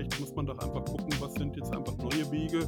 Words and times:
vielleicht 0.00 0.20
muss 0.20 0.34
man 0.34 0.46
doch 0.46 0.58
einfach 0.58 0.84
gucken, 0.84 1.08
was 1.20 1.34
sind 1.34 1.56
jetzt 1.56 1.74
einfach 1.74 1.96
neue 1.98 2.30
Wege. 2.30 2.60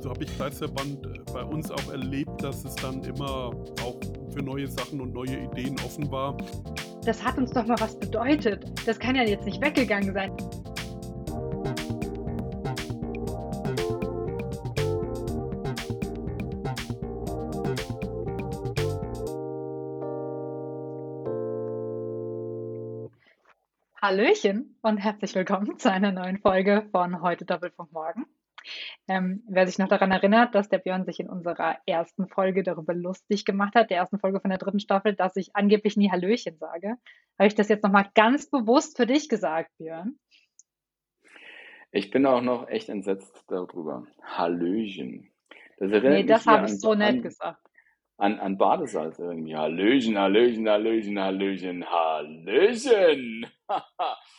So 0.00 0.10
habe 0.10 0.24
ich 0.24 0.36
Kreisverband 0.36 1.06
äh, 1.06 1.32
bei 1.32 1.44
uns 1.44 1.70
auch 1.70 1.92
erlebt, 1.92 2.42
dass 2.42 2.64
es 2.64 2.74
dann 2.76 3.02
immer 3.04 3.52
auch 3.82 4.00
für 4.30 4.42
neue 4.42 4.66
Sachen 4.66 5.00
und 5.00 5.14
neue 5.14 5.44
Ideen 5.44 5.76
offen 5.84 6.10
war. 6.10 6.36
Das 7.04 7.22
hat 7.22 7.38
uns 7.38 7.52
doch 7.52 7.66
mal 7.66 7.78
was 7.78 7.98
bedeutet. 7.98 8.64
Das 8.84 8.98
kann 8.98 9.14
ja 9.14 9.22
jetzt 9.22 9.44
nicht 9.44 9.62
weggegangen 9.62 10.12
sein. 10.12 10.32
Hallöchen 24.02 24.75
und 24.86 24.98
herzlich 24.98 25.34
willkommen 25.34 25.80
zu 25.80 25.90
einer 25.90 26.12
neuen 26.12 26.38
Folge 26.38 26.86
von 26.92 27.20
Heute 27.20 27.44
Doppelpunkt 27.44 27.92
Morgen. 27.92 28.24
Ähm, 29.08 29.42
wer 29.48 29.66
sich 29.66 29.78
noch 29.78 29.88
daran 29.88 30.12
erinnert, 30.12 30.54
dass 30.54 30.68
der 30.68 30.78
Björn 30.78 31.04
sich 31.04 31.18
in 31.18 31.28
unserer 31.28 31.78
ersten 31.86 32.28
Folge 32.28 32.62
darüber 32.62 32.94
lustig 32.94 33.44
gemacht 33.44 33.74
hat, 33.74 33.90
der 33.90 33.96
ersten 33.96 34.20
Folge 34.20 34.38
von 34.38 34.48
der 34.48 34.60
dritten 34.60 34.78
Staffel, 34.78 35.16
dass 35.16 35.34
ich 35.34 35.56
angeblich 35.56 35.96
nie 35.96 36.12
Hallöchen 36.12 36.56
sage, 36.58 36.94
habe 37.36 37.48
ich 37.48 37.56
das 37.56 37.68
jetzt 37.68 37.82
nochmal 37.82 38.08
ganz 38.14 38.48
bewusst 38.48 38.96
für 38.96 39.06
dich 39.06 39.28
gesagt, 39.28 39.72
Björn. 39.78 40.20
Ich 41.90 42.12
bin 42.12 42.24
auch 42.24 42.40
noch 42.40 42.68
echt 42.68 42.88
entsetzt 42.88 43.42
darüber. 43.48 44.06
Hallöchen. 44.22 45.32
Das 45.80 45.90
nee, 45.90 46.22
das 46.22 46.46
habe 46.46 46.66
ich 46.66 46.78
so 46.78 46.94
nett 46.94 47.24
gesagt 47.24 47.66
an, 48.18 48.38
an 48.40 48.56
Badesalz 48.56 49.18
irgendwie. 49.18 49.56
Hallöchen, 49.56 50.18
Hallöchen, 50.18 50.68
Hallöchen, 50.68 51.20
Hallöchen, 51.20 51.84
Hallöchen. 51.90 53.46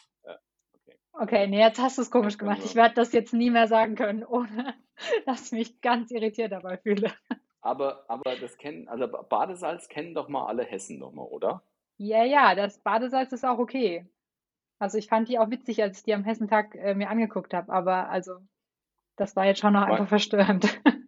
okay. 1.20 1.48
nee, 1.48 1.60
jetzt 1.60 1.80
hast 1.80 1.98
du 1.98 2.02
es 2.02 2.12
komisch 2.12 2.38
gemacht. 2.38 2.62
Ich 2.64 2.76
werde 2.76 2.96
das 2.96 3.12
jetzt 3.14 3.34
nie 3.34 3.50
mehr 3.50 3.68
sagen 3.68 3.96
können, 3.96 4.24
ohne 4.24 4.76
dass 5.26 5.48
ich 5.48 5.52
mich 5.52 5.82
ganz 5.82 6.12
irritiert 6.12 6.52
dabei 6.52 6.78
fühle. 6.78 7.12
Aber, 7.62 8.06
aber 8.08 8.36
das 8.36 8.58
kennen, 8.58 8.88
also 8.88 9.08
Badesalz 9.08 9.90
kennen 9.90 10.14
doch 10.14 10.30
mal 10.30 10.46
alle 10.46 10.64
Hessen 10.64 11.00
nochmal, 11.00 11.26
oder? 11.26 11.64
Ja, 11.98 12.24
ja, 12.24 12.56
das 12.56 12.80
Badesalz 12.80 13.32
ist 13.34 13.46
auch 13.46 13.58
okay. 13.58 14.08
Also 14.80 14.98
ich 14.98 15.08
fand 15.08 15.28
die 15.28 15.40
auch 15.40 15.50
witzig, 15.50 15.82
als 15.82 15.98
ich 15.98 16.04
die 16.04 16.14
am 16.14 16.24
Hessentag 16.24 16.76
äh, 16.76 16.94
mir 16.94 17.10
angeguckt 17.10 17.54
habe, 17.54 17.72
aber 17.74 18.10
also 18.10 18.38
das 19.16 19.36
war 19.36 19.46
jetzt 19.46 19.60
schon 19.60 19.74
noch 19.74 19.84
einfach 19.84 20.08
verstörend. 20.08 20.80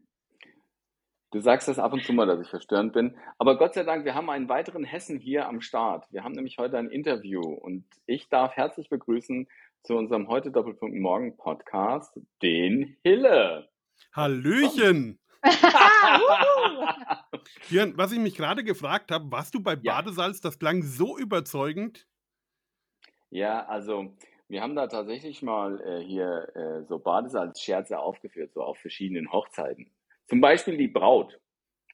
Du 1.31 1.41
sagst 1.41 1.67
das 1.67 1.77
ab 1.77 1.93
und 1.93 2.03
zu 2.03 2.11
mal, 2.11 2.25
dass 2.25 2.41
ich 2.41 2.49
verstörend 2.49 2.91
bin. 2.93 3.15
Aber 3.37 3.59
Gott 3.59 3.75
sei 3.75 3.83
Dank, 3.83 4.03
wir 4.03 4.15
haben 4.15 4.31
einen 4.31 4.49
weiteren 4.49 4.83
Hessen 4.83 5.19
hier 5.19 5.47
am 5.47 5.61
Start. 5.61 6.11
Wir 6.11 6.23
haben 6.23 6.31
nämlich 6.31 6.57
heute 6.57 6.79
ein 6.79 6.89
Interview 6.89 7.41
und 7.41 7.85
ich 8.07 8.29
darf 8.29 8.55
herzlich 8.55 8.89
begrüßen 8.89 9.47
zu 9.83 9.95
unserem 9.95 10.27
heute 10.27 10.51
Doppelpunkt 10.51 10.97
Morgen 10.97 11.37
Podcast 11.37 12.19
den 12.41 12.97
Hille. 13.03 13.69
Hallöchen! 14.13 15.19
Björn, 17.69 17.93
was 17.95 18.11
ich 18.11 18.19
mich 18.19 18.35
gerade 18.35 18.63
gefragt 18.63 19.11
habe, 19.11 19.31
warst 19.31 19.55
du 19.55 19.63
bei 19.63 19.77
Badesalz? 19.77 20.37
Ja. 20.37 20.49
Das 20.49 20.59
klang 20.59 20.83
so 20.83 21.17
überzeugend. 21.17 22.05
Ja, 23.29 23.65
also 23.67 24.15
wir 24.49 24.61
haben 24.61 24.75
da 24.75 24.87
tatsächlich 24.87 25.41
mal 25.41 25.79
äh, 25.81 26.03
hier 26.03 26.49
äh, 26.55 26.83
so 26.85 26.99
Badesalz-Scherze 26.99 27.99
aufgeführt, 27.99 28.53
so 28.53 28.61
auf 28.61 28.77
verschiedenen 28.79 29.31
Hochzeiten. 29.31 29.89
Zum 30.27 30.41
Beispiel 30.41 30.77
die 30.77 30.87
Braut, 30.87 31.39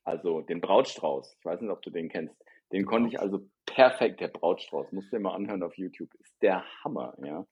also 0.04 0.42
den 0.42 0.60
Brautstrauß. 0.60 1.36
Ich 1.38 1.46
weiß 1.46 1.62
nicht, 1.62 1.72
ob 1.72 1.82
du 1.82 1.92
den 1.92 2.10
kennst. 2.10 2.36
Den 2.72 2.86
konnte 2.86 3.10
ich 3.10 3.20
also 3.20 3.48
perfekt, 3.66 4.22
der 4.22 4.30
Brautstrauß. 4.30 4.92
Musst 4.92 5.12
du 5.12 5.18
dir 5.18 5.22
mal 5.22 5.36
anhören 5.36 5.64
auf 5.64 5.78
YouTube. 5.78 6.14
Ist 6.16 6.42
der 6.42 6.64
Hammer, 6.84 7.16
ja. 7.24 7.46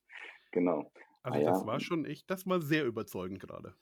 Genau. 0.54 0.90
Also 1.24 1.40
ah, 1.40 1.44
das 1.44 1.62
ja. 1.62 1.68
war 1.68 1.80
schon 1.80 2.06
echt, 2.06 2.30
das 2.30 2.48
war 2.48 2.62
sehr 2.62 2.86
überzeugend 2.86 3.40
gerade. 3.40 3.74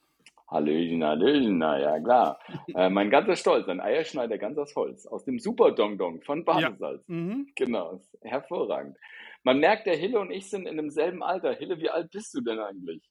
Hallöchen, 0.47 1.03
Hallöchen, 1.03 1.57
na 1.59 1.79
ja, 1.79 1.99
klar. 1.99 2.39
äh, 2.75 2.89
mein 2.89 3.09
ganzer 3.09 3.35
Stolz, 3.35 3.67
ein 3.67 3.79
Eierschneider 3.79 4.37
ganz 4.37 4.57
aus 4.57 4.75
Holz, 4.75 5.05
aus 5.05 5.23
dem 5.25 5.39
Super 5.39 5.71
Dong 5.71 5.97
Dong 5.97 6.21
von 6.21 6.43
Badesalz. 6.43 7.03
Ja. 7.07 7.15
Mhm. 7.15 7.47
Genau, 7.55 8.01
hervorragend. 8.21 8.97
Man 9.43 9.59
merkt, 9.59 9.87
der 9.87 9.95
Hille 9.95 10.19
und 10.19 10.31
ich 10.31 10.49
sind 10.49 10.67
in 10.67 10.77
demselben 10.77 11.23
Alter. 11.23 11.53
Hille, 11.53 11.79
wie 11.79 11.89
alt 11.89 12.11
bist 12.11 12.33
du 12.33 12.41
denn 12.41 12.59
eigentlich? 12.59 13.01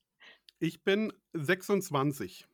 Ich 0.59 0.85
bin 0.85 1.13
26. 1.33 2.47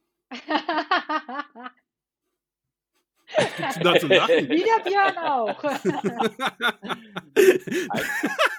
Gibt's 3.56 3.78
da 3.80 3.98
zu 3.98 4.06
lachen? 4.06 4.48
Wie 4.48 4.62
der 4.62 4.84
Björn 4.84 5.18
auch. 5.18 5.62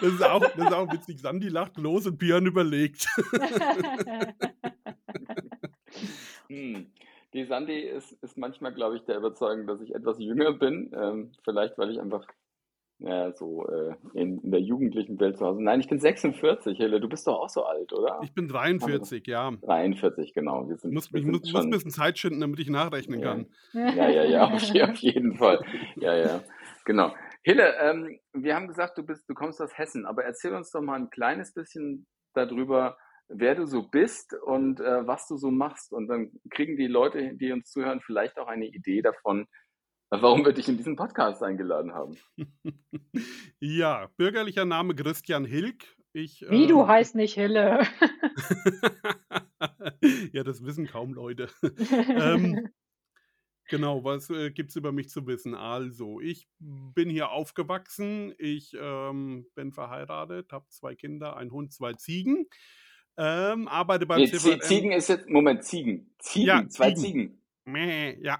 das, 0.00 0.12
ist 0.12 0.24
auch 0.24 0.40
das 0.40 0.56
ist 0.56 0.72
auch 0.72 0.92
witzig. 0.92 1.20
Sandy 1.20 1.48
lacht 1.48 1.76
los 1.76 2.06
und 2.06 2.18
Björn 2.18 2.46
überlegt. 2.46 3.06
hm. 6.48 6.86
Die 7.32 7.44
Sandy 7.44 7.80
ist, 7.80 8.12
ist 8.22 8.38
manchmal, 8.38 8.72
glaube 8.72 8.96
ich, 8.96 9.04
der 9.04 9.18
Überzeugung, 9.18 9.66
dass 9.66 9.80
ich 9.80 9.94
etwas 9.94 10.18
jünger 10.18 10.52
bin. 10.52 10.92
Ähm, 10.96 11.32
vielleicht, 11.44 11.76
weil 11.76 11.90
ich 11.90 12.00
einfach 12.00 12.26
ja, 12.98 13.30
so 13.32 13.66
äh, 13.68 13.94
in, 14.14 14.38
in, 14.38 14.50
der 14.50 14.60
jugendlichen 14.60 15.20
Welt 15.20 15.36
zu 15.36 15.44
Hause. 15.44 15.62
Nein, 15.62 15.80
ich 15.80 15.88
bin 15.88 15.98
46, 15.98 16.78
Helle, 16.78 16.98
du 16.98 17.08
bist 17.08 17.26
doch 17.26 17.40
auch 17.40 17.48
so 17.48 17.64
alt, 17.64 17.92
oder? 17.92 18.20
Ich 18.22 18.32
bin 18.32 18.48
43, 18.48 19.26
ja. 19.26 19.52
43, 19.62 20.32
genau. 20.32 20.66
Wir 20.68 20.78
sind, 20.78 20.94
muss, 20.94 21.12
wir 21.12 21.20
ich 21.20 21.26
muss, 21.26 21.52
muss, 21.52 21.64
ein 21.64 21.70
bisschen 21.70 21.90
Zeit 21.90 22.18
schinden, 22.18 22.40
damit 22.40 22.58
ich 22.58 22.70
nachrechnen 22.70 23.20
ja. 23.20 23.26
kann. 23.26 23.46
Ja, 23.74 24.08
ja, 24.08 24.24
ja, 24.24 24.44
auf, 24.46 24.52
auf 24.54 24.96
jeden 24.96 25.36
Fall. 25.36 25.62
Ja, 25.96 26.16
ja, 26.16 26.40
genau. 26.86 27.12
Hille, 27.46 27.76
ähm, 27.78 28.18
wir 28.32 28.56
haben 28.56 28.66
gesagt, 28.66 28.98
du 28.98 29.04
bist, 29.04 29.28
du 29.28 29.34
kommst 29.34 29.62
aus 29.62 29.78
Hessen, 29.78 30.04
aber 30.04 30.24
erzähl 30.24 30.52
uns 30.52 30.72
doch 30.72 30.80
mal 30.80 30.98
ein 30.98 31.10
kleines 31.10 31.54
bisschen 31.54 32.08
darüber, 32.34 32.98
wer 33.28 33.54
du 33.54 33.66
so 33.66 33.86
bist 33.86 34.34
und 34.34 34.80
äh, 34.80 35.06
was 35.06 35.28
du 35.28 35.36
so 35.36 35.52
machst. 35.52 35.92
Und 35.92 36.08
dann 36.08 36.32
kriegen 36.50 36.76
die 36.76 36.88
Leute, 36.88 37.36
die 37.36 37.52
uns 37.52 37.70
zuhören, 37.70 38.00
vielleicht 38.00 38.36
auch 38.40 38.48
eine 38.48 38.66
Idee 38.66 39.00
davon, 39.00 39.46
warum 40.10 40.44
wir 40.44 40.54
dich 40.54 40.68
in 40.68 40.76
diesen 40.76 40.96
Podcast 40.96 41.40
eingeladen 41.44 41.94
haben. 41.94 42.16
ja, 43.60 44.10
bürgerlicher 44.16 44.64
Name 44.64 44.96
Christian 44.96 45.44
Hilk. 45.44 45.84
Ich, 46.12 46.44
Wie, 46.48 46.64
äh, 46.64 46.66
du 46.66 46.88
heißt 46.88 47.14
nicht 47.14 47.34
Hille. 47.34 47.86
ja, 50.32 50.42
das 50.42 50.64
wissen 50.64 50.88
kaum 50.88 51.14
Leute. 51.14 51.48
ähm, 51.62 52.70
genau, 53.68 54.04
was 54.04 54.30
äh, 54.30 54.50
gibt 54.50 54.70
es 54.70 54.76
über 54.76 54.92
mich 54.92 55.08
zu 55.08 55.26
wissen? 55.26 55.54
Also, 55.54 56.20
ich 56.20 56.48
bin 56.58 57.10
hier 57.10 57.30
aufgewachsen, 57.30 58.34
ich 58.38 58.76
ähm, 58.78 59.46
bin 59.54 59.72
verheiratet, 59.72 60.52
habe 60.52 60.66
zwei 60.68 60.94
Kinder, 60.94 61.36
einen 61.36 61.50
Hund, 61.50 61.72
zwei 61.72 61.92
Ziegen. 61.94 62.46
Ähm, 63.18 63.66
arbeite 63.68 64.06
beim 64.06 64.20
nee, 64.20 64.26
Ziegen 64.26 64.92
ist 64.92 65.08
jetzt, 65.08 65.28
Moment, 65.28 65.64
Ziegen. 65.64 66.14
Ziegen, 66.18 66.46
ja, 66.46 66.68
zwei 66.68 66.92
Ziegen. 66.92 67.40
Ziegen. 67.64 68.22
ja, 68.22 68.38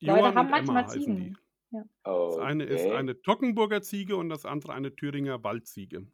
Leute 0.00 0.34
haben 0.34 0.50
manchmal 0.50 0.88
Ziegen. 0.88 1.38
Ja. 1.70 1.84
Das 2.04 2.38
eine 2.38 2.64
ist 2.64 2.86
eine 2.86 3.22
Tockenburger 3.22 3.80
Ziege 3.80 4.16
und 4.16 4.28
das 4.28 4.44
andere 4.44 4.74
eine 4.74 4.94
Thüringer 4.94 5.42
Waldziege. 5.42 6.06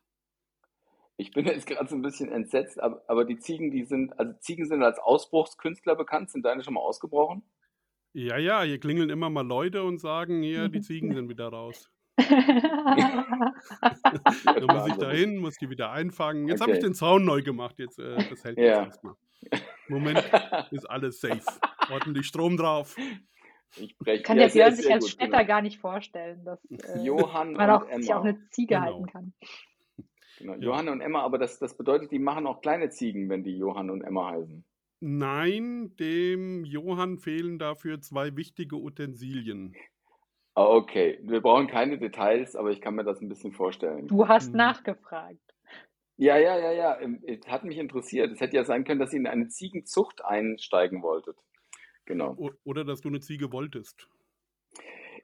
Ich 1.17 1.33
bin 1.33 1.47
jetzt 1.47 1.67
gerade 1.67 1.89
so 1.89 1.97
ein 1.97 2.03
bisschen 2.03 2.31
entsetzt, 2.31 2.81
aber, 2.81 3.03
aber, 3.09 3.25
die 3.25 3.39
Ziegen, 3.41 3.73
die 3.73 3.85
sind, 3.85 4.17
also 4.21 4.35
Ziegen 4.39 4.67
sind 4.67 4.85
als 4.85 5.01
Ausbruchskünstler 5.01 5.97
bekannt. 5.97 6.31
Sind 6.31 6.45
deine 6.45 6.63
schon 6.63 6.75
mal 6.75 6.81
ausgebrochen? 6.81 7.43
Ja, 8.13 8.39
ja, 8.39 8.63
hier 8.63 8.81
klingeln 8.81 9.11
immer 9.11 9.31
mal 9.31 9.47
Leute 9.47 9.83
und 9.83 9.99
sagen, 9.99 10.43
hier, 10.43 10.69
die 10.69 10.81
Ziegen 10.83 11.15
sind 11.15 11.29
wieder 11.29 11.49
raus. 11.49 11.91
Dann 12.19 13.55
muss 14.67 14.89
ich 14.89 14.97
da 14.97 15.11
hin, 15.11 15.39
muss 15.39 15.57
die 15.57 15.71
wieder 15.71 15.93
einfangen. 15.93 16.49
Jetzt 16.49 16.61
okay. 16.61 16.71
habe 16.71 16.79
ich 16.79 16.85
den 16.85 16.95
Zaun 16.95 17.25
neu 17.25 17.43
gemacht. 17.43 17.79
Jetzt, 17.79 18.01
äh, 18.01 18.17
das 18.29 18.43
hält 18.43 18.59
ja. 18.59 18.65
jetzt 18.65 18.87
erstmal. 18.87 19.15
Moment 19.89 20.19
ist 20.73 20.85
alles 20.91 21.21
safe. 21.21 21.43
Ordentlich 21.91 22.27
Strom 22.27 22.56
drauf. 22.56 22.97
Ich 23.77 23.97
breche 23.99 24.23
kann 24.23 24.38
der 24.38 24.49
Björn 24.49 24.75
sich 24.75 24.93
als 24.93 25.09
Städter 25.11 25.38
genau. 25.38 25.47
gar 25.47 25.62
nicht 25.62 25.79
vorstellen, 25.79 26.44
dass 26.44 26.59
äh, 26.71 27.03
Johann 27.03 27.53
man 27.53 27.71
auch, 27.71 27.87
sich 27.97 28.12
auch 28.12 28.25
eine 28.25 28.49
Ziege 28.50 28.75
genau. 28.75 28.87
halten 28.87 29.06
kann. 29.06 29.32
Genau. 30.38 30.55
Ja. 30.55 30.59
Johann 30.59 30.88
und 30.88 31.00
Emma, 31.00 31.23
aber 31.23 31.38
das, 31.38 31.59
das 31.59 31.77
bedeutet, 31.77 32.11
die 32.11 32.19
machen 32.19 32.47
auch 32.47 32.61
kleine 32.61 32.91
Ziegen, 32.91 33.29
wenn 33.29 33.44
die 33.44 33.56
Johann 33.56 33.91
und 33.91 34.03
Emma 34.03 34.31
heißen. 34.31 34.65
Nein, 35.00 35.95
dem 35.97 36.65
Johann 36.65 37.19
fehlen 37.19 37.59
dafür 37.59 38.00
zwei 38.00 38.37
wichtige 38.37 38.77
Utensilien. 38.77 39.77
Okay, 40.55 41.21
wir 41.23 41.41
brauchen 41.41 41.69
keine 41.69 41.99
Details, 41.99 42.56
aber 42.56 42.71
ich 42.71 42.81
kann 42.81 42.97
mir 42.97 43.05
das 43.05 43.21
ein 43.21 43.29
bisschen 43.29 43.53
vorstellen. 43.53 44.09
Du 44.09 44.27
hast 44.27 44.49
hm. 44.49 44.56
nachgefragt. 44.56 45.39
Ja, 46.17 46.37
ja, 46.37 46.59
ja, 46.59 46.73
ja. 46.73 47.00
Ähm, 47.00 47.23
es 47.25 47.47
hat 47.47 47.62
mich 47.62 47.79
interessiert. 47.79 48.33
Es 48.33 48.41
hätte 48.41 48.56
ja 48.56 48.65
sein 48.65 48.83
können, 48.83 48.99
dass 48.99 49.12
ihr 49.12 49.21
in 49.21 49.29
eine 49.29 49.49
Ziegenzucht 49.49 50.25
einsteigen 50.25 51.01
wolltet. 51.03 51.37
Genau. 52.06 52.37
Oder 52.65 52.85
dass 52.85 53.01
du 53.01 53.09
eine 53.09 53.21
Ziege 53.21 53.53
wolltest. 53.53 54.09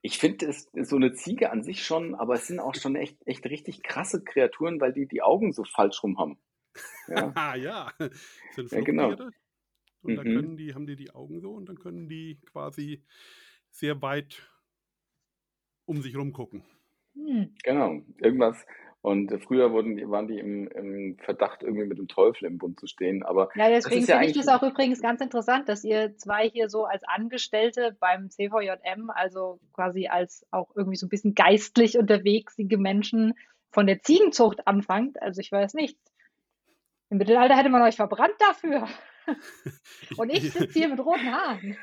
Ich 0.03 0.19
finde 0.19 0.47
es 0.47 0.71
so 0.73 0.97
eine 0.97 1.15
Ziege 1.15 1.51
an 1.51 1.65
sich 1.65 1.83
schon, 1.83 2.15
aber 2.15 2.35
es 2.35 2.47
sind 2.47 2.61
auch 2.61 2.75
schon 2.77 2.95
echt, 2.95 3.17
echt 3.27 3.45
richtig 3.47 3.83
krasse 3.83 4.23
Kreaturen, 4.23 4.81
weil 4.81 4.93
die 4.93 5.09
die 5.09 5.23
Augen 5.23 5.53
so 5.53 5.65
falsch 5.65 6.01
rum 6.05 6.19
haben. 6.19 6.39
Ja, 7.09 7.33
ah, 7.35 7.57
ja. 7.57 7.91
Sind 8.53 8.71
ja, 8.71 8.81
genau. 8.83 9.17
Und 10.05 10.13
mhm. 10.13 10.17
da 10.17 10.23
können 10.23 10.57
die, 10.57 10.75
haben 10.75 10.87
die 10.87 10.97
die 10.97 11.11
Augen 11.11 11.41
so 11.41 11.53
und 11.53 11.69
dann 11.69 11.79
können 11.79 12.09
die 12.09 12.39
quasi 12.47 13.03
sehr 13.71 14.01
weit 14.03 14.49
um 15.87 16.01
sich 16.03 16.17
rum 16.17 16.33
gucken. 16.33 16.65
Hm. 17.15 17.55
Genau, 17.63 18.03
irgendwas. 18.19 18.65
Und 19.05 19.31
früher 19.43 19.71
wurden, 19.71 20.11
waren 20.11 20.29
die 20.29 20.39
im, 20.39 20.67
im, 20.69 21.19
Verdacht, 21.19 21.63
irgendwie 21.63 21.85
mit 21.85 21.99
dem 21.99 22.09
Teufel 22.09 22.47
im 22.47 22.57
Bund 22.57 22.81
zu 22.81 22.87
stehen. 22.87 23.23
Aber 23.23 23.51
ja, 23.55 23.69
deswegen 23.69 24.07
finde 24.07 24.25
ja 24.25 24.31
ich 24.31 24.33
das 24.33 24.49
auch 24.49 24.63
übrigens 24.63 25.03
ganz 25.03 25.21
interessant, 25.21 25.69
dass 25.69 25.85
ihr 25.85 26.17
zwei 26.17 26.49
hier 26.49 26.71
so 26.71 26.87
als 26.87 27.03
Angestellte 27.05 27.95
beim 28.01 28.31
CVJM, 28.31 29.11
also 29.11 29.61
quasi 29.75 30.07
als 30.07 30.47
auch 30.51 30.75
irgendwie 30.75 30.97
so 30.97 31.05
ein 31.05 31.11
bisschen 31.11 31.35
geistlich 31.35 31.99
unterwegsige 31.99 32.79
Menschen 32.79 33.35
von 33.71 33.87
der 33.87 34.01
Ziegenzucht 34.01 34.67
anfangt. 34.67 35.21
Also 35.21 35.43
ich 35.43 35.53
weiß 35.53 35.75
nicht. 35.75 35.99
Im 37.11 37.19
Mittelalter 37.19 37.59
hätte 37.59 37.69
man 37.69 37.83
euch 37.83 37.97
verbrannt 37.97 38.37
dafür. 38.39 38.89
Und 40.17 40.31
ich 40.31 40.53
sitze 40.53 40.79
hier 40.79 40.89
mit 40.89 41.01
roten 41.01 41.31
Haaren. 41.33 41.77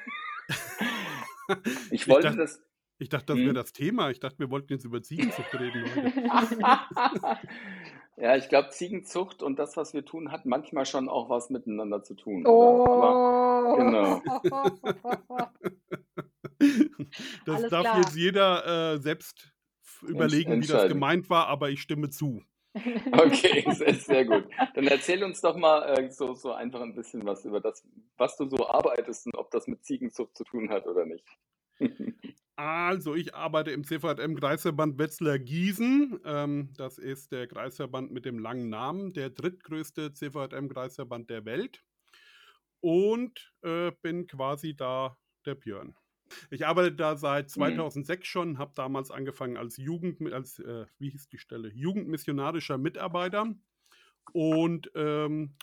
Ich 1.91 2.07
wollte 2.07 2.27
ich 2.27 2.33
dachte, 2.35 2.37
das. 2.37 2.63
Ich 2.97 3.09
dachte, 3.09 3.25
das 3.27 3.37
wäre 3.37 3.49
hm? 3.49 3.55
das 3.55 3.73
Thema. 3.73 4.09
Ich 4.11 4.19
dachte, 4.19 4.39
wir 4.39 4.49
wollten 4.51 4.71
jetzt 4.71 4.85
über 4.85 5.01
Ziegenzucht 5.01 5.53
reden. 5.59 5.85
ja, 8.17 8.35
ich 8.35 8.47
glaube, 8.47 8.69
Ziegenzucht 8.69 9.41
und 9.41 9.57
das, 9.57 9.75
was 9.75 9.93
wir 9.93 10.05
tun, 10.05 10.31
hat 10.31 10.45
manchmal 10.45 10.85
schon 10.85 11.09
auch 11.09 11.29
was 11.29 11.49
miteinander 11.49 12.03
zu 12.03 12.13
tun. 12.13 12.45
Oh. 12.45 12.85
Aber, 12.85 13.77
genau. 13.77 14.21
das 17.45 17.55
Alles 17.55 17.69
darf 17.71 17.81
klar. 17.81 17.97
jetzt 17.97 18.15
jeder 18.15 18.93
äh, 18.93 18.99
selbst 18.99 19.51
überlegen, 20.03 20.61
wie 20.61 20.67
das 20.67 20.87
gemeint 20.87 21.29
war, 21.29 21.47
aber 21.47 21.69
ich 21.69 21.81
stimme 21.81 22.09
zu. 22.09 22.43
Okay, 22.73 23.65
sehr, 23.71 23.93
sehr 23.95 24.25
gut. 24.25 24.45
Dann 24.75 24.87
erzähl 24.87 25.23
uns 25.23 25.41
doch 25.41 25.57
mal 25.57 25.83
äh, 25.83 26.11
so, 26.11 26.33
so 26.33 26.53
einfach 26.53 26.81
ein 26.81 26.95
bisschen 26.95 27.25
was 27.25 27.43
über 27.45 27.59
das, 27.59 27.83
was 28.17 28.37
du 28.37 28.47
so 28.49 28.67
arbeitest 28.67 29.25
und 29.25 29.37
ob 29.37 29.51
das 29.51 29.67
mit 29.67 29.83
Ziegenzucht 29.83 30.35
zu 30.37 30.43
tun 30.43 30.69
hat 30.69 30.87
oder 30.87 31.05
nicht. 31.05 31.25
Also, 32.55 33.15
ich 33.15 33.33
arbeite 33.33 33.71
im 33.71 33.83
CVM-Kreisverband 33.83 34.99
Wetzlar-Gießen. 34.99 36.21
Ähm, 36.25 36.73
das 36.77 36.99
ist 36.99 37.31
der 37.31 37.47
Kreisverband 37.47 38.11
mit 38.11 38.25
dem 38.25 38.37
langen 38.37 38.69
Namen, 38.69 39.13
der 39.13 39.31
drittgrößte 39.31 40.13
CVM-Kreisverband 40.13 41.29
der 41.29 41.45
Welt. 41.45 41.83
Und 42.79 43.51
äh, 43.63 43.91
bin 44.03 44.27
quasi 44.27 44.75
da 44.75 45.17
der 45.45 45.55
Björn. 45.55 45.95
Ich 46.49 46.65
arbeite 46.65 46.93
da 46.93 47.15
seit 47.15 47.49
2006 47.49 48.19
mhm. 48.19 48.25
schon, 48.25 48.57
habe 48.57 48.73
damals 48.75 49.11
angefangen 49.11 49.57
als 49.57 49.77
Jugend, 49.77 50.21
als, 50.33 50.59
äh, 50.59 50.85
wie 50.97 51.09
hieß 51.09 51.29
die 51.29 51.37
Stelle? 51.37 51.69
Jugendmissionarischer 51.69 52.77
Mitarbeiter. 52.77 53.53
Und 54.33 54.91
ähm, 54.95 55.55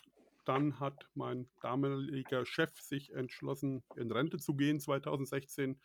dann 0.45 0.79
hat 0.79 1.07
mein 1.13 1.49
damaliger 1.61 2.45
Chef 2.45 2.71
sich 2.79 3.13
entschlossen, 3.13 3.83
in 3.95 4.11
Rente 4.11 4.37
zu 4.37 4.55
gehen 4.55 4.79
2016. 4.79 5.79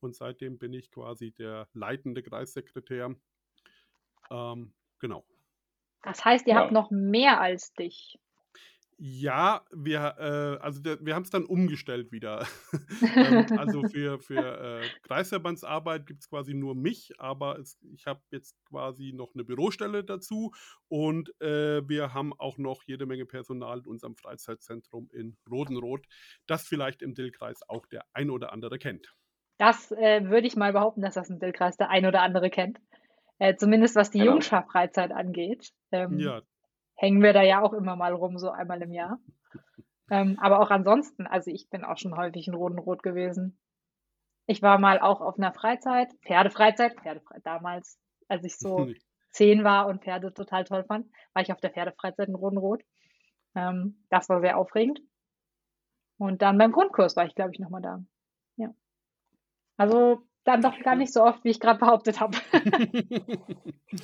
Und 0.00 0.14
seitdem 0.14 0.58
bin 0.58 0.72
ich 0.72 0.90
quasi 0.90 1.32
der 1.32 1.68
leitende 1.72 2.22
Kreissekretär. 2.22 3.14
Ähm, 4.30 4.72
genau. 5.00 5.24
Das 6.02 6.24
heißt, 6.24 6.46
ihr 6.46 6.54
ja. 6.54 6.60
habt 6.60 6.72
noch 6.72 6.90
mehr 6.90 7.40
als 7.40 7.72
dich. 7.72 8.20
Ja, 8.98 9.64
wir, 9.72 10.14
äh, 10.18 10.62
also 10.62 10.80
der, 10.80 11.04
wir 11.04 11.14
haben 11.14 11.24
es 11.24 11.30
dann 11.30 11.44
umgestellt 11.44 12.12
wieder. 12.12 12.46
ähm, 13.16 13.46
also 13.58 13.82
für, 13.88 14.18
für 14.18 14.82
äh, 14.82 14.86
Kreisverbandsarbeit 15.02 16.06
gibt 16.06 16.20
es 16.22 16.28
quasi 16.28 16.54
nur 16.54 16.74
mich, 16.74 17.12
aber 17.18 17.58
es, 17.58 17.78
ich 17.92 18.06
habe 18.06 18.20
jetzt 18.30 18.56
quasi 18.68 19.12
noch 19.12 19.34
eine 19.34 19.44
Bürostelle 19.44 20.04
dazu 20.04 20.52
und 20.88 21.30
äh, 21.40 21.86
wir 21.88 22.14
haben 22.14 22.32
auch 22.38 22.58
noch 22.58 22.82
jede 22.84 23.06
Menge 23.06 23.26
Personal 23.26 23.80
in 23.80 23.86
unserem 23.86 24.16
Freizeitzentrum 24.16 25.08
in 25.12 25.36
Rodenroth, 25.50 26.06
das 26.46 26.66
vielleicht 26.66 27.02
im 27.02 27.14
Dillkreis 27.14 27.60
auch 27.68 27.86
der 27.86 28.04
ein 28.12 28.30
oder 28.30 28.52
andere 28.52 28.78
kennt. 28.78 29.14
Das 29.58 29.92
äh, 29.92 30.28
würde 30.28 30.46
ich 30.46 30.56
mal 30.56 30.72
behaupten, 30.72 31.02
dass 31.02 31.14
das 31.14 31.30
im 31.30 31.38
Dillkreis 31.38 31.76
der 31.76 31.90
ein 31.90 32.06
oder 32.06 32.22
andere 32.22 32.50
kennt. 32.50 32.80
Äh, 33.38 33.56
zumindest 33.56 33.96
was 33.96 34.10
die 34.10 34.18
genau. 34.18 34.32
Jungschar-Freizeit 34.32 35.12
angeht. 35.12 35.72
Ähm, 35.90 36.18
ja, 36.18 36.42
hängen 36.94 37.22
wir 37.22 37.32
da 37.32 37.42
ja 37.42 37.62
auch 37.62 37.72
immer 37.72 37.96
mal 37.96 38.12
rum, 38.12 38.38
so 38.38 38.50
einmal 38.50 38.82
im 38.82 38.92
Jahr. 38.92 39.18
Ähm, 40.10 40.38
aber 40.40 40.60
auch 40.60 40.70
ansonsten, 40.70 41.26
also 41.26 41.50
ich 41.50 41.68
bin 41.70 41.84
auch 41.84 41.98
schon 41.98 42.16
häufig 42.16 42.46
in 42.46 42.54
Rodenrot 42.54 43.02
gewesen. 43.02 43.58
Ich 44.46 44.60
war 44.62 44.78
mal 44.78 45.00
auch 45.00 45.20
auf 45.20 45.38
einer 45.38 45.52
Freizeit, 45.52 46.12
Pferdefreizeit, 46.26 47.00
Pferdefreizeit 47.00 47.46
damals, 47.46 47.98
als 48.28 48.44
ich 48.44 48.58
so 48.58 48.88
zehn 49.30 49.64
war 49.64 49.86
und 49.86 50.04
Pferde 50.04 50.32
total 50.32 50.64
toll 50.64 50.84
fand, 50.84 51.10
war 51.32 51.42
ich 51.42 51.52
auf 51.52 51.60
der 51.60 51.70
Pferdefreizeit 51.70 52.28
in 52.28 52.34
Rodenrot. 52.34 52.82
Ähm, 53.54 54.04
das 54.10 54.28
war 54.28 54.40
sehr 54.40 54.58
aufregend. 54.58 55.00
Und 56.18 56.42
dann 56.42 56.58
beim 56.58 56.72
Grundkurs 56.72 57.16
war 57.16 57.26
ich, 57.26 57.34
glaube 57.34 57.52
ich, 57.52 57.58
nochmal 57.58 57.82
da. 57.82 58.04
Ja. 58.56 58.68
Also 59.76 60.22
dann 60.44 60.62
doch 60.62 60.78
gar 60.80 60.94
nicht 60.94 61.12
so 61.12 61.24
oft, 61.24 61.42
wie 61.44 61.50
ich 61.50 61.60
gerade 61.60 61.78
behauptet 61.78 62.20
habe. 62.20 62.36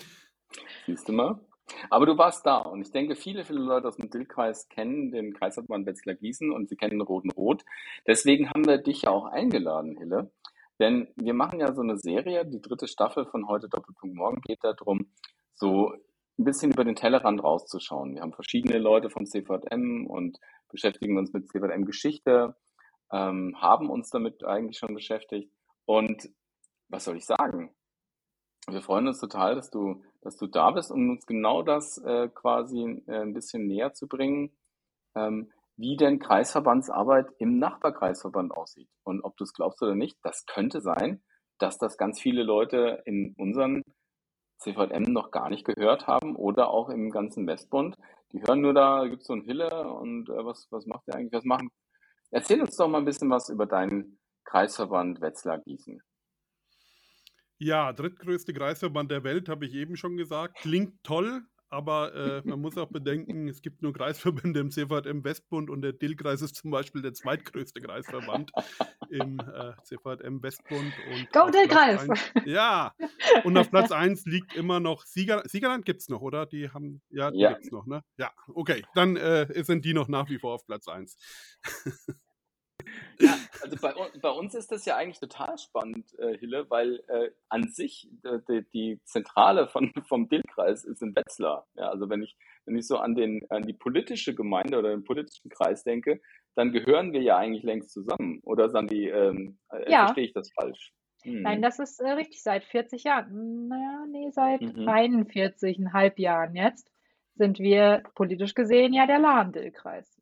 Siehst 0.86 1.08
du 1.08 1.12
mal? 1.12 1.40
Aber 1.88 2.06
du 2.06 2.18
warst 2.18 2.46
da 2.46 2.58
und 2.58 2.82
ich 2.82 2.90
denke, 2.90 3.14
viele, 3.16 3.44
viele 3.44 3.60
Leute 3.60 3.88
aus 3.88 3.96
dem 3.96 4.10
Dillkreis 4.10 4.68
kennen 4.68 5.10
den 5.10 5.32
Kreisverband 5.34 5.86
Wetzlar-Gießen 5.86 6.52
und 6.52 6.68
sie 6.68 6.76
kennen 6.76 7.00
Roten 7.00 7.30
Rot. 7.30 7.64
Deswegen 8.06 8.50
haben 8.50 8.66
wir 8.66 8.78
dich 8.78 9.02
ja 9.02 9.10
auch 9.10 9.26
eingeladen, 9.26 9.96
Hille. 9.96 10.30
Denn 10.78 11.08
wir 11.16 11.34
machen 11.34 11.60
ja 11.60 11.74
so 11.74 11.82
eine 11.82 11.98
Serie, 11.98 12.46
die 12.46 12.60
dritte 12.60 12.88
Staffel 12.88 13.26
von 13.26 13.46
heute 13.46 13.68
Doppelpunkt 13.68 14.16
Morgen 14.16 14.40
geht 14.40 14.64
darum, 14.64 15.10
so 15.54 15.92
ein 16.38 16.44
bisschen 16.44 16.72
über 16.72 16.84
den 16.84 16.96
Tellerrand 16.96 17.42
rauszuschauen. 17.44 18.14
Wir 18.14 18.22
haben 18.22 18.32
verschiedene 18.32 18.78
Leute 18.78 19.10
vom 19.10 19.26
CVM 19.26 20.06
und 20.06 20.38
beschäftigen 20.70 21.18
uns 21.18 21.34
mit 21.34 21.48
CVM-Geschichte, 21.48 22.56
ähm, 23.12 23.56
haben 23.60 23.90
uns 23.90 24.08
damit 24.08 24.42
eigentlich 24.44 24.78
schon 24.78 24.94
beschäftigt. 24.94 25.52
Und 25.84 26.30
was 26.88 27.04
soll 27.04 27.18
ich 27.18 27.26
sagen? 27.26 27.74
Wir 28.68 28.80
freuen 28.80 29.08
uns 29.08 29.20
total, 29.20 29.54
dass 29.54 29.70
du, 29.70 30.02
dass 30.22 30.36
du 30.36 30.46
da 30.46 30.70
bist, 30.70 30.90
um 30.90 31.10
uns 31.10 31.26
genau 31.26 31.62
das 31.62 31.98
äh, 31.98 32.28
quasi 32.28 33.02
äh, 33.06 33.22
ein 33.22 33.34
bisschen 33.34 33.66
näher 33.66 33.94
zu 33.94 34.06
bringen, 34.06 34.50
ähm, 35.14 35.50
wie 35.76 35.96
denn 35.96 36.18
Kreisverbandsarbeit 36.18 37.26
im 37.38 37.58
Nachbarkreisverband 37.58 38.52
aussieht. 38.52 38.88
Und 39.02 39.22
ob 39.22 39.36
du 39.36 39.44
es 39.44 39.54
glaubst 39.54 39.82
oder 39.82 39.94
nicht, 39.94 40.18
das 40.22 40.44
könnte 40.46 40.80
sein, 40.80 41.22
dass 41.58 41.78
das 41.78 41.96
ganz 41.96 42.20
viele 42.20 42.42
Leute 42.42 43.02
in 43.06 43.34
unseren 43.38 43.82
CVM 44.58 45.04
noch 45.04 45.30
gar 45.30 45.48
nicht 45.48 45.64
gehört 45.64 46.06
haben 46.06 46.36
oder 46.36 46.68
auch 46.68 46.90
im 46.90 47.10
ganzen 47.10 47.46
Westbund. 47.46 47.96
Die 48.32 48.42
hören 48.42 48.60
nur 48.60 48.74
da, 48.74 49.06
gibt 49.06 49.22
es 49.22 49.26
so 49.26 49.32
ein 49.32 49.42
Hille 49.42 49.70
und 49.92 50.28
äh, 50.28 50.44
was, 50.44 50.68
was 50.70 50.86
macht 50.86 51.06
der 51.06 51.16
eigentlich? 51.16 51.32
Was 51.32 51.44
machen? 51.44 51.70
Erzähl 52.30 52.60
uns 52.60 52.76
doch 52.76 52.88
mal 52.88 52.98
ein 52.98 53.04
bisschen 53.04 53.30
was 53.30 53.48
über 53.48 53.66
deinen 53.66 54.18
Kreisverband 54.44 55.20
Wetzlar-Gießen. 55.20 56.00
Ja, 57.62 57.92
drittgrößte 57.92 58.54
Kreisverband 58.54 59.10
der 59.10 59.22
Welt, 59.22 59.50
habe 59.50 59.66
ich 59.66 59.74
eben 59.74 59.94
schon 59.94 60.16
gesagt. 60.16 60.56
Klingt 60.56 61.04
toll, 61.04 61.42
aber 61.68 62.14
äh, 62.14 62.42
man 62.48 62.58
muss 62.58 62.78
auch 62.78 62.88
bedenken, 62.90 63.48
es 63.48 63.60
gibt 63.60 63.82
nur 63.82 63.92
Kreisverbände 63.92 64.60
im 64.60 64.70
CVM 64.70 65.22
Westbund 65.22 65.68
und 65.68 65.82
der 65.82 65.92
Dillkreis 65.92 66.40
ist 66.40 66.56
zum 66.56 66.70
Beispiel 66.70 67.02
der 67.02 67.12
zweitgrößte 67.12 67.82
Kreisverband 67.82 68.50
im 69.10 69.38
äh, 69.40 69.72
CVM 69.84 70.42
Westbund. 70.42 70.90
Und 71.12 71.32
Go 71.32 71.50
Dillkreis! 71.50 72.08
Ja, 72.46 72.94
und 73.44 73.58
auf 73.58 73.70
Platz 73.70 73.92
1 73.92 74.24
liegt 74.24 74.56
immer 74.56 74.80
noch 74.80 75.04
Sieger, 75.04 75.42
Siegerland 75.46 75.84
gibt 75.84 76.00
es 76.00 76.08
noch, 76.08 76.22
oder? 76.22 76.46
Die 76.46 76.70
haben, 76.70 77.02
ja, 77.10 77.30
die 77.30 77.40
ja. 77.40 77.50
gibt 77.50 77.64
es 77.64 77.70
noch, 77.70 77.84
ne? 77.84 78.02
Ja, 78.16 78.32
okay, 78.48 78.82
dann 78.94 79.16
äh, 79.16 79.62
sind 79.64 79.84
die 79.84 79.92
noch 79.92 80.08
nach 80.08 80.30
wie 80.30 80.38
vor 80.38 80.54
auf 80.54 80.64
Platz 80.64 80.88
1. 80.88 81.14
Ja, 83.18 83.36
also 83.62 83.76
bei, 83.80 83.92
bei, 84.20 84.30
uns 84.30 84.54
ist 84.54 84.70
das 84.72 84.84
ja 84.84 84.96
eigentlich 84.96 85.20
total 85.20 85.58
spannend, 85.58 86.06
äh, 86.18 86.36
Hille, 86.38 86.66
weil 86.70 87.02
äh, 87.08 87.30
an 87.48 87.68
sich 87.68 88.10
äh, 88.24 88.38
die, 88.48 88.64
die, 88.72 89.00
Zentrale 89.04 89.68
von, 89.68 89.92
vom 90.08 90.28
Dillkreis 90.28 90.84
ist 90.84 91.02
in 91.02 91.14
Wetzlar. 91.14 91.66
Ja, 91.74 91.88
also 91.88 92.08
wenn 92.08 92.22
ich, 92.22 92.36
wenn 92.66 92.76
ich 92.76 92.86
so 92.86 92.98
an, 92.98 93.14
den, 93.14 93.44
an 93.50 93.62
die 93.62 93.72
politische 93.72 94.34
Gemeinde 94.34 94.78
oder 94.78 94.90
den 94.90 95.04
politischen 95.04 95.50
Kreis 95.50 95.84
denke, 95.84 96.20
dann 96.54 96.72
gehören 96.72 97.12
wir 97.12 97.22
ja 97.22 97.36
eigentlich 97.36 97.64
längst 97.64 97.90
zusammen. 97.90 98.40
Oder 98.42 98.70
Sandi, 98.70 99.08
ähm, 99.08 99.58
äh, 99.70 99.90
ja. 99.90 100.06
verstehe 100.06 100.26
ich 100.26 100.32
das 100.32 100.50
falsch? 100.52 100.92
Hm. 101.22 101.42
Nein, 101.42 101.62
das 101.62 101.78
ist 101.78 102.00
äh, 102.00 102.10
richtig, 102.10 102.42
seit 102.42 102.64
40 102.64 103.04
Jahren. 103.04 103.68
Naja, 103.68 104.04
nee, 104.10 104.30
seit 104.30 104.62
mhm. 104.62 104.88
41,5 104.88 106.20
Jahren 106.20 106.54
jetzt 106.54 106.90
sind 107.34 107.58
wir 107.58 108.02
politisch 108.14 108.54
gesehen 108.54 108.92
ja 108.92 109.06
der 109.06 109.18
Lahn-Dill-Kreis 109.18 110.19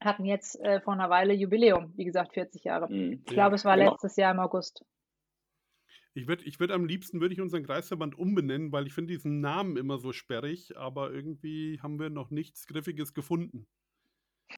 hatten 0.00 0.24
jetzt 0.24 0.60
äh, 0.60 0.80
vor 0.80 0.94
einer 0.94 1.10
Weile 1.10 1.34
Jubiläum, 1.34 1.92
wie 1.96 2.04
gesagt, 2.04 2.34
40 2.34 2.64
Jahre. 2.64 2.92
Mhm. 2.92 3.22
Ich 3.26 3.32
glaube, 3.32 3.56
es 3.56 3.64
war 3.64 3.76
genau. 3.76 3.92
letztes 3.92 4.16
Jahr 4.16 4.32
im 4.32 4.40
August. 4.40 4.84
Ich 6.14 6.26
würde 6.26 6.44
ich 6.44 6.58
würd 6.58 6.70
am 6.70 6.86
liebsten 6.86 7.20
würde 7.20 7.34
ich 7.34 7.42
unseren 7.42 7.64
Kreisverband 7.64 8.18
umbenennen, 8.18 8.72
weil 8.72 8.86
ich 8.86 8.94
finde 8.94 9.12
diesen 9.12 9.40
Namen 9.40 9.76
immer 9.76 9.98
so 9.98 10.12
sperrig, 10.12 10.76
aber 10.76 11.12
irgendwie 11.12 11.78
haben 11.82 11.98
wir 11.98 12.08
noch 12.08 12.30
nichts 12.30 12.66
Griffiges 12.66 13.12
gefunden. 13.12 13.66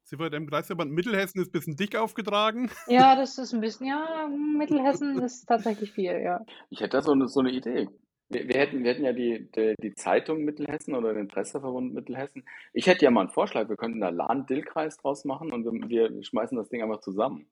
CVM 0.04 0.46
Kreisverband 0.46 0.92
Mittelhessen 0.92 1.40
ist 1.40 1.48
ein 1.48 1.52
bisschen 1.52 1.76
dick 1.76 1.96
aufgetragen. 1.96 2.70
Ja, 2.86 3.16
das 3.16 3.38
ist 3.38 3.52
ein 3.52 3.60
bisschen, 3.60 3.86
ja, 3.86 4.28
Mittelhessen 4.28 5.20
ist 5.20 5.46
tatsächlich 5.46 5.92
viel, 5.92 6.20
ja. 6.20 6.44
Ich 6.70 6.80
hätte 6.80 6.98
da 6.98 7.02
so 7.02 7.12
eine, 7.12 7.28
so 7.28 7.40
eine 7.40 7.50
Idee. 7.50 7.88
Wir, 8.30 8.46
wir, 8.46 8.58
hätten, 8.58 8.84
wir 8.84 8.90
hätten 8.90 9.04
ja 9.04 9.12
die, 9.12 9.50
die, 9.52 9.74
die, 9.82 9.94
Zeitung 9.94 10.44
Mittelhessen 10.44 10.94
oder 10.94 11.14
den 11.14 11.28
Presseverbund 11.28 11.94
Mittelhessen. 11.94 12.44
Ich 12.74 12.86
hätte 12.86 13.04
ja 13.04 13.10
mal 13.10 13.22
einen 13.22 13.30
Vorschlag, 13.30 13.68
wir 13.68 13.76
könnten 13.76 14.00
da 14.00 14.10
Lahn-Dill-Kreis 14.10 14.98
draus 14.98 15.24
machen 15.24 15.52
und 15.52 15.64
wir, 15.64 16.10
wir, 16.10 16.22
schmeißen 16.22 16.56
das 16.56 16.68
Ding 16.68 16.82
einfach 16.82 17.00
zusammen. 17.00 17.48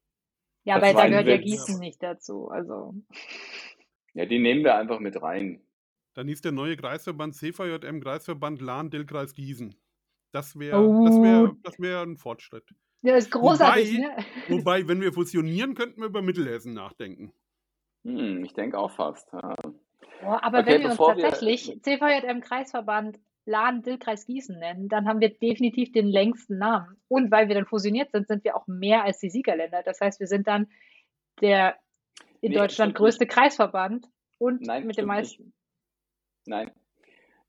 Ja, 0.65 0.79
das 0.79 0.89
weil 0.89 0.95
da 0.95 1.09
gehört 1.09 1.29
ja 1.29 1.37
Gießen 1.39 1.79
nicht 1.79 2.03
dazu. 2.03 2.49
Also. 2.49 2.95
Ja, 4.15 4.27
die 4.27 4.39
nehmen 4.39 4.65
wir 4.65 4.75
einfach 4.75 4.99
mit 4.99 5.21
rein. 5.23 5.63
Dann 6.15 6.29
hieß 6.29 6.41
der 6.41 6.53
neue 6.53 6.77
Kreisverband 6.77 7.35
CVJM 7.35 8.01
Kreisverband 8.01 8.61
Lahn-Dill-Kreis 8.61 9.35
Gießen. 9.35 9.75
Das 10.33 10.59
wäre 10.59 10.77
das 11.05 11.17
Oh, 11.17 11.23
wär, 11.23 11.57
das 11.63 11.79
wär 11.79 12.03
ein 12.03 12.17
Fortschritt. 12.17 12.65
ja, 13.03 13.17
ist 13.17 13.31
großartig, 13.31 13.99
Wobei, 13.99 14.07
ne? 14.07 14.25
wobei, 14.49 14.89
wenn 14.89 15.01
wir 15.01 15.13
fusionieren, 15.13 15.75
könnten 15.75 16.01
wir 16.01 16.09
über 16.09 16.23
Mittelhessen 16.23 16.75
nachdenken. 16.75 17.33
Hm, 18.05 18.45
ich 18.45 18.55
denke 18.55 18.79
auch 18.79 18.91
fast. 18.91 19.33
Ja. 19.33 19.57
Boah, 20.23 20.43
aber 20.43 20.61
Okay, 20.61 20.67
wenn 20.67 20.83
wir 20.83 20.91
uns 20.91 20.99
wir. 20.99 21.07
tatsächlich 21.23 21.81
CVJM 21.83 22.41
Kreisverband 22.41 23.19
Lahn-Dill-Kreis 23.45 24.27
Gießen 24.27 24.59
nennen, 24.59 24.89
dann 24.89 25.07
haben 25.07 25.21
wir 25.21 25.31
definitiv 25.31 25.93
den 25.93 26.09
längsten 26.09 26.59
Namen. 26.59 26.97
Und 27.09 27.31
weil 27.31 27.49
wir 27.49 27.55
dann 27.55 27.67
fusioniert 27.67 28.11
sind, 28.11 28.27
sind 28.27 28.43
wir 28.45 28.57
auch 28.57 28.67
mehr 28.67 29.05
als 29.05 29.19
die 29.21 29.31
Siegerländer. 29.31 29.83
Das 29.85 30.01
heißt, 30.01 30.19
wir 30.21 30.27
sind 30.27 30.47
dann 30.49 30.69
der 31.41 31.77
in 32.41 32.51
Nee, 32.51 32.57
Deutschland 32.57 32.73
stimmt 32.73 32.89
nicht. 32.89 32.97
größte 32.97 33.27
Kreisverband 33.27 34.07
und 34.39 34.63
Nein, 34.63 34.87
mit 34.87 34.99
den 34.99 35.05
stimmt 35.05 35.15
nicht. 35.17 35.41
meisten. 35.41 35.53
Nein. 36.47 36.71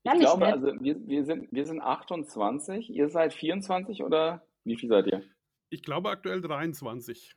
Ich 0.04 0.12
Ehrlich 0.12 0.22
glaube, 0.22 0.46
nicht? 0.46 0.54
also 0.54 0.68
wir, 0.80 1.08
wir, 1.08 1.26
sind, 1.26 1.52
wir 1.52 1.66
sind 1.66 1.82
28, 1.82 2.90
ihr 2.90 3.10
seid 3.10 3.34
24 3.34 4.04
oder 4.04 4.46
wie 4.64 4.78
viel 4.78 4.90
seid 4.90 5.08
ihr? 5.08 5.24
Ich 5.70 5.82
glaube 5.82 6.10
aktuell 6.10 6.42
23. 6.42 7.32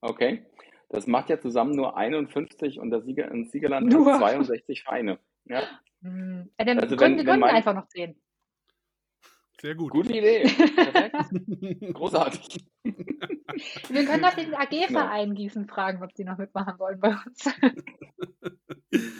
Okay. 0.00 0.44
Das 0.90 1.06
macht 1.06 1.28
ja 1.28 1.38
zusammen 1.40 1.72
nur 1.76 1.96
51 1.96 2.78
und 2.80 2.90
das 2.90 3.04
Sieger, 3.04 3.30
und 3.30 3.50
Siegerland 3.50 3.92
Nur. 3.92 4.12
hat 4.12 4.20
62 4.20 4.82
Vereine. 4.84 5.18
Ja, 5.44 5.62
Hm. 6.02 6.48
Ja, 6.58 6.64
dann 6.64 6.78
Also 6.78 6.96
gründen, 6.96 7.18
wenn- 7.18 7.26
wir 7.26 7.32
wenn 7.32 7.40
mein- 7.40 7.54
einfach 7.56 7.74
noch 7.74 7.88
zehn. 7.88 8.14
Sehr 9.60 9.74
gut. 9.74 9.90
gute 9.90 10.12
Idee. 10.16 10.44
Perfekt. 10.44 11.16
Großartig. 11.94 12.64
Wir 12.84 14.04
können 14.06 14.22
doch 14.22 14.34
den 14.34 14.54
AG-Verein 14.54 15.34
Gießen 15.34 15.66
fragen, 15.66 16.00
ob 16.04 16.14
die 16.14 16.22
noch 16.24 16.38
mitmachen 16.38 16.78
wollen 16.78 17.00
bei 17.00 17.08
uns. 17.10 17.50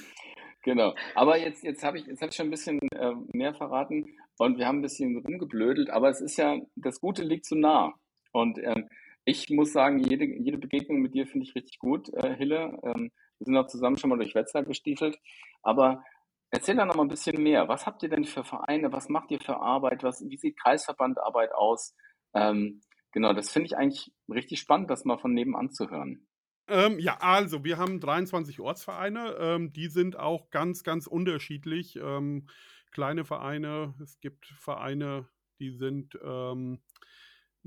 Genau. 0.62 0.94
Aber 1.14 1.38
jetzt, 1.38 1.62
jetzt 1.64 1.82
habe 1.82 1.98
ich, 1.98 2.06
jetzt 2.06 2.20
hab 2.20 2.30
ich 2.30 2.37
schon 2.37 2.48
ein 2.48 2.50
bisschen 2.50 2.78
äh, 2.94 3.12
mehr 3.32 3.54
verraten 3.54 4.04
und 4.38 4.58
wir 4.58 4.66
haben 4.66 4.78
ein 4.78 4.82
bisschen 4.82 5.16
rumgeblödelt, 5.18 5.88
aber 5.88 6.10
es 6.10 6.20
ist 6.20 6.37
ja, 6.37 6.58
das 6.76 7.00
Gute 7.00 7.22
liegt 7.22 7.46
so 7.46 7.54
nah. 7.54 7.94
Und 8.32 8.58
ähm, 8.58 8.88
ich 9.28 9.50
muss 9.50 9.75
sagen, 9.75 9.99
jede, 9.99 10.25
jede 10.25 10.56
Begegnung 10.56 11.00
mit 11.00 11.12
dir 11.12 11.26
finde 11.26 11.47
ich 11.47 11.54
richtig 11.54 11.78
gut, 11.78 12.08
äh, 12.14 12.35
Hille. 12.35 12.78
Ähm, 12.82 13.12
wir 13.38 13.44
sind 13.44 13.56
auch 13.58 13.66
zusammen 13.66 13.99
schon 13.99 14.08
mal 14.08 14.16
durch 14.16 14.35
Wetzlar 14.35 14.64
gestiefelt. 14.64 15.18
Aber 15.62 16.02
erzähl 16.50 16.76
da 16.76 16.87
noch 16.87 16.94
mal 16.94 17.02
ein 17.02 17.08
bisschen 17.08 17.42
mehr. 17.42 17.68
Was 17.68 17.85
habt 17.85 18.02
ihr 18.02 18.08
denn 18.08 18.25
für 18.25 18.42
Vereine? 18.42 18.90
Was 18.90 19.11
macht 19.11 19.30
ihr 19.30 19.38
für 19.38 19.58
Arbeit? 19.58 20.02
Was, 20.02 20.25
wie 20.26 20.38
sieht 20.38 20.58
Kreisverbandarbeit 20.58 21.52
aus? 21.52 21.94
Ähm, 22.32 22.80
genau, 23.12 23.35
das 23.35 23.52
finde 23.52 23.66
ich 23.66 23.76
eigentlich 23.76 24.11
richtig 24.30 24.61
spannend, 24.61 24.88
das 24.88 25.04
mal 25.04 25.18
von 25.18 25.35
nebenan 25.35 25.70
zu 25.73 25.90
hören. 25.90 26.26
Ähm, 26.66 26.99
ja, 26.99 27.18
also 27.20 27.64
wir 27.64 27.76
haben 27.76 28.00
23 28.00 28.61
Ortsvereine. 28.61 29.37
Ähm, 29.38 29.73
die 29.75 29.88
sind 29.88 30.18
auch 30.18 30.49
ganz, 30.49 30.85
ganz 30.85 31.06
unterschiedlich. 31.06 31.97
Ähm, 31.97 32.49
kleine 32.92 33.26
Vereine, 33.26 33.94
es 34.02 34.20
gibt 34.20 34.47
Vereine, 34.58 35.28
die 35.61 35.70
sind, 35.70 36.18
ähm, 36.25 36.80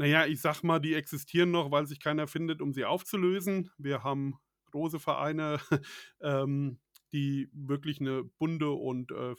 naja, 0.01 0.25
ich 0.25 0.41
sag 0.41 0.63
mal, 0.63 0.79
die 0.79 0.95
existieren 0.95 1.51
noch, 1.51 1.69
weil 1.69 1.85
sich 1.85 1.99
keiner 1.99 2.25
findet, 2.25 2.59
um 2.59 2.73
sie 2.73 2.85
aufzulösen. 2.85 3.69
Wir 3.77 4.03
haben 4.03 4.33
große 4.71 4.99
Vereine, 4.99 5.59
ähm, 6.21 6.79
die 7.13 7.51
wirklich 7.53 8.01
eine 8.01 8.23
bunte 8.23 8.71
und 8.71 9.11
äh, 9.11 9.35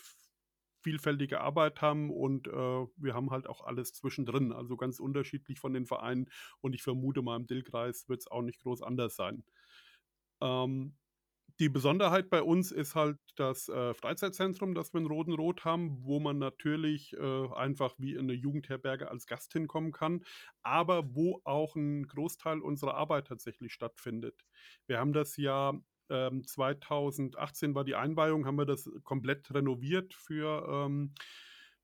vielfältige 0.85 1.41
Arbeit 1.41 1.83
haben 1.83 2.11
und 2.11 2.47
äh, 2.47 2.87
wir 2.97 3.13
haben 3.13 3.33
halt 3.33 3.49
auch 3.49 3.65
alles 3.65 3.93
zwischendrin, 3.93 4.53
also 4.53 4.77
ganz 4.77 5.01
unterschiedlich 5.01 5.59
von 5.59 5.75
den 5.75 5.87
Vereinen 5.87 6.29
und 6.61 6.77
ich 6.77 6.83
vermute 6.85 7.23
mal 7.23 7.37
im 7.37 7.49
Dillkreis 7.49 8.09
wird 8.09 8.21
es 8.21 8.29
auch 8.29 8.43
nicht 8.43 8.61
groß 8.63 8.83
anders 8.83 9.17
sein. 9.17 9.43
Ähm, 10.41 10.97
die 11.59 11.69
Besonderheit 11.69 12.31
bei 12.31 12.43
uns 12.43 12.73
ist 12.73 12.95
halt 12.95 13.19
das 13.37 13.69
äh, 13.69 13.95
Freizeitzentrum, 13.95 14.75
das 14.75 14.93
wir 14.93 15.01
in 15.01 15.07
Rodenrot 15.07 15.65
haben, 15.65 16.05
wo 16.05 16.21
man 16.21 16.39
natürlich 16.39 17.15
äh, 17.15 17.49
einfach 17.55 17.95
wie 17.99 18.13
in 18.13 18.21
eine 18.21 18.35
Jugendherberge 18.35 19.11
als 19.11 19.27
Gast 19.27 19.53
hinkommen 19.53 19.93
kann, 19.93 20.25
aber 20.63 21.15
wo 21.15 21.41
auch 21.45 21.77
ein 21.77 22.07
Großteil 22.07 22.61
unserer 22.61 22.95
Arbeit 22.95 23.29
tatsächlich 23.29 23.73
stattfindet. 23.73 24.45
Wir 24.87 24.99
haben 24.99 25.13
das 25.13 25.37
ja 25.37 25.73
ähm, 26.11 26.47
2018 26.47 27.75
war 27.75 27.85
die 27.85 27.95
Einweihung, 27.95 28.47
haben 28.47 28.59
wir 28.59 28.67
das 28.67 28.89
komplett 29.05 29.53
renoviert 29.55 30.15
für 30.15 30.67
ähm, 30.69 31.15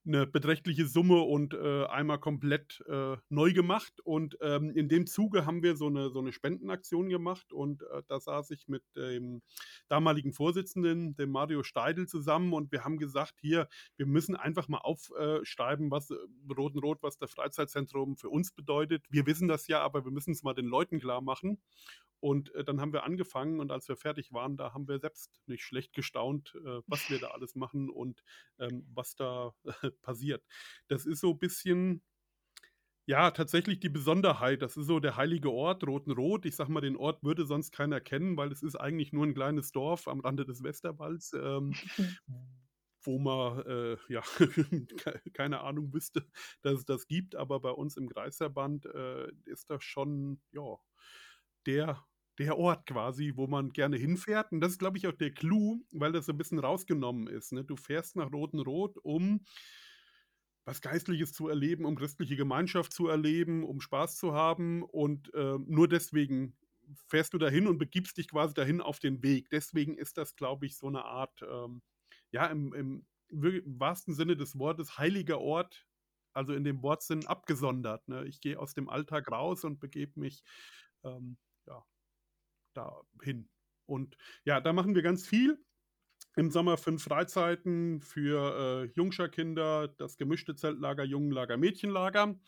eine 0.09 0.27
beträchtliche 0.27 0.87
Summe 0.87 1.21
und 1.21 1.55
äh, 1.55 1.85
einmal 1.85 2.19
komplett 2.19 2.83
äh, 2.89 3.17
neu 3.29 3.53
gemacht. 3.53 4.01
Und 4.03 4.39
ähm, 4.41 4.71
in 4.71 4.89
dem 4.89 5.07
Zuge 5.07 5.47
haben 5.47 5.63
wir 5.63 5.77
so 5.77 5.87
eine, 5.87 6.11
so 6.11 6.19
eine 6.19 6.33
Spendenaktion 6.33 7.09
gemacht 7.09 7.53
und 7.53 7.83
äh, 7.83 8.03
da 8.09 8.19
saß 8.19 8.51
ich 8.51 8.67
mit 8.69 8.83
dem 8.97 9.43
damaligen 9.89 10.33
Vorsitzenden, 10.33 11.15
dem 11.15 11.31
Mario 11.31 11.63
Steidl, 11.63 12.07
zusammen 12.07 12.53
und 12.53 12.73
wir 12.73 12.85
haben 12.85 12.99
gesagt, 12.99 13.35
hier, 13.41 13.69
wir 13.97 14.07
müssen 14.07 14.35
einfach 14.35 14.69
mal 14.69 14.79
aufschreiben, 14.79 15.91
was 15.91 16.11
äh, 16.11 16.17
Rotenrot, 16.57 17.03
was 17.03 17.19
das 17.19 17.33
Freizeitzentrum 17.33 18.17
für 18.17 18.31
uns 18.31 18.53
bedeutet. 18.53 19.05
Wir 19.11 19.27
wissen 19.27 19.49
das 19.49 19.69
ja, 19.69 19.81
aber 19.81 20.05
wir 20.05 20.11
müssen 20.11 20.33
es 20.33 20.43
mal 20.43 20.55
den 20.55 20.67
Leuten 20.67 20.99
klar 20.99 21.21
machen. 21.21 21.59
Und 22.21 22.55
äh, 22.55 22.65
dann 22.65 22.81
haben 22.81 22.93
wir 22.93 23.05
angefangen 23.05 23.61
und 23.61 23.71
als 23.71 23.89
wir 23.89 23.97
fertig 23.97 24.33
waren, 24.33 24.57
da 24.57 24.73
haben 24.75 24.89
wir 24.89 24.99
selbst 24.99 25.41
nicht 25.47 25.63
schlecht 25.63 25.93
gestaunt, 25.93 26.55
äh, 26.65 26.81
was 26.87 27.09
wir 27.11 27.19
da 27.19 27.29
alles 27.35 27.55
machen 27.55 27.91
und 27.91 28.23
ähm, 28.59 28.87
was 28.93 29.15
da 29.15 29.55
äh, 29.65 29.91
passiert. 30.03 30.45
Das 30.89 31.07
ist 31.07 31.21
so 31.21 31.33
ein 31.33 31.39
bisschen, 31.39 32.03
ja, 33.07 33.31
tatsächlich 33.31 33.81
die 33.81 33.89
Besonderheit. 33.89 34.63
Das 34.63 34.77
ist 34.77 34.87
so 34.87 35.01
der 35.01 35.17
heilige 35.17 35.51
Ort, 35.51 35.87
Rotenrot. 35.87 36.45
Ich 36.45 36.57
sag 36.57 36.69
mal, 36.69 36.81
den 36.81 36.97
Ort 36.97 37.23
würde 37.23 37.47
sonst 37.47 37.73
keiner 37.73 38.01
kennen, 38.01 38.37
weil 38.37 38.53
es 38.53 38.63
ist 38.63 38.77
eigentlich 38.77 39.13
nur 39.13 39.25
ein 39.25 39.35
kleines 39.35 39.73
Dorf 39.73 40.09
am 40.09 40.21
Rande 40.21 40.45
des 40.45 40.63
Westerwalds. 40.63 41.33
Ähm, 41.35 41.73
wo 43.05 43.19
man 43.19 43.65
äh, 43.65 43.97
ja 44.09 44.23
keine 45.33 45.61
Ahnung 45.61 45.93
wüsste, 45.95 46.27
dass 46.63 46.81
es 46.81 46.85
das 46.85 47.07
gibt, 47.07 47.37
aber 47.37 47.61
bei 47.61 47.71
uns 47.71 47.97
im 47.97 48.09
Kreisverband 48.09 48.87
äh, 48.87 49.29
ist 49.45 49.71
das 49.71 49.85
schon 49.85 50.41
ja 50.53 50.77
der 51.67 52.05
der 52.39 52.57
Ort 52.57 52.87
quasi, 52.87 53.33
wo 53.35 53.47
man 53.47 53.71
gerne 53.71 53.97
hinfährt. 53.97 54.53
Und 54.53 54.61
das 54.61 54.73
ist, 54.73 54.79
glaube 54.79 54.97
ich, 54.97 55.07
auch 55.09 55.13
der 55.13 55.33
Clou, 55.33 55.85
weil 55.91 56.13
das 56.13 56.27
so 56.27 56.33
ein 56.33 56.39
bisschen 56.39 56.61
rausgenommen 56.61 57.27
ist. 57.27 57.53
Ne? 57.53 57.65
Du 57.65 57.77
fährst 57.77 58.17
nach 58.17 58.33
Rotenrot, 58.33 58.97
um 59.03 59.45
was 60.65 60.81
Geistliches 60.81 61.33
zu 61.33 61.49
erleben, 61.49 61.85
um 61.85 61.97
christliche 61.97 62.37
Gemeinschaft 62.37 62.93
zu 62.93 63.09
erleben, 63.09 63.65
um 63.65 63.81
Spaß 63.81 64.17
zu 64.17 64.35
haben. 64.35 64.83
Und 64.83 65.33
äh, 65.35 65.59
nur 65.67 65.89
deswegen 65.89 66.57
fährst 67.09 67.35
du 67.35 67.39
dahin 67.39 67.67
und 67.67 67.79
begibst 67.79 68.17
dich 68.19 68.29
quasi 68.29 68.55
dahin 68.55 68.81
auf 68.81 68.99
den 68.99 69.23
Weg. 69.23 69.51
Deswegen 69.51 69.97
ist 69.97 70.17
das, 70.17 70.37
glaube 70.37 70.67
ich, 70.67 70.77
so 70.77 70.87
eine 70.87 71.05
Art, 71.05 71.43
ähm, 71.43 71.83
ja, 72.31 72.47
im, 72.47 72.73
im, 72.73 73.07
wahrsten 73.31 74.15
Sinne 74.15 74.37
des 74.37 74.59
Wortes, 74.59 74.97
heiliger 74.97 75.39
Ort, 75.39 75.87
also 76.33 76.55
in 76.55 76.65
dem 76.65 76.83
Wortsinn 76.83 77.27
abgesondert. 77.27 78.09
Ne? 78.09 78.27
Ich 78.27 78.41
gehe 78.41 78.59
aus 78.59 78.73
dem 78.73 78.89
Alltag 78.89 79.31
raus 79.31 79.65
und 79.65 79.81
begebe 79.81 80.19
mich 80.19 80.43
ähm, 81.05 81.37
ja, 81.69 81.85
dahin. 82.75 83.49
Und 83.87 84.17
ja, 84.45 84.61
da 84.61 84.73
machen 84.73 84.95
wir 84.95 85.03
ganz 85.03 85.27
viel. 85.27 85.59
Im 86.37 86.53
Sommer 86.53 86.77
fünf 86.77 87.03
Freizeiten 87.03 88.01
für 88.01 88.85
äh, 88.85 88.93
Jungscherkinder, 88.95 89.89
das 89.89 90.17
gemischte 90.19 90.55
Zeltlager, 90.55 91.03
Jungenlager, 91.03 91.57
Mädchenlager. 91.57 92.39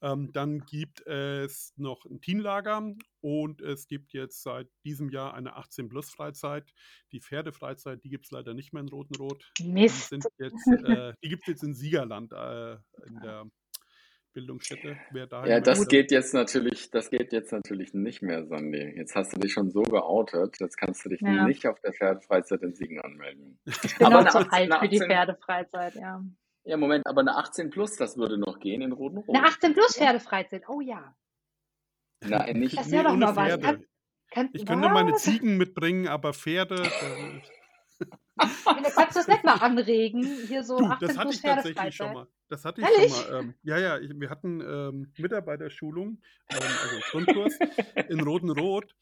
Ähm, 0.00 0.32
dann 0.32 0.60
gibt 0.60 1.06
es 1.06 1.74
noch 1.76 2.06
ein 2.06 2.22
Teenlager 2.22 2.94
und 3.20 3.60
es 3.60 3.86
gibt 3.86 4.14
jetzt 4.14 4.42
seit 4.42 4.68
diesem 4.84 5.10
Jahr 5.10 5.34
eine 5.34 5.58
18-Plus-Freizeit. 5.58 6.72
Die 7.12 7.20
Pferdefreizeit, 7.20 8.02
die 8.02 8.08
gibt 8.08 8.24
es 8.24 8.30
leider 8.30 8.54
nicht 8.54 8.72
mehr 8.72 8.82
in 8.82 8.88
Rotenrot. 8.88 9.52
Mist. 9.60 10.10
Die, 10.10 10.20
sind 10.20 10.26
jetzt, 10.38 10.66
äh, 10.66 11.12
die 11.22 11.28
gibt 11.28 11.42
es 11.42 11.48
jetzt 11.48 11.64
in 11.64 11.74
Siegerland, 11.74 12.32
äh, 12.32 12.74
in 13.06 13.20
der 13.22 13.44
Bildungsstätte. 14.34 14.96
Wer 15.12 15.26
da 15.26 15.46
Ja, 15.46 15.60
das 15.60 15.88
geht 15.88 16.10
jetzt 16.10 16.34
natürlich, 16.34 16.90
das 16.90 17.10
geht 17.10 17.32
jetzt 17.32 17.52
natürlich 17.52 17.94
nicht 17.94 18.20
mehr, 18.20 18.44
Sandy. 18.46 18.82
Jetzt 18.96 19.14
hast 19.14 19.34
du 19.34 19.40
dich 19.40 19.52
schon 19.52 19.70
so 19.70 19.82
geoutet, 19.82 20.58
jetzt 20.60 20.76
kannst 20.76 21.04
du 21.04 21.08
dich 21.08 21.20
Ja. 21.22 21.46
nicht 21.46 21.66
auf 21.66 21.80
der 21.80 21.92
Pferdefreizeit 21.92 22.62
in 22.62 22.74
Siegen 22.74 23.00
anmelden. 23.00 23.58
Ich 23.64 23.80
bin 23.98 24.06
Aber 24.06 24.16
auch 24.16 24.20
eine 24.20 24.30
zu 24.30 24.38
18 24.38 24.72
alt 24.72 24.80
für 24.82 24.88
die 24.88 24.96
18 25.00 25.08
Pferdefreizeit, 25.10 25.94
ja. 25.94 26.22
Ja, 26.64 26.76
Moment, 26.76 27.06
aber 27.06 27.20
eine 27.20 27.36
18 27.36 27.70
plus, 27.70 27.96
das 27.96 28.16
würde 28.16 28.38
noch 28.38 28.58
gehen 28.58 28.82
in 28.82 28.92
Rotenrot. 28.92 29.28
Eine 29.34 29.46
18 29.46 29.72
plus 29.74 29.96
Pferdefreizeit, 29.96 30.64
oh 30.68 30.80
ja. 30.80 31.14
Nein, 32.24 32.58
nicht. 32.58 32.76
Das 32.78 32.90
wäre 32.90 33.04
doch 33.04 33.12
ohne 33.12 33.26
mal 33.26 33.36
was. 33.36 33.46
Pferde. 33.48 33.62
Kann, 33.62 33.84
kann, 34.30 34.48
Ich 34.52 34.64
könnte 34.66 34.88
meine 34.88 35.12
was? 35.12 35.22
Ziegen 35.22 35.56
mitbringen, 35.58 36.08
aber 36.08 36.32
Pferde. 36.32 36.82
Äh, 36.82 37.40
Da 38.36 38.90
kannst 38.90 39.14
du 39.16 39.20
es 39.20 39.28
nicht 39.28 39.44
mal 39.44 39.54
anregen. 39.54 40.24
Hier 40.48 40.64
so 40.64 40.78
du, 40.78 40.86
18 40.86 41.06
das 41.08 41.16
hatte 41.16 41.26
plus 41.28 41.36
ich 41.36 41.42
tatsächlich 41.42 41.94
schon 41.94 42.06
Pferdefreizeit. 42.08 42.14
mal. 42.14 42.26
Das 42.54 42.64
hatte 42.64 42.82
ich 42.82 42.86
Ehrlich? 42.86 43.12
schon 43.16 43.32
mal. 43.32 43.40
Ähm, 43.40 43.54
ja, 43.64 43.78
ja, 43.78 43.98
ich, 43.98 44.10
wir 44.14 44.30
hatten 44.30 44.60
ähm, 44.60 45.12
Mitarbeiterschulung, 45.18 46.18
ähm, 46.50 46.58
also 46.82 46.96
Grundkurs 47.10 47.58
in 48.08 48.20
Rotenrot. 48.20 48.94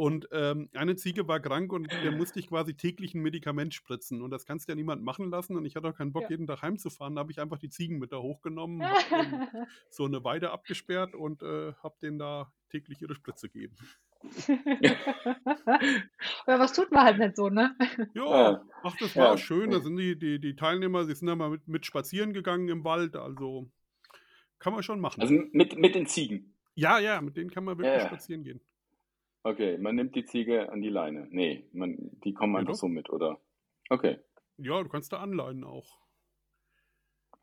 Und 0.00 0.28
ähm, 0.32 0.70
eine 0.72 0.96
Ziege 0.96 1.28
war 1.28 1.40
krank 1.40 1.74
und 1.74 1.92
der 1.92 2.12
musste 2.12 2.40
ich 2.40 2.48
quasi 2.48 2.72
täglich 2.72 3.12
ein 3.12 3.20
Medikament 3.20 3.74
spritzen. 3.74 4.22
Und 4.22 4.30
das 4.30 4.46
kannst 4.46 4.66
du 4.66 4.72
ja 4.72 4.74
niemand 4.74 5.02
machen 5.02 5.28
lassen. 5.28 5.58
Und 5.58 5.66
ich 5.66 5.76
hatte 5.76 5.88
auch 5.88 5.94
keinen 5.94 6.14
Bock, 6.14 6.22
Ja. 6.22 6.30
jeden 6.30 6.46
Tag 6.46 6.62
heimzufahren. 6.62 7.16
Da 7.16 7.18
habe 7.18 7.30
ich 7.32 7.38
einfach 7.38 7.58
die 7.58 7.68
Ziegen 7.68 7.98
mit 7.98 8.10
da 8.10 8.16
hochgenommen, 8.16 8.80
so 9.90 10.06
eine 10.06 10.24
Weide 10.24 10.52
abgesperrt 10.52 11.14
und 11.14 11.42
äh, 11.42 11.74
habe 11.82 11.98
denen 12.00 12.18
da 12.18 12.50
täglich 12.70 13.02
ihre 13.02 13.14
Spritze 13.14 13.50
gegeben. 13.50 13.76
ja, 14.48 14.96
was 16.46 16.72
tut 16.72 16.90
man 16.92 17.04
halt 17.04 17.18
nicht 17.18 17.36
so, 17.36 17.50
ne? 17.50 17.76
Ja, 18.14 18.64
ach, 18.82 18.96
das 18.98 19.14
war 19.16 19.32
ja. 19.32 19.36
schön. 19.36 19.70
Da 19.70 19.80
sind 19.80 19.98
die, 19.98 20.18
die, 20.18 20.40
die 20.40 20.56
Teilnehmer, 20.56 21.04
die 21.04 21.14
sind 21.14 21.26
da 21.26 21.36
mal 21.36 21.50
mit, 21.50 21.68
mit 21.68 21.84
spazieren 21.84 22.32
gegangen 22.32 22.70
im 22.70 22.84
Wald. 22.84 23.16
Also 23.16 23.70
kann 24.60 24.72
man 24.72 24.82
schon 24.82 24.98
machen. 24.98 25.20
Also 25.20 25.34
mit, 25.52 25.78
mit 25.78 25.94
den 25.94 26.06
Ziegen? 26.06 26.56
Ja, 26.74 26.98
ja, 26.98 27.20
mit 27.20 27.36
denen 27.36 27.50
kann 27.50 27.64
man 27.64 27.76
wirklich 27.76 28.00
ja, 28.00 28.06
spazieren 28.06 28.44
gehen. 28.44 28.62
Okay, 29.42 29.78
man 29.78 29.96
nimmt 29.96 30.14
die 30.14 30.24
Ziege 30.24 30.70
an 30.70 30.82
die 30.82 30.90
Leine. 30.90 31.26
Nee, 31.30 31.64
man, 31.72 31.96
die 32.24 32.34
kommen 32.34 32.56
einfach 32.56 32.74
so 32.74 32.88
mit, 32.88 33.08
oder? 33.10 33.40
Okay. 33.88 34.18
Ja, 34.58 34.82
du 34.82 34.88
kannst 34.88 35.12
da 35.12 35.18
anleihen 35.18 35.64
auch. 35.64 36.00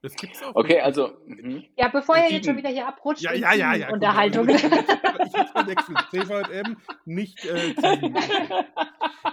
Das 0.01 0.15
gibt's 0.15 0.43
auch. 0.43 0.55
Okay, 0.55 0.79
also. 0.79 1.17
Mh. 1.25 1.63
Ja, 1.75 1.87
bevor 1.87 2.17
ihr 2.17 2.31
jetzt 2.31 2.45
schon 2.45 2.55
wieder 2.55 2.69
hier 2.69 2.87
abrutscht 2.87 3.23
ja, 3.23 3.33
ja, 3.33 3.53
ja, 3.53 3.73
ja, 3.73 3.91
Unterhaltung. 3.91 4.47
Ich 4.47 4.63
hab's 4.63 5.51
verwechselt. 5.51 5.97
CVM, 6.11 6.77
nicht 7.05 7.43
äh, 7.45 7.75
Ziegen. 7.75 8.15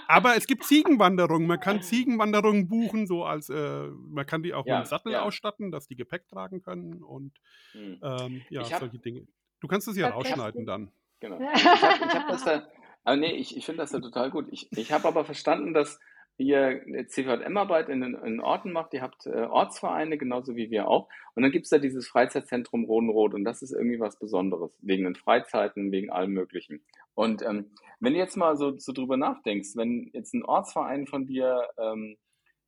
Aber 0.09 0.37
es 0.37 0.47
gibt 0.47 0.65
Ziegenwanderungen. 0.65 1.47
Man 1.47 1.61
kann 1.61 1.83
Ziegenwanderungen 1.83 2.69
buchen, 2.69 3.07
so 3.07 3.25
als 3.25 3.51
äh, 3.51 3.89
man 4.09 4.25
kann 4.27 4.43
die 4.43 4.55
auch 4.55 4.67
ja, 4.67 4.79
mit 4.79 4.89
Sattel 4.89 5.13
ja. 5.13 5.23
ausstatten, 5.23 5.71
dass 5.71 5.87
die 5.87 5.97
Gepäck 5.97 6.27
tragen 6.29 6.63
können 6.63 7.03
und 7.03 7.33
hm. 7.73 8.01
ähm, 8.03 8.43
ja, 8.49 8.63
hab, 8.63 8.81
solche 8.81 8.99
Dinge. 8.99 9.27
Du 9.61 9.69
kannst 9.69 9.87
es 9.87 9.97
ja 9.97 10.09
rausschneiden 10.09 10.65
dann. 10.65 10.91
Genau. 11.21 11.39
Ich 11.55 11.65
habe 11.65 12.15
hab 12.15 12.29
das 12.29 12.45
da. 12.45 12.67
Aber 13.05 13.17
nee, 13.17 13.33
ich, 13.33 13.57
ich 13.57 13.67
finde 13.67 13.83
das 13.83 13.93
ja 13.93 14.01
total 14.01 14.31
gut. 14.31 14.47
Ich, 14.51 14.69
ich 14.73 14.93
habe 14.93 15.07
aber 15.07 15.25
verstanden, 15.25 15.75
dass 15.75 16.01
ihr 16.37 16.83
CVM-Arbeit 17.09 17.89
in, 17.89 18.03
in 18.03 18.41
Orten 18.41 18.73
macht. 18.73 18.93
Ihr 18.95 19.03
habt 19.03 19.27
äh, 19.27 19.43
Ortsvereine, 19.43 20.19
genauso 20.19 20.57
wie 20.57 20.71
wir 20.71 20.89
auch. 20.89 21.09
Und 21.35 21.43
dann 21.43 21.53
gibt 21.53 21.65
es 21.65 21.71
da 21.71 21.79
dieses 21.79 22.09
Freizeitzentrum 22.09 22.85
Rodenrot 22.85 23.35
und 23.35 23.45
das 23.45 23.63
ist 23.63 23.73
irgendwie 23.73 24.01
was 24.01 24.19
Besonderes, 24.19 24.77
wegen 24.81 25.05
den 25.05 25.15
Freizeiten, 25.15 25.93
wegen 25.93 26.11
allem 26.11 26.33
Möglichen. 26.33 26.83
Und 27.15 27.43
ähm, 27.43 27.71
wenn 28.01 28.15
du 28.15 28.19
jetzt 28.19 28.37
mal 28.37 28.57
so, 28.57 28.77
so 28.79 28.93
drüber 28.93 29.17
nachdenkst, 29.17 29.77
wenn 29.77 30.11
jetzt 30.13 30.35
ein 30.35 30.45
Ortsverein 30.45 31.07
von 31.07 31.27
dir 31.27 31.69
ähm, 31.79 32.17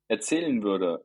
erzählen 0.07 0.63
würde, 0.63 1.03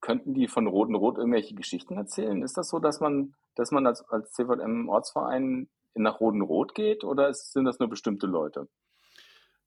könnten 0.00 0.32
die 0.32 0.48
von 0.48 0.66
Rodenrot 0.66 1.18
irgendwelche 1.18 1.54
Geschichten 1.54 1.96
erzählen? 1.96 2.42
Ist 2.42 2.56
das 2.56 2.70
so, 2.70 2.78
dass 2.78 3.00
man, 3.00 3.34
dass 3.54 3.72
man 3.72 3.86
als, 3.86 4.08
als 4.08 4.32
CVM-Ortsverein 4.32 5.68
nach 5.94 6.20
Rodenrot 6.20 6.74
geht 6.74 7.04
oder 7.04 7.32
sind 7.34 7.64
das 7.64 7.78
nur 7.78 7.88
bestimmte 7.88 8.26
Leute? 8.26 8.68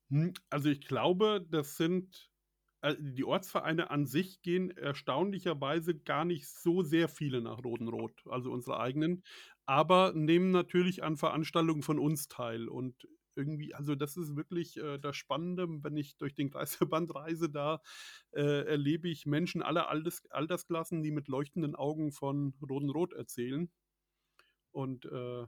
Hm, 0.10 0.34
also 0.50 0.70
ich 0.70 0.82
glaube, 0.82 1.46
das 1.50 1.78
sind 1.78 2.30
äh, 2.82 2.96
die 3.00 3.24
Ortsvereine 3.24 3.90
an 3.90 4.06
sich 4.06 4.42
gehen 4.42 4.72
erstaunlicherweise 4.72 5.98
gar 5.98 6.26
nicht 6.26 6.48
so 6.48 6.84
sehr 6.84 7.08
viele 7.10 7.42
nach 7.42 7.64
Rodenrot, 7.64 8.24
also 8.30 8.52
unsere 8.52 8.80
eigenen, 8.80 9.24
aber 9.66 10.14
nehmen 10.14 10.52
natürlich 10.52 11.04
an 11.04 11.18
Veranstaltungen 11.18 11.84
von 11.84 12.00
uns 12.00 12.28
teil. 12.28 12.68
Und 12.68 13.08
irgendwie, 13.36 13.74
also 13.74 13.96
das 13.96 14.18
ist 14.18 14.36
wirklich 14.36 14.78
äh, 14.78 15.00
das 15.00 15.16
Spannende, 15.18 15.68
wenn 15.84 15.98
ich 15.98 16.18
durch 16.18 16.36
den 16.36 16.52
Kreisverband 16.52 17.16
reise, 17.16 17.50
da 17.50 17.82
äh, 18.32 18.66
erlebe 18.66 19.10
ich 19.10 19.26
Menschen 19.26 19.64
aller 19.64 19.90
Alters 19.90 20.24
Altersklassen, 20.30 21.02
die 21.04 21.12
mit 21.12 21.28
leuchtenden 21.28 21.76
Augen 21.76 22.12
von 22.12 22.54
Rodenrot 22.62 23.14
erzählen. 23.14 23.72
Und 24.72 25.06
äh, 25.06 25.46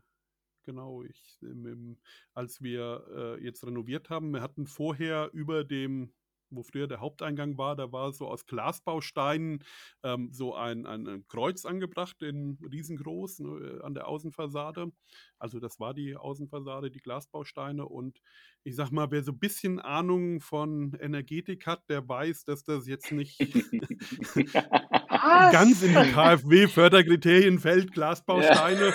Genau, 0.66 1.04
ich, 1.04 1.38
im, 1.42 1.66
im, 1.66 1.98
als 2.34 2.62
wir 2.62 3.06
äh, 3.16 3.44
jetzt 3.44 3.66
renoviert 3.66 4.10
haben, 4.10 4.32
wir 4.32 4.42
hatten 4.42 4.66
vorher 4.66 5.30
über 5.32 5.64
dem, 5.64 6.12
wo 6.50 6.64
früher 6.64 6.88
der 6.88 7.00
Haupteingang 7.00 7.58
war, 7.58 7.76
da 7.76 7.92
war 7.92 8.14
so 8.14 8.28
aus 8.28 8.46
Glasbausteinen 8.46 9.64
ähm, 10.04 10.30
so 10.32 10.56
ein, 10.56 10.86
ein, 10.86 11.08
ein, 11.08 11.28
Kreuz 11.28 11.66
angebracht, 11.66 12.22
in 12.22 12.58
riesengroß 12.72 13.40
ne, 13.40 13.82
an 13.84 13.94
der 13.94 14.08
Außenfassade. 14.08 14.92
Also 15.40 15.60
das 15.60 15.80
war 15.80 15.94
die 15.94 16.16
Außenfassade, 16.16 16.92
die 16.92 17.02
Glasbausteine. 17.02 17.86
Und 17.86 18.22
ich 18.64 18.76
sag 18.76 18.92
mal, 18.92 19.12
wer 19.12 19.24
so 19.24 19.32
ein 19.32 19.40
bisschen 19.40 19.80
Ahnung 19.80 20.42
von 20.42 20.98
Energetik 21.00 21.68
hat, 21.68 21.84
der 21.90 22.08
weiß, 22.08 22.46
dass 22.46 22.64
das 22.64 22.88
jetzt 22.88 23.12
nicht 23.12 23.38
ganz 25.52 25.82
in 25.82 25.90
die 25.90 26.12
KfW-Förderkriterien 26.12 27.60
fällt, 27.60 27.92
Glasbausteine. 27.92 28.88
Ja. 28.88 28.94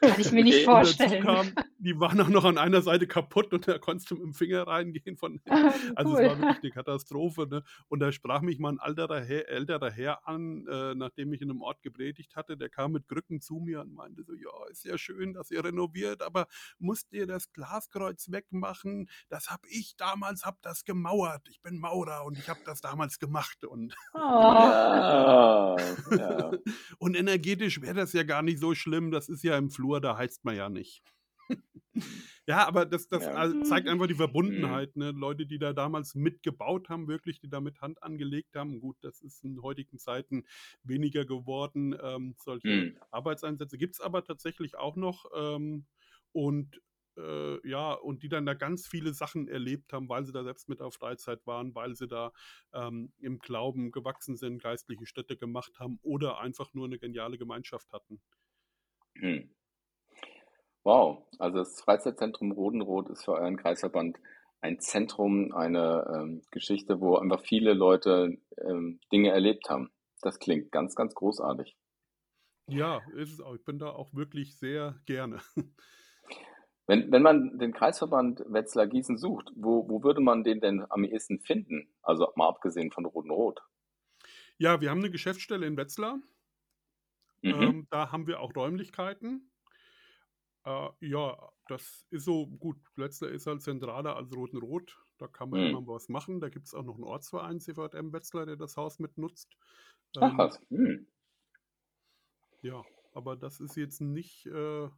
Kann 0.00 0.20
ich 0.20 0.32
mir 0.32 0.44
nicht 0.44 0.64
vorstellen. 0.64 1.24
Kam, 1.24 1.52
die 1.78 1.98
waren 1.98 2.20
auch 2.20 2.28
noch 2.28 2.44
an 2.44 2.58
einer 2.58 2.82
Seite 2.82 3.06
kaputt 3.06 3.52
und 3.52 3.66
da 3.66 3.78
konntest 3.78 4.10
du 4.10 4.14
mit 4.14 4.24
dem 4.24 4.34
Finger 4.34 4.66
reingehen. 4.66 5.16
Von, 5.16 5.40
ah, 5.48 5.72
also 5.96 6.12
cool. 6.12 6.20
es 6.20 6.30
war 6.30 6.38
wirklich 6.38 6.62
eine 6.62 6.70
Katastrophe. 6.70 7.48
Ne? 7.48 7.62
Und 7.88 8.00
da 8.00 8.12
sprach 8.12 8.42
mich 8.42 8.58
mal 8.58 8.72
ein 8.72 8.78
alterer 8.78 9.20
Herr, 9.20 9.48
älterer 9.48 9.90
Herr 9.90 10.28
an, 10.28 10.66
äh, 10.66 10.94
nachdem 10.94 11.32
ich 11.32 11.42
in 11.42 11.50
einem 11.50 11.62
Ort 11.62 11.82
gepredigt 11.82 12.36
hatte. 12.36 12.56
Der 12.56 12.68
kam 12.68 12.92
mit 12.92 13.08
Krücken 13.08 13.40
zu 13.40 13.56
mir 13.56 13.80
und 13.80 13.92
meinte 13.92 14.22
so, 14.22 14.34
ja, 14.34 14.50
ist 14.70 14.84
ja 14.84 14.96
schön, 14.96 15.34
dass 15.34 15.50
ihr 15.50 15.64
renoviert, 15.64 16.22
aber 16.22 16.46
musst 16.78 17.12
ihr 17.12 17.26
das 17.26 17.52
Glaskreuz 17.52 18.30
wegmachen? 18.30 19.08
Das 19.28 19.50
habe 19.50 19.66
ich 19.68 19.96
damals, 19.96 20.44
hab 20.44 20.62
das 20.62 20.84
gemauert. 20.84 21.48
Ich 21.48 21.60
bin 21.60 21.78
Maurer 21.78 22.24
und 22.24 22.38
ich 22.38 22.48
habe 22.48 22.60
das 22.64 22.80
damals 22.80 23.18
gemacht. 23.18 23.64
Und, 23.64 23.96
oh. 24.14 24.18
ja, 26.16 26.50
und 26.98 27.16
energetisch 27.16 27.80
wäre 27.80 27.94
das 27.94 28.12
ja 28.12 28.22
gar 28.22 28.42
nicht 28.42 28.58
so 28.58 28.74
schlimm. 28.74 29.10
Das 29.10 29.28
ist 29.28 29.42
ja 29.42 29.56
im 29.56 29.70
Flur 29.70 29.88
Flur, 29.88 30.00
da 30.00 30.18
heizt 30.18 30.44
man 30.44 30.54
ja 30.54 30.68
nicht. 30.68 31.02
Ja, 32.46 32.66
aber 32.66 32.86
das, 32.86 33.08
das 33.08 33.24
ja. 33.24 33.62
zeigt 33.64 33.88
einfach 33.88 34.06
die 34.06 34.14
mhm. 34.14 34.18
Verbundenheit. 34.18 34.96
Ne? 34.96 35.10
Leute, 35.10 35.46
die 35.46 35.58
da 35.58 35.72
damals 35.72 36.14
mitgebaut 36.14 36.88
haben, 36.88 37.08
wirklich, 37.08 37.40
die 37.40 37.48
da 37.48 37.60
mit 37.60 37.80
Hand 37.80 38.02
angelegt 38.02 38.54
haben. 38.56 38.80
Gut, 38.80 38.96
das 39.00 39.20
ist 39.20 39.44
in 39.44 39.62
heutigen 39.62 39.98
Zeiten 39.98 40.44
weniger 40.82 41.24
geworden. 41.24 41.96
Ähm, 42.00 42.34
solche 42.38 42.68
mhm. 42.68 42.98
Arbeitseinsätze 43.10 43.78
gibt 43.78 43.94
es 43.94 44.00
aber 44.00 44.24
tatsächlich 44.24 44.76
auch 44.76 44.96
noch. 44.96 45.26
Ähm, 45.34 45.86
und 46.32 46.80
äh, 47.18 47.68
ja, 47.68 47.92
und 47.92 48.22
die 48.22 48.28
dann 48.28 48.46
da 48.46 48.54
ganz 48.54 48.86
viele 48.86 49.12
Sachen 49.12 49.48
erlebt 49.48 49.92
haben, 49.92 50.08
weil 50.08 50.24
sie 50.24 50.32
da 50.32 50.44
selbst 50.44 50.68
mit 50.68 50.80
auf 50.80 50.94
Freizeit 50.94 51.46
waren, 51.46 51.74
weil 51.74 51.94
sie 51.96 52.06
da 52.06 52.32
ähm, 52.72 53.12
im 53.18 53.38
Glauben 53.38 53.90
gewachsen 53.90 54.36
sind, 54.36 54.62
geistliche 54.62 55.06
Städte 55.06 55.36
gemacht 55.36 55.78
haben 55.78 55.98
oder 56.02 56.38
einfach 56.38 56.72
nur 56.74 56.86
eine 56.86 56.98
geniale 56.98 57.38
Gemeinschaft 57.38 57.92
hatten. 57.92 58.20
Mhm. 59.14 59.50
Wow, 60.88 61.22
also 61.38 61.58
das 61.58 61.82
Freizeitzentrum 61.82 62.50
Rodenrot 62.50 63.10
ist 63.10 63.26
für 63.26 63.32
euren 63.32 63.58
Kreisverband 63.58 64.18
ein 64.62 64.80
Zentrum, 64.80 65.52
eine 65.52 66.10
ähm, 66.14 66.40
Geschichte, 66.50 66.98
wo 67.02 67.16
einfach 67.16 67.42
viele 67.42 67.74
Leute 67.74 68.38
ähm, 68.56 68.98
Dinge 69.12 69.30
erlebt 69.30 69.68
haben. 69.68 69.90
Das 70.22 70.38
klingt 70.38 70.72
ganz, 70.72 70.94
ganz 70.94 71.14
großartig. 71.14 71.76
Ja, 72.70 73.02
ist 73.14 73.34
es 73.34 73.42
auch. 73.42 73.54
Ich 73.54 73.66
bin 73.66 73.78
da 73.78 73.90
auch 73.90 74.14
wirklich 74.14 74.56
sehr 74.56 74.98
gerne. 75.04 75.42
Wenn, 76.86 77.12
wenn 77.12 77.20
man 77.20 77.58
den 77.58 77.74
Kreisverband 77.74 78.42
Wetzlar 78.46 78.86
Gießen 78.86 79.18
sucht, 79.18 79.50
wo, 79.54 79.86
wo 79.90 80.02
würde 80.02 80.22
man 80.22 80.42
den 80.42 80.62
denn 80.62 80.86
am 80.88 81.04
ehesten 81.04 81.38
finden? 81.38 81.92
Also 82.00 82.32
mal 82.34 82.48
abgesehen 82.48 82.92
von 82.92 83.04
Rodenrot. 83.04 83.60
Ja, 84.56 84.80
wir 84.80 84.88
haben 84.88 85.00
eine 85.00 85.10
Geschäftsstelle 85.10 85.66
in 85.66 85.76
Wetzlar. 85.76 86.14
Mhm. 87.42 87.62
Ähm, 87.62 87.86
da 87.90 88.10
haben 88.10 88.26
wir 88.26 88.40
auch 88.40 88.56
Räumlichkeiten. 88.56 89.50
Äh, 90.64 90.88
ja, 91.00 91.36
das 91.68 92.06
ist 92.10 92.24
so 92.24 92.46
gut. 92.46 92.78
Letzter 92.96 93.30
ist 93.30 93.46
halt 93.46 93.62
zentraler 93.62 94.16
als 94.16 94.34
Roten-Rot. 94.34 94.96
Da 95.18 95.28
kann 95.28 95.50
man 95.50 95.60
mhm. 95.60 95.66
immer 95.66 95.86
was 95.86 96.08
machen. 96.08 96.40
Da 96.40 96.48
gibt 96.48 96.66
es 96.66 96.74
auch 96.74 96.84
noch 96.84 96.94
einen 96.94 97.04
Ortsverein, 97.04 97.60
CVM 97.60 98.12
Wetzlar, 98.12 98.46
der 98.46 98.56
das 98.56 98.76
Haus 98.76 98.98
mitnutzt. 98.98 99.56
Ach 100.16 100.30
ähm, 100.30 100.38
was. 100.38 100.60
Mhm. 100.70 101.06
Ja, 102.62 102.84
aber 103.12 103.36
das 103.36 103.60
ist 103.60 103.76
jetzt 103.76 104.00
nicht 104.00 104.46
äh, 104.46 104.88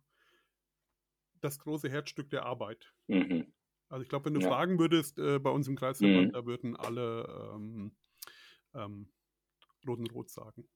das 1.41 1.59
große 1.59 1.89
Herzstück 1.89 2.31
der 2.31 2.45
Arbeit. 2.47 2.93
Mhm. 3.07 3.53
Also 3.89 4.03
ich 4.03 4.09
glaube, 4.09 4.27
wenn 4.27 4.35
du 4.35 4.41
ja. 4.41 4.49
fragen 4.49 4.79
würdest 4.79 5.19
äh, 5.19 5.39
bei 5.39 5.51
uns 5.51 5.67
im 5.69 5.77
Kreisverband, 5.77 6.29
mhm. 6.29 6.33
da 6.33 6.47
würden 6.47 6.77
alle 6.77 7.53
ähm, 7.55 7.97
ähm, 8.75 9.13
Roten 9.87 10.07
Rot 10.09 10.31
sagen. 10.31 10.69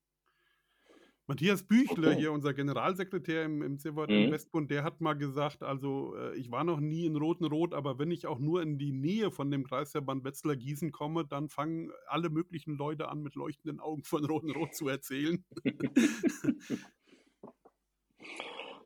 Matthias 1.27 1.63
Büchler, 1.63 2.13
hier 2.13 2.31
unser 2.31 2.53
Generalsekretär 2.53 3.45
im, 3.45 3.63
im 3.63 3.77
Seewald 3.79 4.11
mhm. 4.11 4.31
Westbund, 4.31 4.69
der 4.69 4.83
hat 4.83 5.01
mal 5.01 5.13
gesagt, 5.13 5.63
also 5.63 6.15
äh, 6.15 6.35
ich 6.37 6.51
war 6.51 6.63
noch 6.63 6.79
nie 6.79 7.07
in 7.07 7.15
Roten 7.15 7.45
Rot, 7.45 7.73
aber 7.73 7.97
wenn 7.97 8.11
ich 8.11 8.27
auch 8.27 8.37
nur 8.37 8.61
in 8.61 8.77
die 8.77 8.91
Nähe 8.91 9.31
von 9.31 9.49
dem 9.49 9.63
Kreisverband 9.65 10.23
Wetzlar 10.23 10.55
Gießen 10.55 10.91
komme, 10.91 11.25
dann 11.25 11.49
fangen 11.49 11.91
alle 12.07 12.29
möglichen 12.29 12.77
Leute 12.77 13.09
an, 13.09 13.23
mit 13.23 13.33
leuchtenden 13.35 13.79
Augen 13.79 14.03
von 14.03 14.23
Roten 14.23 14.51
Rot 14.51 14.75
zu 14.75 14.87
erzählen. 14.87 15.43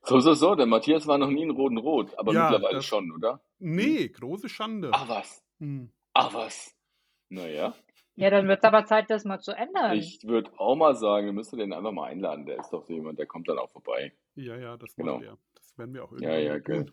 so, 0.03 0.21
so, 0.21 0.33
so, 0.33 0.55
der 0.55 0.65
Matthias 0.65 1.07
war 1.07 1.17
noch 1.17 1.29
nie 1.29 1.43
in 1.43 1.51
Roten 1.51 1.77
Rot, 1.77 2.17
aber 2.17 2.33
ja, 2.33 2.49
mittlerweile 2.49 2.77
das, 2.77 2.85
schon, 2.85 3.11
oder? 3.11 3.43
Nee, 3.59 4.07
große 4.07 4.47
Schande. 4.47 4.91
Ach 4.93 5.09
was. 5.09 5.43
Hm. 5.59 5.91
Ach 6.13 6.33
was. 6.33 6.73
Naja. 7.27 7.75
Ja, 8.19 8.29
dann 8.29 8.49
wird 8.49 8.59
es 8.59 8.65
aber 8.65 8.85
Zeit, 8.85 9.09
das 9.09 9.23
mal 9.23 9.39
zu 9.39 9.53
ändern. 9.53 9.97
Ich 9.97 10.19
würde 10.23 10.51
auch 10.57 10.75
mal 10.75 10.93
sagen, 10.93 11.27
wir 11.27 11.33
müssen 11.33 11.57
den 11.57 11.71
einfach 11.71 11.93
mal 11.93 12.07
einladen. 12.07 12.45
Der 12.45 12.59
ist 12.59 12.69
doch 12.71 12.83
so 12.83 12.91
jemand, 12.91 13.17
der 13.17 13.27
kommt 13.27 13.47
dann 13.47 13.57
auch 13.57 13.69
vorbei. 13.69 14.11
Ja, 14.35 14.57
ja, 14.57 14.75
das 14.75 14.93
genau. 14.93 15.21
wir. 15.21 15.37
Das 15.55 15.77
werden 15.77 15.93
wir 15.93 16.03
auch 16.03 16.11
irgendwie 16.11 16.25
ja, 16.25 16.37
ja, 16.37 16.59
tun. 16.59 16.91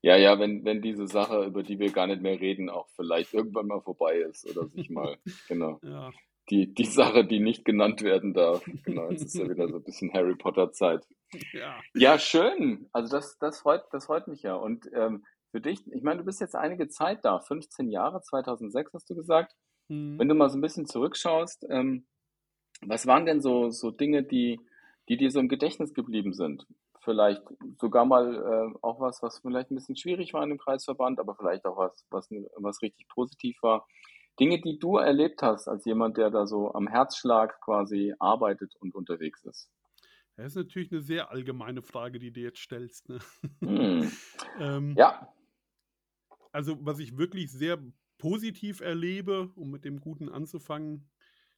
Ja, 0.00 0.16
ja, 0.16 0.40
wenn, 0.40 0.64
wenn 0.64 0.82
diese 0.82 1.06
Sache, 1.06 1.44
über 1.44 1.62
die 1.62 1.78
wir 1.78 1.92
gar 1.92 2.08
nicht 2.08 2.22
mehr 2.22 2.40
reden, 2.40 2.70
auch 2.70 2.88
vielleicht 2.96 3.32
irgendwann 3.34 3.68
mal 3.68 3.82
vorbei 3.82 4.16
ist 4.16 4.44
oder 4.50 4.66
sich 4.66 4.90
mal, 4.90 5.16
genau. 5.46 5.78
Ja. 5.84 6.10
Die, 6.50 6.74
die 6.74 6.86
Sache, 6.86 7.24
die 7.24 7.38
nicht 7.38 7.64
genannt 7.64 8.02
werden 8.02 8.34
darf. 8.34 8.64
Genau, 8.82 9.10
jetzt 9.10 9.22
ist 9.22 9.36
ja 9.36 9.48
wieder 9.48 9.68
so 9.68 9.76
ein 9.76 9.84
bisschen 9.84 10.12
Harry 10.12 10.34
Potter 10.34 10.72
Zeit. 10.72 11.06
Ja, 11.52 11.80
ja 11.94 12.18
schön. 12.18 12.88
Also 12.92 13.14
das, 13.16 13.38
das 13.38 13.60
freut, 13.60 13.84
das 13.92 14.06
freut 14.06 14.26
mich 14.26 14.42
ja. 14.42 14.56
Und 14.56 14.90
ähm, 14.92 15.24
für 15.52 15.60
dich, 15.60 15.86
ich 15.92 16.02
meine, 16.02 16.18
du 16.18 16.24
bist 16.24 16.40
jetzt 16.40 16.56
einige 16.56 16.88
Zeit 16.88 17.24
da, 17.24 17.38
15 17.38 17.90
Jahre, 17.90 18.22
2006 18.22 18.92
hast 18.92 19.08
du 19.08 19.14
gesagt. 19.14 19.54
Mhm. 19.88 20.18
Wenn 20.18 20.28
du 20.28 20.34
mal 20.34 20.50
so 20.50 20.58
ein 20.58 20.62
bisschen 20.62 20.86
zurückschaust, 20.86 21.66
ähm, 21.70 22.04
was 22.82 23.06
waren 23.06 23.26
denn 23.26 23.40
so, 23.40 23.70
so 23.70 23.90
Dinge, 23.90 24.22
die, 24.22 24.60
die 25.08 25.16
dir 25.16 25.30
so 25.30 25.40
im 25.40 25.48
Gedächtnis 25.48 25.94
geblieben 25.94 26.32
sind? 26.34 26.66
Vielleicht 27.00 27.42
sogar 27.80 28.04
mal 28.04 28.34
äh, 28.36 28.78
auch 28.82 29.00
was, 29.00 29.22
was 29.22 29.40
vielleicht 29.40 29.70
ein 29.70 29.74
bisschen 29.74 29.96
schwierig 29.96 30.34
war 30.34 30.42
in 30.42 30.50
dem 30.50 30.58
Kreisverband, 30.58 31.18
aber 31.18 31.34
vielleicht 31.34 31.64
auch 31.64 31.76
was, 31.76 32.04
was, 32.10 32.28
was 32.56 32.82
richtig 32.82 33.08
positiv 33.08 33.56
war. 33.62 33.86
Dinge, 34.40 34.60
die 34.60 34.78
du 34.78 34.96
erlebt 34.96 35.42
hast 35.42 35.68
als 35.68 35.84
jemand, 35.84 36.16
der 36.16 36.30
da 36.30 36.46
so 36.46 36.72
am 36.72 36.88
Herzschlag 36.88 37.60
quasi 37.60 38.14
arbeitet 38.18 38.74
und 38.80 38.94
unterwegs 38.94 39.44
ist. 39.44 39.68
Das 40.36 40.46
ist 40.46 40.56
natürlich 40.56 40.90
eine 40.90 41.02
sehr 41.02 41.30
allgemeine 41.30 41.82
Frage, 41.82 42.18
die 42.18 42.32
du 42.32 42.40
jetzt 42.40 42.58
stellst. 42.60 43.08
Ne? 43.08 43.18
Hm. 43.60 44.10
ähm, 44.60 44.94
Ja, 44.96 45.28
Also, 46.52 46.78
was 46.80 46.98
ich 46.98 47.18
wirklich 47.18 47.52
sehr 47.52 47.78
positiv 48.22 48.80
erlebe, 48.80 49.50
um 49.56 49.70
mit 49.70 49.84
dem 49.84 50.00
Guten 50.00 50.28
anzufangen, 50.30 51.10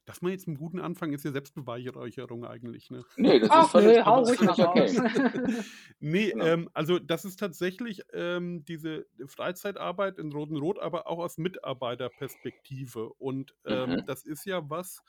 dass 0.05 0.21
man 0.21 0.31
jetzt 0.31 0.47
mit 0.47 0.57
dem 0.57 0.59
Guten 0.59 0.79
anfangen, 0.79 1.13
ist 1.13 1.25
ja 1.25 1.31
Selbstbeweihräucherung 1.31 2.45
eigentlich. 2.45 2.89
Ne? 2.91 3.05
nee, 3.17 3.39
das 3.39 3.55
ist 3.55 3.55
Ach 3.55 3.69
völlig, 3.69 3.97
nö, 3.97 4.05
hau 4.05 4.21
ist 4.21 4.29
ruhig 4.29 4.41
mal 4.43 4.55
völlig 4.55 4.59
raus. 4.59 4.97
okay. 5.15 5.63
Nee, 5.99 6.33
Genau. 6.33 6.45
ähm, 6.45 6.69
also 6.73 6.99
das 6.99 7.25
ist 7.25 7.39
tatsächlich 7.39 8.01
ähm, 8.13 8.65
diese 8.65 9.07
Freizeitarbeit 9.27 10.17
in 10.19 10.31
Roten-Rot, 10.31 10.79
aber 10.79 11.07
auch 11.07 11.19
aus 11.19 11.37
Mitarbeiterperspektive. 11.37 13.13
Und 13.13 13.55
ähm, 13.65 14.01
Mhm. 14.01 14.05
das 14.05 14.25
ist 14.25 14.45
ja 14.45 14.69
was, 14.69 15.03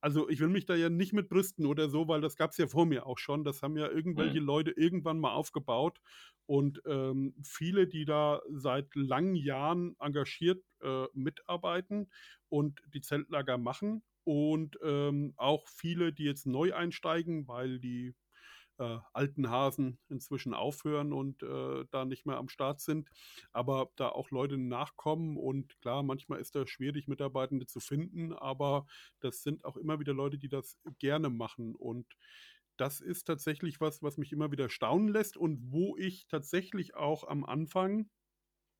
also 0.00 0.28
ich 0.28 0.40
will 0.40 0.48
mich 0.48 0.66
da 0.66 0.74
ja 0.76 0.88
nicht 0.90 1.12
mit 1.12 1.28
brüsten 1.28 1.66
oder 1.66 1.88
so, 1.88 2.08
weil 2.08 2.20
das 2.20 2.36
gab 2.36 2.50
es 2.52 2.56
ja 2.58 2.66
vor 2.68 2.86
mir 2.86 3.06
auch 3.06 3.18
schon. 3.18 3.44
Das 3.44 3.62
haben 3.62 3.76
ja 3.76 3.88
irgendwelche 3.90 4.38
Mhm. 4.38 4.40
Leute 4.40 4.70
irgendwann 4.72 5.18
mal 5.20 5.32
aufgebaut. 5.32 6.00
Und 6.46 6.80
ähm, 6.86 7.34
viele, 7.44 7.86
die 7.86 8.04
da 8.04 8.40
seit 8.50 8.94
langen 8.94 9.34
Jahren 9.34 9.96
engagiert 10.00 10.64
äh, 10.82 11.06
mitarbeiten 11.12 12.10
und 12.48 12.80
die 12.94 13.00
Zeltlager 13.00 13.58
machen. 13.58 14.02
Und 14.24 14.78
ähm, 14.82 15.34
auch 15.36 15.68
viele, 15.68 16.12
die 16.12 16.24
jetzt 16.24 16.46
neu 16.46 16.74
einsteigen, 16.74 17.48
weil 17.48 17.78
die 17.80 18.14
äh, 18.78 18.98
alten 19.12 19.50
Hasen 19.50 19.98
inzwischen 20.08 20.54
aufhören 20.54 21.12
und 21.12 21.42
äh, 21.42 21.84
da 21.90 22.04
nicht 22.04 22.26
mehr 22.26 22.36
am 22.36 22.48
Start 22.48 22.80
sind, 22.80 23.10
aber 23.52 23.90
da 23.96 24.08
auch 24.08 24.30
Leute 24.30 24.58
nachkommen 24.58 25.36
und 25.36 25.80
klar, 25.80 26.02
manchmal 26.02 26.40
ist 26.40 26.54
das 26.54 26.68
schwierig, 26.70 27.08
Mitarbeitende 27.08 27.66
zu 27.66 27.80
finden, 27.80 28.32
aber 28.32 28.86
das 29.20 29.42
sind 29.42 29.64
auch 29.64 29.76
immer 29.76 30.00
wieder 30.00 30.14
Leute, 30.14 30.38
die 30.38 30.48
das 30.48 30.78
gerne 30.98 31.30
machen. 31.30 31.74
Und 31.74 32.06
das 32.76 33.00
ist 33.00 33.24
tatsächlich 33.24 33.80
was, 33.80 34.02
was 34.02 34.16
mich 34.18 34.32
immer 34.32 34.52
wieder 34.52 34.68
staunen 34.70 35.08
lässt 35.08 35.36
und 35.36 35.72
wo 35.72 35.96
ich 35.96 36.26
tatsächlich 36.28 36.94
auch 36.94 37.26
am 37.26 37.44
Anfang 37.44 38.08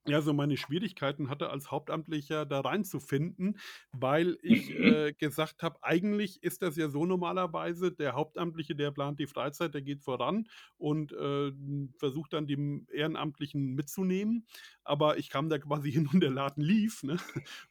ja, 0.09 0.21
so 0.23 0.33
meine 0.33 0.57
Schwierigkeiten 0.57 1.29
hatte, 1.29 1.51
als 1.51 1.71
Hauptamtlicher 1.71 2.47
da 2.47 2.61
reinzufinden, 2.61 3.59
weil 3.93 4.39
ich 4.43 4.71
äh, 4.79 5.13
gesagt 5.13 5.63
habe, 5.63 5.79
eigentlich 5.83 6.43
ist 6.43 6.63
das 6.63 6.77
ja 6.77 6.89
so 6.89 7.07
normalerweise, 7.07 7.93
der 7.93 8.15
Hauptamtliche, 8.15 8.75
der 8.75 8.91
plant 8.91 9.19
die 9.19 9.27
Freizeit, 9.27 9.75
der 9.75 9.83
geht 9.83 10.03
voran 10.03 10.49
und 10.77 11.13
äh, 11.13 11.53
versucht 11.97 12.33
dann 12.33 12.47
die 12.47 12.87
Ehrenamtlichen 12.93 13.75
mitzunehmen. 13.75 14.47
Aber 14.85 15.19
ich 15.19 15.29
kam 15.29 15.49
da 15.49 15.59
quasi 15.59 15.93
hin 15.93 16.09
und 16.13 16.21
der 16.21 16.31
Laden 16.31 16.63
lief. 16.63 17.03
Ne? 17.03 17.19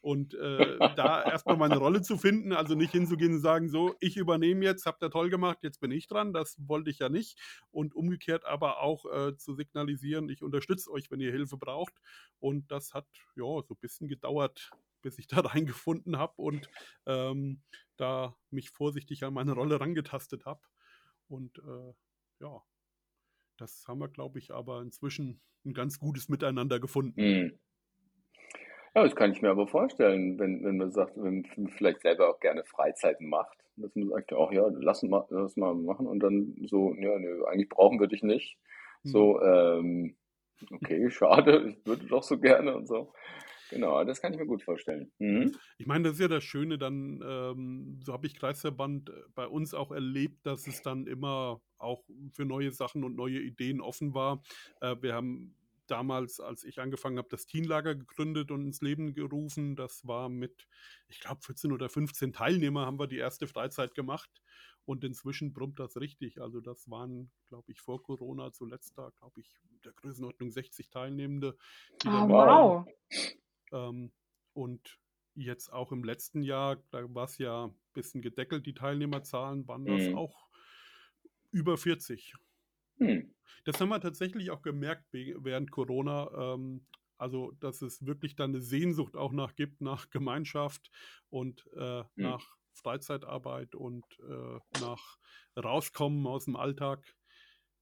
Und 0.00 0.34
äh, 0.34 0.78
da 0.96 1.22
erstmal 1.22 1.56
meine 1.56 1.78
Rolle 1.78 2.02
zu 2.02 2.16
finden, 2.16 2.52
also 2.52 2.74
nicht 2.74 2.92
hinzugehen 2.92 3.34
und 3.34 3.40
sagen, 3.40 3.68
so, 3.68 3.94
ich 4.00 4.16
übernehme 4.16 4.64
jetzt, 4.64 4.86
habt 4.86 5.02
ihr 5.02 5.10
toll 5.10 5.30
gemacht, 5.30 5.58
jetzt 5.62 5.80
bin 5.80 5.90
ich 5.90 6.06
dran, 6.06 6.32
das 6.32 6.56
wollte 6.58 6.90
ich 6.90 6.98
ja 6.98 7.08
nicht. 7.08 7.38
Und 7.70 7.94
umgekehrt 7.94 8.44
aber 8.44 8.80
auch 8.80 9.04
äh, 9.06 9.36
zu 9.36 9.54
signalisieren, 9.54 10.28
ich 10.28 10.42
unterstütze 10.42 10.90
euch, 10.90 11.10
wenn 11.10 11.20
ihr 11.20 11.32
Hilfe 11.32 11.56
braucht. 11.56 11.94
Und 12.40 12.70
das 12.70 12.94
hat 12.94 13.06
ja 13.34 13.62
so 13.62 13.74
ein 13.74 13.80
bisschen 13.80 14.08
gedauert, 14.08 14.70
bis 15.02 15.18
ich 15.18 15.26
da 15.28 15.40
reingefunden 15.40 16.18
habe 16.18 16.34
und 16.36 16.68
ähm, 17.06 17.62
da 17.96 18.36
mich 18.50 18.70
vorsichtig 18.70 19.24
an 19.24 19.34
meine 19.34 19.52
Rolle 19.52 19.80
rangetastet 19.80 20.44
habe. 20.46 20.60
Und 21.28 21.58
äh, 21.58 21.92
ja, 22.40 22.62
das 23.56 23.84
haben 23.88 23.98
wir, 23.98 24.08
glaube 24.08 24.38
ich, 24.38 24.52
aber 24.52 24.80
inzwischen 24.82 25.40
ein 25.64 25.74
ganz 25.74 25.98
gutes 25.98 26.28
Miteinander 26.28 26.80
gefunden. 26.80 27.20
Mhm. 27.20 27.58
Ja, 28.94 29.04
das 29.04 29.14
kann 29.14 29.32
ich 29.32 29.42
mir 29.42 29.50
aber 29.50 29.68
vorstellen, 29.68 30.38
wenn, 30.38 30.64
wenn 30.64 30.76
man 30.76 30.92
sagt, 30.92 31.16
wenn 31.16 31.44
man 31.56 31.68
vielleicht 31.68 32.00
selber 32.00 32.30
auch 32.30 32.40
gerne 32.40 32.64
Freizeiten 32.64 33.28
macht, 33.28 33.58
dass 33.76 33.94
man 33.94 34.08
sagt, 34.08 34.32
ach 34.32 34.50
ja, 34.50 34.66
lass 34.72 35.02
mal, 35.02 35.26
lass 35.30 35.56
mal 35.56 35.74
machen 35.74 36.06
und 36.06 36.20
dann 36.20 36.56
so, 36.66 36.94
ja, 36.94 37.18
nee, 37.18 37.28
eigentlich 37.46 37.68
brauchen 37.68 38.00
wir 38.00 38.06
dich 38.06 38.22
nicht. 38.22 38.58
Hm. 39.02 39.10
So, 39.10 39.42
ähm, 39.42 40.16
okay, 40.70 41.10
schade, 41.10 41.68
ich 41.68 41.86
würde 41.86 42.06
doch 42.06 42.22
so 42.22 42.38
gerne 42.38 42.76
und 42.76 42.86
so. 42.86 43.12
Genau, 43.70 44.02
das 44.04 44.20
kann 44.20 44.32
ich 44.32 44.38
mir 44.38 44.46
gut 44.46 44.62
vorstellen. 44.62 45.12
Mhm. 45.18 45.54
Ich 45.76 45.86
meine, 45.86 46.04
das 46.04 46.14
ist 46.14 46.20
ja 46.20 46.28
das 46.28 46.44
Schöne, 46.44 46.78
dann, 46.78 47.22
ähm, 47.22 48.00
so 48.02 48.12
habe 48.12 48.26
ich 48.26 48.34
Kreisverband 48.34 49.10
äh, 49.10 49.12
bei 49.34 49.46
uns 49.46 49.74
auch 49.74 49.92
erlebt, 49.92 50.46
dass 50.46 50.66
es 50.66 50.80
dann 50.82 51.06
immer 51.06 51.60
auch 51.76 52.02
für 52.32 52.44
neue 52.44 52.72
Sachen 52.72 53.04
und 53.04 53.14
neue 53.14 53.40
Ideen 53.40 53.80
offen 53.80 54.14
war. 54.14 54.42
Äh, 54.80 54.96
wir 55.00 55.14
haben 55.14 55.54
damals, 55.90 56.40
als 56.40 56.64
ich 56.64 56.80
angefangen 56.80 57.18
habe, 57.18 57.28
das 57.30 57.46
Teenlager 57.46 57.94
gegründet 57.94 58.50
und 58.50 58.64
ins 58.64 58.80
Leben 58.80 59.14
gerufen. 59.14 59.76
Das 59.76 60.06
war 60.06 60.28
mit, 60.28 60.68
ich 61.08 61.20
glaube, 61.20 61.40
14 61.42 61.72
oder 61.72 61.88
15 61.88 62.32
Teilnehmer 62.32 62.86
haben 62.86 62.98
wir 62.98 63.06
die 63.06 63.18
erste 63.18 63.46
Freizeit 63.46 63.94
gemacht. 63.94 64.30
Und 64.84 65.04
inzwischen 65.04 65.52
brummt 65.52 65.78
das 65.78 65.98
richtig. 65.98 66.40
Also 66.40 66.60
das 66.60 66.88
waren, 66.88 67.30
glaube 67.46 67.70
ich, 67.72 67.80
vor 67.80 68.02
Corona 68.02 68.52
zuletzt 68.52 68.96
da, 68.96 69.10
glaube 69.10 69.40
ich, 69.40 69.54
der 69.84 69.92
Größenordnung 69.92 70.50
60 70.50 70.88
Teilnehmende, 70.88 71.56
Oh, 72.06 72.08
wow. 72.28 72.86
Ähm, 73.70 74.12
und 74.54 74.98
jetzt 75.34 75.72
auch 75.72 75.92
im 75.92 76.04
letzten 76.04 76.42
Jahr, 76.42 76.82
da 76.90 77.02
war 77.14 77.24
es 77.24 77.38
ja 77.38 77.66
ein 77.66 77.78
bisschen 77.92 78.22
gedeckelt, 78.22 78.66
die 78.66 78.74
Teilnehmerzahlen, 78.74 79.68
waren 79.68 79.84
das 79.84 80.08
Mhm. 80.08 80.16
auch 80.16 80.48
über 81.50 81.76
40. 81.76 82.34
Hm. 83.00 83.30
Das 83.64 83.80
haben 83.80 83.88
wir 83.88 84.00
tatsächlich 84.00 84.50
auch 84.50 84.62
gemerkt 84.62 85.06
während 85.12 85.70
Corona. 85.70 86.54
Ähm, 86.54 86.86
also, 87.16 87.52
dass 87.52 87.82
es 87.82 88.06
wirklich 88.06 88.36
dann 88.36 88.50
eine 88.50 88.60
Sehnsucht 88.62 89.16
auch 89.16 89.32
nach 89.32 89.56
gibt, 89.56 89.80
nach 89.80 90.10
Gemeinschaft 90.10 90.90
und 91.30 91.66
äh, 91.76 92.04
Hm. 92.16 92.30
nach 92.30 92.56
Freizeitarbeit 92.72 93.74
und 93.74 94.04
äh, 94.20 94.58
nach 94.70 95.18
Rauskommen 95.56 96.26
aus 96.26 96.44
dem 96.44 96.54
Alltag. 96.56 97.16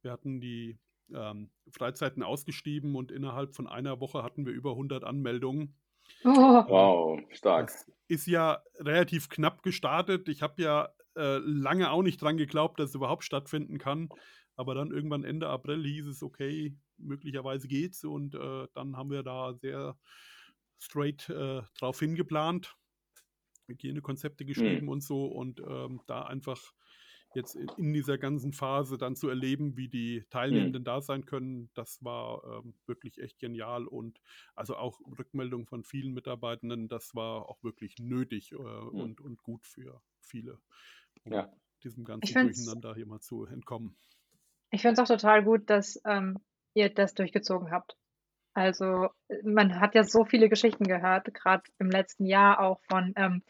Wir 0.02 0.12
hatten 0.12 0.40
die 0.40 0.78
ähm, 1.14 1.52
Freizeiten 1.70 2.22
ausgeschrieben 2.22 2.96
und 2.96 3.12
innerhalb 3.12 3.54
von 3.54 3.66
einer 3.66 4.00
Woche 4.00 4.22
hatten 4.22 4.46
wir 4.46 4.52
über 4.54 4.72
100 4.72 5.04
Anmeldungen. 5.04 5.76
Oh, 6.24 6.66
Wow, 6.66 7.20
stark. 7.32 7.70
Das 7.70 7.86
ist 8.08 8.26
ja 8.26 8.62
relativ 8.78 9.28
knapp 9.28 9.62
gestartet. 9.62 10.28
Ich 10.28 10.42
habe 10.42 10.62
ja 10.62 10.88
äh, 11.16 11.38
lange 11.38 11.90
auch 11.90 12.02
nicht 12.02 12.20
dran 12.22 12.36
geglaubt, 12.36 12.78
dass 12.80 12.90
es 12.90 12.94
überhaupt 12.94 13.24
stattfinden 13.24 13.78
kann. 13.78 14.14
Aber 14.56 14.74
dann 14.74 14.90
irgendwann 14.92 15.24
Ende 15.24 15.48
April 15.48 15.84
hieß 15.84 16.06
es, 16.06 16.22
okay, 16.22 16.76
möglicherweise 16.96 17.68
geht's. 17.68 18.04
Und 18.04 18.34
äh, 18.34 18.68
dann 18.74 18.96
haben 18.96 19.10
wir 19.10 19.22
da 19.22 19.54
sehr 19.54 19.98
straight 20.78 21.28
äh, 21.28 21.62
drauf 21.78 22.00
hingeplant, 22.00 22.76
Hygienekonzepte 23.66 24.44
geschrieben 24.44 24.88
Hm. 24.88 24.88
und 24.88 25.02
so. 25.02 25.26
Und 25.26 25.60
ähm, 25.60 26.00
da 26.06 26.22
einfach 26.22 26.72
jetzt 27.32 27.54
in, 27.56 27.72
in 27.76 27.92
dieser 27.92 28.16
ganzen 28.18 28.52
Phase 28.52 28.96
dann 28.98 29.16
zu 29.16 29.28
erleben, 29.28 29.76
wie 29.76 29.88
die 29.88 30.24
Hm. 30.50 30.70
Teilnehmenden 30.70 30.84
da 30.84 31.00
sein 31.02 31.26
können, 31.26 31.70
das 31.74 32.02
war 32.04 32.62
ähm, 32.64 32.76
wirklich 32.86 33.18
echt 33.18 33.38
genial. 33.40 33.86
Und 33.86 34.20
also 34.54 34.76
auch 34.76 35.00
Rückmeldung 35.18 35.66
von 35.66 35.84
vielen 35.84 36.14
Mitarbeitenden, 36.14 36.88
das 36.88 37.14
war 37.14 37.48
auch 37.48 37.62
wirklich 37.64 37.98
nötig 37.98 38.52
äh, 38.52 38.56
Hm. 38.92 39.06
und, 39.06 39.20
und 39.20 39.42
gut 39.42 39.66
für 39.66 40.02
viele, 40.20 40.60
um 41.24 41.32
Ja. 41.32 41.50
diesem 41.84 42.04
ganzen 42.04 42.38
Durcheinander 42.38 42.94
hier 42.94 43.06
mal 43.06 43.20
zu 43.20 43.44
entkommen. 43.46 43.96
Ich 44.76 44.82
find's 44.82 45.00
auch 45.00 45.06
total 45.06 45.42
gut, 45.42 45.70
dass 45.70 46.00
ähm, 46.04 46.38
ihr 46.74 46.90
das 46.90 47.14
durchgezogen 47.14 47.70
habt. 47.70 47.96
Also 48.52 49.08
man 49.42 49.80
hat 49.80 49.94
ja 49.94 50.04
so 50.04 50.26
viele 50.26 50.50
Geschichten 50.50 50.84
gehört, 50.84 51.32
gerade 51.32 51.62
im 51.78 51.88
letzten 51.88 52.26
Jahr 52.26 52.60
auch 52.60 52.78
von 52.90 53.14
ähm, 53.16 53.42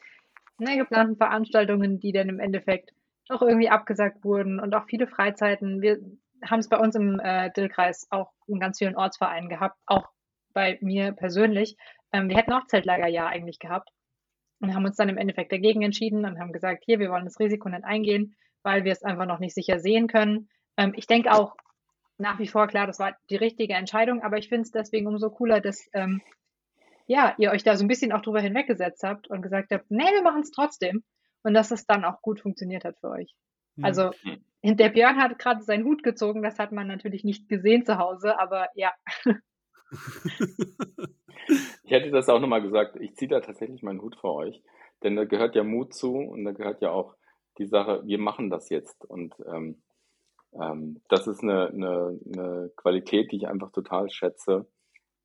ne, 0.58 0.76
geplanten 0.76 1.16
Veranstaltungen, 1.16 1.98
die 1.98 2.12
dann 2.12 2.28
im 2.28 2.38
Endeffekt 2.38 2.92
doch 3.28 3.42
irgendwie 3.42 3.68
abgesagt 3.68 4.24
wurden 4.24 4.60
und 4.60 4.72
auch 4.74 4.86
viele 4.86 5.08
Freizeiten. 5.08 5.82
Wir 5.82 6.00
haben 6.44 6.60
es 6.60 6.68
bei 6.68 6.78
uns 6.78 6.94
im 6.94 7.18
äh, 7.18 7.50
Dillkreis 7.50 8.06
auch 8.10 8.30
in 8.46 8.60
ganz 8.60 8.78
vielen 8.78 8.96
Ortsvereinen 8.96 9.48
gehabt, 9.48 9.80
auch 9.86 10.08
bei 10.52 10.78
mir 10.80 11.10
persönlich. 11.10 11.76
Ähm, 12.12 12.28
wir 12.28 12.36
hätten 12.36 12.52
auch 12.52 12.68
Zeltlagerjahr 12.68 13.28
eigentlich 13.28 13.58
gehabt 13.58 13.90
und 14.60 14.74
haben 14.76 14.84
uns 14.84 14.96
dann 14.96 15.08
im 15.08 15.18
Endeffekt 15.18 15.50
dagegen 15.50 15.82
entschieden 15.82 16.24
und 16.24 16.38
haben 16.38 16.52
gesagt, 16.52 16.84
hier, 16.84 17.00
wir 17.00 17.10
wollen 17.10 17.24
das 17.24 17.40
Risiko 17.40 17.68
nicht 17.68 17.84
eingehen, 17.84 18.36
weil 18.62 18.84
wir 18.84 18.92
es 18.92 19.02
einfach 19.02 19.26
noch 19.26 19.40
nicht 19.40 19.54
sicher 19.54 19.80
sehen 19.80 20.06
können. 20.06 20.48
Ähm, 20.76 20.92
ich 20.96 21.06
denke 21.06 21.32
auch 21.32 21.56
nach 22.18 22.38
wie 22.38 22.48
vor, 22.48 22.66
klar, 22.66 22.86
das 22.86 22.98
war 22.98 23.16
die 23.30 23.36
richtige 23.36 23.74
Entscheidung, 23.74 24.22
aber 24.22 24.38
ich 24.38 24.48
finde 24.48 24.62
es 24.62 24.70
deswegen 24.70 25.06
umso 25.06 25.30
cooler, 25.30 25.60
dass 25.60 25.88
ähm, 25.92 26.22
ja, 27.06 27.34
ihr 27.38 27.50
euch 27.50 27.62
da 27.62 27.76
so 27.76 27.84
ein 27.84 27.88
bisschen 27.88 28.12
auch 28.12 28.22
drüber 28.22 28.40
hinweggesetzt 28.40 29.02
habt 29.02 29.28
und 29.28 29.42
gesagt 29.42 29.70
habt, 29.70 29.90
nee, 29.90 30.12
wir 30.12 30.22
machen 30.22 30.42
es 30.42 30.50
trotzdem. 30.50 31.04
Und 31.42 31.54
dass 31.54 31.70
es 31.70 31.86
dann 31.86 32.04
auch 32.04 32.20
gut 32.22 32.40
funktioniert 32.40 32.84
hat 32.84 32.98
für 32.98 33.10
euch. 33.10 33.32
Hm. 33.76 33.84
Also 33.84 34.10
der 34.64 34.88
Björn 34.88 35.18
hat 35.18 35.38
gerade 35.38 35.62
seinen 35.62 35.84
Hut 35.84 36.02
gezogen, 36.02 36.42
das 36.42 36.58
hat 36.58 36.72
man 36.72 36.88
natürlich 36.88 37.22
nicht 37.22 37.48
gesehen 37.48 37.84
zu 37.84 37.98
Hause, 37.98 38.40
aber 38.40 38.68
ja, 38.74 38.92
Ich 41.84 41.90
hätte 41.92 42.10
das 42.10 42.28
auch 42.28 42.40
nochmal 42.40 42.62
gesagt, 42.62 42.96
ich 42.96 43.14
ziehe 43.14 43.28
da 43.28 43.40
tatsächlich 43.40 43.82
meinen 43.82 44.02
Hut 44.02 44.16
vor 44.16 44.34
euch, 44.34 44.62
denn 45.02 45.14
da 45.14 45.24
gehört 45.24 45.54
ja 45.54 45.62
Mut 45.62 45.94
zu 45.94 46.16
und 46.16 46.44
da 46.44 46.52
gehört 46.52 46.82
ja 46.82 46.90
auch 46.90 47.14
die 47.58 47.66
Sache, 47.66 48.02
wir 48.04 48.18
machen 48.18 48.50
das 48.50 48.68
jetzt. 48.70 49.04
Und 49.04 49.34
ähm, 49.46 49.80
ähm, 50.52 51.00
das 51.08 51.26
ist 51.26 51.42
eine, 51.42 51.68
eine, 51.68 52.18
eine 52.26 52.70
Qualität, 52.76 53.32
die 53.32 53.36
ich 53.36 53.48
einfach 53.48 53.72
total 53.72 54.10
schätze 54.10 54.66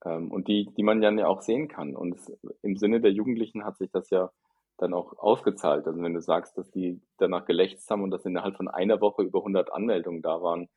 ähm, 0.06 0.32
und 0.32 0.48
die, 0.48 0.70
die 0.78 0.84
man 0.84 1.02
dann 1.02 1.18
ja 1.18 1.28
auch 1.28 1.42
sehen 1.42 1.68
kann. 1.68 1.96
Und 1.96 2.16
es, 2.16 2.32
im 2.62 2.78
Sinne 2.78 3.02
der 3.02 3.12
Jugendlichen 3.12 3.64
hat 3.64 3.78
sich 3.78 3.92
das 3.92 4.10
ja 4.10 4.32
dann 4.78 4.94
auch 4.94 5.18
ausgezahlt. 5.18 5.88
Also 5.88 6.02
wenn 6.02 6.14
du 6.14 6.22
sagst, 6.22 6.58
dass 6.58 6.70
die 6.72 7.02
danach 7.18 7.46
gelächzt 7.46 7.90
haben 7.90 8.04
und 8.04 8.12
dass 8.12 8.26
innerhalb 8.26 8.58
von 8.58 8.68
einer 8.68 9.00
Woche 9.00 9.24
über 9.24 9.40
100 9.40 9.72
Anmeldungen 9.72 10.22
da 10.22 10.42
waren, 10.42 10.70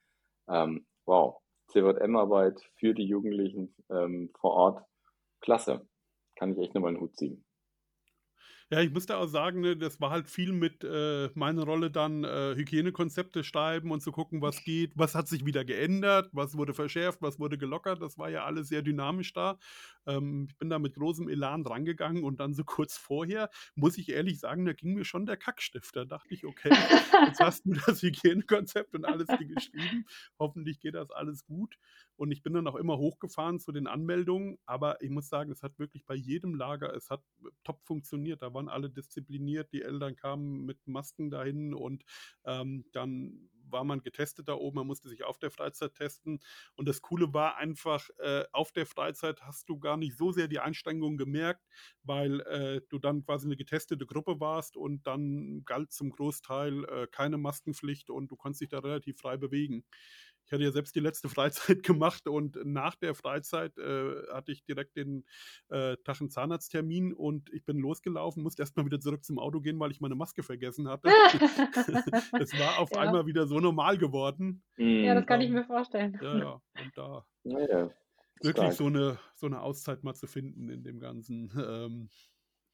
ähm, 0.49 0.87
wow, 1.07 1.39
CVM-Arbeit 1.69 2.61
für 2.77 2.95
die 2.95 3.07
Jugendlichen 3.07 3.75
ähm, 3.91 4.31
vor 4.39 4.53
Ort, 4.53 4.85
klasse. 5.41 5.87
Kann 6.37 6.53
ich 6.53 6.59
echt 6.59 6.75
nochmal 6.75 6.91
einen 6.91 7.01
Hut 7.01 7.17
ziehen. 7.17 7.45
Ja, 8.71 8.81
ich 8.81 8.91
muss 8.91 9.07
da 9.07 9.19
auch 9.19 9.27
sagen, 9.27 9.61
ne, 9.61 9.77
das 9.77 10.01
war 10.01 10.11
halt 10.11 10.27
viel 10.27 10.53
mit 10.53 10.83
äh, 10.85 11.29
meiner 11.35 11.65
Rolle 11.65 11.91
dann 11.91 12.25
äh, 12.25 12.55
Hygienekonzepte 12.57 13.45
schreiben 13.45 13.91
und 13.91 14.01
zu 14.01 14.11
gucken, 14.11 14.41
was 14.41 14.65
geht, 14.65 14.93
was 14.97 15.15
hat 15.15 15.29
sich 15.29 15.45
wieder 15.45 15.65
geändert, 15.65 16.31
was 16.33 16.57
wurde 16.57 16.73
verschärft, 16.73 17.21
was 17.21 17.39
wurde 17.39 17.59
gelockert. 17.59 18.01
Das 18.01 18.17
war 18.19 18.31
ja 18.31 18.45
alles 18.45 18.69
sehr 18.69 18.83
dynamisch 18.83 19.33
da. 19.35 19.59
Ähm, 20.07 20.47
ich 20.49 20.57
bin 20.57 20.71
da 20.71 20.79
mit 20.79 20.95
großem 20.95 21.29
Elan 21.29 21.63
drangegangen 21.63 22.25
und 22.25 22.41
dann 22.41 22.55
so 22.55 22.65
kurz 22.65 22.97
vorher, 22.97 23.51
muss 23.75 23.99
ich 23.99 24.09
ehrlich 24.09 24.41
sagen, 24.41 24.65
da 24.65 24.73
ging 24.73 24.95
mir 24.95 25.05
schon 25.05 25.27
der 25.27 25.37
Kackstift. 25.37 25.95
Da 25.95 26.05
dachte 26.07 26.33
ich, 26.35 26.45
okay, 26.47 26.71
jetzt 27.27 27.41
hast 27.41 27.67
du 27.67 27.73
das 27.87 28.03
Hygienekonzept 28.03 28.95
und 28.95 29.05
alles 29.05 29.29
geschrieben. 29.29 30.07
Hoffentlich 30.39 30.81
geht 30.81 30.95
das 30.95 31.11
alles 31.11 31.45
gut. 31.45 31.77
Und 32.17 32.31
ich 32.31 32.43
bin 32.43 32.55
dann 32.55 32.67
auch 32.67 32.77
immer 32.77 32.99
hochgefahren 32.99 33.59
zu 33.59 33.73
den 33.73 33.87
Anmeldungen. 33.87 34.59
Aber 34.67 35.01
ich 35.03 35.11
muss 35.11 35.29
sagen, 35.29 35.51
es 35.53 35.63
hat 35.63 35.79
wirklich 35.79 36.05
bei 36.07 36.15
jedem 36.15 36.55
Lager, 36.55 36.95
es 36.95 37.11
hat 37.11 37.23
top 37.65 37.83
funktioniert. 37.85 38.43
Da 38.43 38.55
waren 38.55 38.69
alle 38.69 38.91
diszipliniert. 38.91 39.73
Die 39.73 39.83
Eltern 39.83 40.17
kamen 40.17 40.65
mit 40.65 40.87
Masken 40.87 41.31
dahin 41.31 41.75
und 41.75 42.05
ähm, 42.45 42.85
dann 42.93 43.51
war 43.71 43.85
man 43.85 44.01
getestet 44.03 44.49
da 44.49 44.55
oben, 44.55 44.77
man 44.77 44.87
musste 44.87 45.09
sich 45.09 45.25
auf 45.25 45.39
der 45.39 45.51
Freizeit 45.51 45.95
testen. 45.95 46.41
Und 46.77 46.87
das 46.89 47.03
Coole 47.03 47.33
war 47.35 47.57
einfach, 47.57 48.09
äh, 48.19 48.45
auf 48.53 48.73
der 48.73 48.87
Freizeit 48.87 49.43
hast 49.43 49.69
du 49.69 49.79
gar 49.79 49.97
nicht 49.97 50.17
so 50.17 50.33
sehr 50.33 50.49
die 50.49 50.61
Einschränkungen 50.61 51.19
gemerkt, 51.19 51.65
weil 52.03 52.41
äh, 52.43 52.81
du 52.89 52.99
dann 52.99 53.25
quasi 53.25 53.47
eine 53.47 53.57
getestete 53.57 54.07
Gruppe 54.07 54.41
warst 54.41 54.77
und 54.77 55.07
dann 55.07 55.65
galt 55.65 55.93
zum 55.93 56.11
Großteil 56.11 56.85
äh, 56.85 57.07
keine 57.11 57.39
Maskenpflicht 57.39 58.11
und 58.11 58.31
du 58.31 58.37
konntest 58.37 58.63
dich 58.63 58.69
da 58.69 58.79
relativ 58.79 59.19
frei 59.19 59.37
bewegen. 59.37 59.85
Ich 60.47 60.53
hatte 60.53 60.63
ja 60.63 60.71
selbst 60.71 60.95
die 60.95 61.01
letzte 61.01 61.29
Freizeit 61.29 61.83
gemacht 61.83 62.27
und 62.27 62.59
nach 62.65 62.95
der 62.95 63.15
Freizeit 63.15 63.77
äh, 63.79 64.27
hatte 64.33 64.53
ich 64.53 64.65
direkt 64.65 64.97
den 64.97 65.25
äh, 65.69 65.97
Tag 66.05 66.21
einen 66.21 66.31
Zahnarzttermin 66.31 67.13
und 67.13 67.53
ich 67.53 67.65
bin 67.65 67.79
losgelaufen, 67.79 68.43
musste 68.43 68.63
erstmal 68.63 68.87
wieder 68.87 69.01
zurück 69.01 69.25
zum 69.25 69.39
Auto 69.39 69.61
gehen, 69.61 69.79
weil 69.81 69.91
ich 69.91 70.01
meine 70.01 70.15
Maske 70.15 70.43
vergessen 70.43 70.89
hatte. 70.89 71.09
es 72.41 72.59
war 72.59 72.79
auf 72.79 72.91
ja. 72.93 73.01
einmal 73.01 73.27
wieder 73.27 73.47
so 73.47 73.61
normal 73.61 73.99
geworden. 73.99 74.63
Ja, 74.77 75.15
das 75.15 75.27
kann 75.27 75.41
um, 75.41 75.47
ich 75.47 75.53
mir 75.53 75.65
vorstellen. 75.65 76.19
Ja, 76.23 76.37
ja. 76.37 76.63
Und 76.81 76.93
da 76.97 77.27
ja, 77.45 77.91
wirklich 78.43 78.73
so 78.75 78.87
eine, 78.87 79.19
so 79.35 79.47
eine 79.47 79.61
Auszeit 79.61 80.05
mal 80.05 80.15
zu 80.15 80.27
finden 80.27 80.69
in 80.69 80.83
dem 80.83 81.01
Ganzen, 81.01 81.51
ähm, 81.57 82.11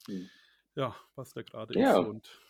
mhm. 0.09 0.29
ja, 0.75 0.97
was 1.15 1.33
da 1.33 1.43
gerade 1.43 1.79
ja. 1.79 2.01
ist. 2.01 2.07
Und 2.07 2.41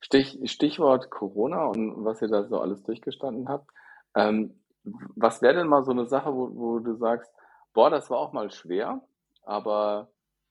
Stich, 0.00 0.38
Stichwort 0.50 1.10
Corona 1.10 1.66
und 1.66 2.04
was 2.04 2.22
ihr 2.22 2.28
da 2.28 2.44
so 2.44 2.58
alles 2.60 2.82
durchgestanden 2.82 3.48
habt. 3.48 3.70
Ähm, 4.14 4.60
was 4.82 5.42
wäre 5.42 5.54
denn 5.54 5.68
mal 5.68 5.84
so 5.84 5.90
eine 5.90 6.06
Sache, 6.06 6.34
wo, 6.34 6.50
wo 6.54 6.78
du 6.78 6.96
sagst, 6.96 7.30
boah, 7.74 7.90
das 7.90 8.10
war 8.10 8.18
auch 8.18 8.32
mal 8.32 8.50
schwer, 8.50 9.02
aber 9.44 10.10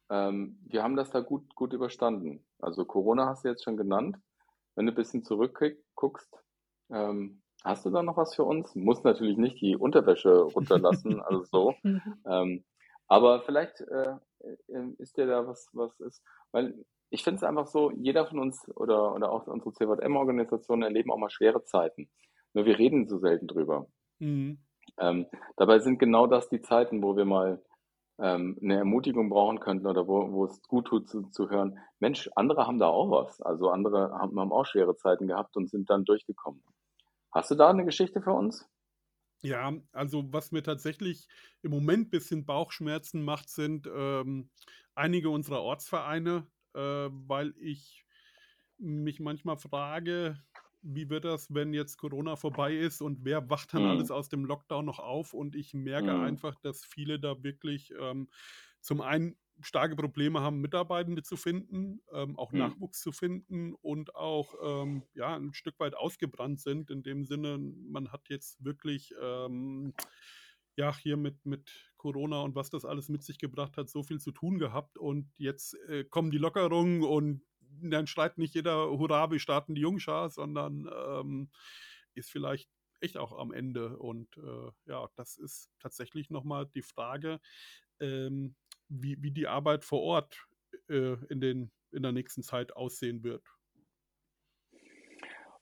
ähm, 0.09 0.59
wir 0.67 0.83
haben 0.83 0.95
das 0.95 1.09
da 1.11 1.19
gut, 1.19 1.55
gut 1.55 1.73
überstanden. 1.73 2.43
Also 2.59 2.85
Corona 2.85 3.27
hast 3.27 3.43
du 3.43 3.49
jetzt 3.49 3.63
schon 3.63 3.77
genannt. 3.77 4.17
Wenn 4.75 4.85
du 4.85 4.91
ein 4.91 4.95
bisschen 4.95 5.23
zurückguckst, 5.23 6.33
ähm, 6.91 7.41
hast 7.63 7.85
du 7.85 7.89
da 7.89 8.03
noch 8.03 8.17
was 8.17 8.35
für 8.35 8.43
uns? 8.43 8.75
Muss 8.75 9.03
natürlich 9.03 9.37
nicht 9.37 9.59
die 9.61 9.75
Unterwäsche 9.75 10.41
runterlassen, 10.41 11.21
also 11.21 11.43
so. 11.43 11.73
ähm, 12.25 12.63
aber 13.07 13.41
vielleicht 13.41 13.81
äh, 13.81 14.15
äh, 14.67 14.93
ist 14.99 15.17
dir 15.17 15.25
da 15.25 15.47
was, 15.47 15.67
was 15.73 15.99
ist, 15.99 16.23
weil 16.51 16.85
ich 17.09 17.23
finde 17.23 17.37
es 17.37 17.43
einfach 17.43 17.67
so, 17.67 17.91
jeder 17.91 18.27
von 18.27 18.39
uns 18.39 18.67
oder, 18.75 19.15
oder 19.15 19.31
auch 19.31 19.47
unsere 19.47 19.73
CVM-Organisationen 19.73 20.83
erleben 20.83 21.11
auch 21.11 21.17
mal 21.17 21.29
schwere 21.29 21.63
Zeiten. 21.63 22.09
Nur 22.53 22.65
wir 22.65 22.77
reden 22.77 23.07
so 23.07 23.17
selten 23.19 23.47
drüber. 23.47 23.87
Mhm. 24.19 24.59
Ähm, 24.97 25.25
dabei 25.57 25.79
sind 25.79 25.99
genau 25.99 26.27
das 26.27 26.49
die 26.49 26.61
Zeiten, 26.61 27.01
wo 27.01 27.15
wir 27.15 27.25
mal 27.25 27.61
ähm, 28.19 28.57
eine 28.61 28.77
Ermutigung 28.77 29.29
brauchen 29.29 29.59
könnten 29.59 29.87
oder 29.87 30.07
wo, 30.07 30.31
wo 30.31 30.45
es 30.45 30.61
gut 30.63 30.87
tut 30.87 31.07
zu, 31.07 31.23
zu 31.29 31.49
hören, 31.49 31.79
Mensch, 31.99 32.29
andere 32.35 32.67
haben 32.67 32.79
da 32.79 32.87
auch 32.87 33.09
was. 33.11 33.41
Also 33.41 33.69
andere 33.69 34.11
haben, 34.11 34.39
haben 34.39 34.51
auch 34.51 34.65
schwere 34.65 34.95
Zeiten 34.95 35.27
gehabt 35.27 35.55
und 35.55 35.69
sind 35.69 35.89
dann 35.89 36.05
durchgekommen. 36.05 36.63
Hast 37.31 37.51
du 37.51 37.55
da 37.55 37.69
eine 37.69 37.85
Geschichte 37.85 38.21
für 38.21 38.33
uns? 38.33 38.67
Ja, 39.41 39.73
also 39.93 40.23
was 40.33 40.51
mir 40.51 40.63
tatsächlich 40.63 41.27
im 41.61 41.71
Moment 41.71 42.07
ein 42.07 42.09
bisschen 42.09 42.45
Bauchschmerzen 42.45 43.23
macht, 43.23 43.49
sind 43.49 43.87
ähm, 43.87 44.49
einige 44.95 45.29
unserer 45.29 45.61
Ortsvereine, 45.61 46.45
äh, 46.73 47.09
weil 47.11 47.53
ich 47.59 48.05
mich 48.77 49.19
manchmal 49.19 49.57
frage, 49.57 50.41
wie 50.81 51.09
wird 51.09 51.25
das, 51.25 51.53
wenn 51.53 51.73
jetzt 51.73 51.97
Corona 51.97 52.35
vorbei 52.35 52.75
ist 52.75 53.01
und 53.01 53.25
wer 53.25 53.49
wacht 53.49 53.73
dann 53.73 53.83
mhm. 53.83 53.89
alles 53.89 54.11
aus 54.11 54.29
dem 54.29 54.45
Lockdown 54.45 54.85
noch 54.85 54.99
auf? 54.99 55.33
Und 55.33 55.55
ich 55.55 55.73
merke 55.73 56.13
mhm. 56.13 56.23
einfach, 56.23 56.55
dass 56.55 56.85
viele 56.85 57.19
da 57.19 57.43
wirklich 57.43 57.93
ähm, 57.99 58.29
zum 58.79 59.01
einen 59.01 59.35
starke 59.61 59.95
Probleme 59.95 60.39
haben, 60.41 60.61
Mitarbeitende 60.61 61.21
zu 61.21 61.35
finden, 61.35 62.01
ähm, 62.13 62.37
auch 62.37 62.51
mhm. 62.51 62.59
Nachwuchs 62.59 63.01
zu 63.01 63.11
finden 63.11 63.73
und 63.75 64.15
auch 64.15 64.55
ähm, 64.63 65.03
ja, 65.13 65.35
ein 65.35 65.53
Stück 65.53 65.79
weit 65.79 65.95
ausgebrannt 65.95 66.61
sind. 66.61 66.89
In 66.91 67.03
dem 67.03 67.25
Sinne, 67.25 67.57
man 67.57 68.11
hat 68.11 68.29
jetzt 68.29 68.63
wirklich 68.63 69.13
ähm, 69.21 69.93
ja 70.79 70.97
hier 70.97 71.17
mit, 71.17 71.45
mit 71.45 71.69
Corona 71.97 72.41
und 72.41 72.55
was 72.55 72.69
das 72.69 72.85
alles 72.85 73.09
mit 73.09 73.23
sich 73.23 73.37
gebracht 73.37 73.77
hat, 73.77 73.89
so 73.89 74.01
viel 74.01 74.19
zu 74.19 74.31
tun 74.31 74.57
gehabt. 74.57 74.97
Und 74.97 75.29
jetzt 75.37 75.75
äh, 75.87 76.05
kommen 76.05 76.31
die 76.31 76.37
Lockerungen 76.37 77.03
und 77.03 77.43
dann 77.81 78.07
schreit 78.07 78.37
nicht 78.37 78.55
jeder 78.55 78.89
Hurra, 78.89 79.29
wir 79.29 79.39
starten 79.39 79.75
die 79.75 79.81
Jungschar, 79.81 80.29
sondern 80.29 80.89
ähm, 81.07 81.49
ist 82.15 82.31
vielleicht 82.31 82.69
echt 83.01 83.17
auch 83.17 83.37
am 83.37 83.51
Ende. 83.51 83.97
Und 83.97 84.37
äh, 84.37 84.71
ja, 84.85 85.07
das 85.15 85.37
ist 85.37 85.69
tatsächlich 85.79 86.29
nochmal 86.29 86.65
die 86.73 86.81
Frage, 86.81 87.39
ähm, 87.99 88.55
wie, 88.87 89.21
wie 89.21 89.31
die 89.31 89.47
Arbeit 89.47 89.85
vor 89.85 90.01
Ort 90.01 90.47
äh, 90.87 91.15
in, 91.29 91.41
den, 91.41 91.71
in 91.91 92.01
der 92.01 92.11
nächsten 92.11 92.41
Zeit 92.41 92.75
aussehen 92.75 93.23
wird. 93.23 93.45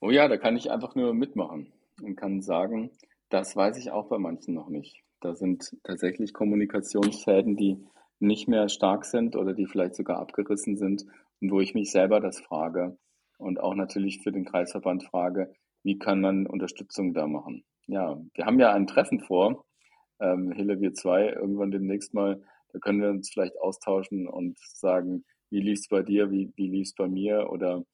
Oh 0.00 0.10
ja, 0.10 0.28
da 0.28 0.36
kann 0.36 0.56
ich 0.56 0.70
einfach 0.70 0.94
nur 0.94 1.12
mitmachen 1.12 1.72
und 2.00 2.14
kann 2.14 2.40
sagen, 2.40 2.92
das 3.28 3.56
weiß 3.56 3.76
ich 3.78 3.90
auch 3.90 4.08
bei 4.08 4.18
manchen 4.18 4.54
noch 4.54 4.68
nicht. 4.68 5.02
Da 5.20 5.34
sind 5.34 5.76
tatsächlich 5.82 6.32
Kommunikationsfäden, 6.32 7.56
die 7.56 7.78
nicht 8.20 8.48
mehr 8.48 8.68
stark 8.68 9.04
sind 9.04 9.36
oder 9.36 9.54
die 9.54 9.66
vielleicht 9.66 9.94
sogar 9.94 10.18
abgerissen 10.18 10.76
sind 10.76 11.04
und 11.40 11.50
wo 11.50 11.60
ich 11.60 11.74
mich 11.74 11.90
selber 11.90 12.20
das 12.20 12.40
frage 12.40 12.96
und 13.38 13.60
auch 13.60 13.74
natürlich 13.74 14.20
für 14.22 14.32
den 14.32 14.44
Kreisverband 14.44 15.04
frage, 15.04 15.52
wie 15.84 15.98
kann 15.98 16.20
man 16.20 16.46
Unterstützung 16.46 17.14
da 17.14 17.26
machen? 17.26 17.64
Ja, 17.86 18.20
wir 18.34 18.44
haben 18.44 18.58
ja 18.58 18.72
ein 18.72 18.86
Treffen 18.86 19.20
vor, 19.20 19.64
ähm, 20.20 20.52
Hille, 20.52 20.80
wir 20.80 20.92
zwei, 20.94 21.28
irgendwann 21.28 21.70
demnächst 21.70 22.12
mal, 22.14 22.42
da 22.72 22.78
können 22.80 23.00
wir 23.00 23.08
uns 23.08 23.30
vielleicht 23.30 23.58
austauschen 23.60 24.26
und 24.28 24.58
sagen, 24.58 25.24
wie 25.50 25.60
lief 25.60 25.78
es 25.78 25.88
bei 25.88 26.02
dir, 26.02 26.30
wie, 26.30 26.52
wie 26.56 26.68
lief 26.68 26.88
es 26.88 26.94
bei 26.94 27.08
mir 27.08 27.48
oder 27.50 27.84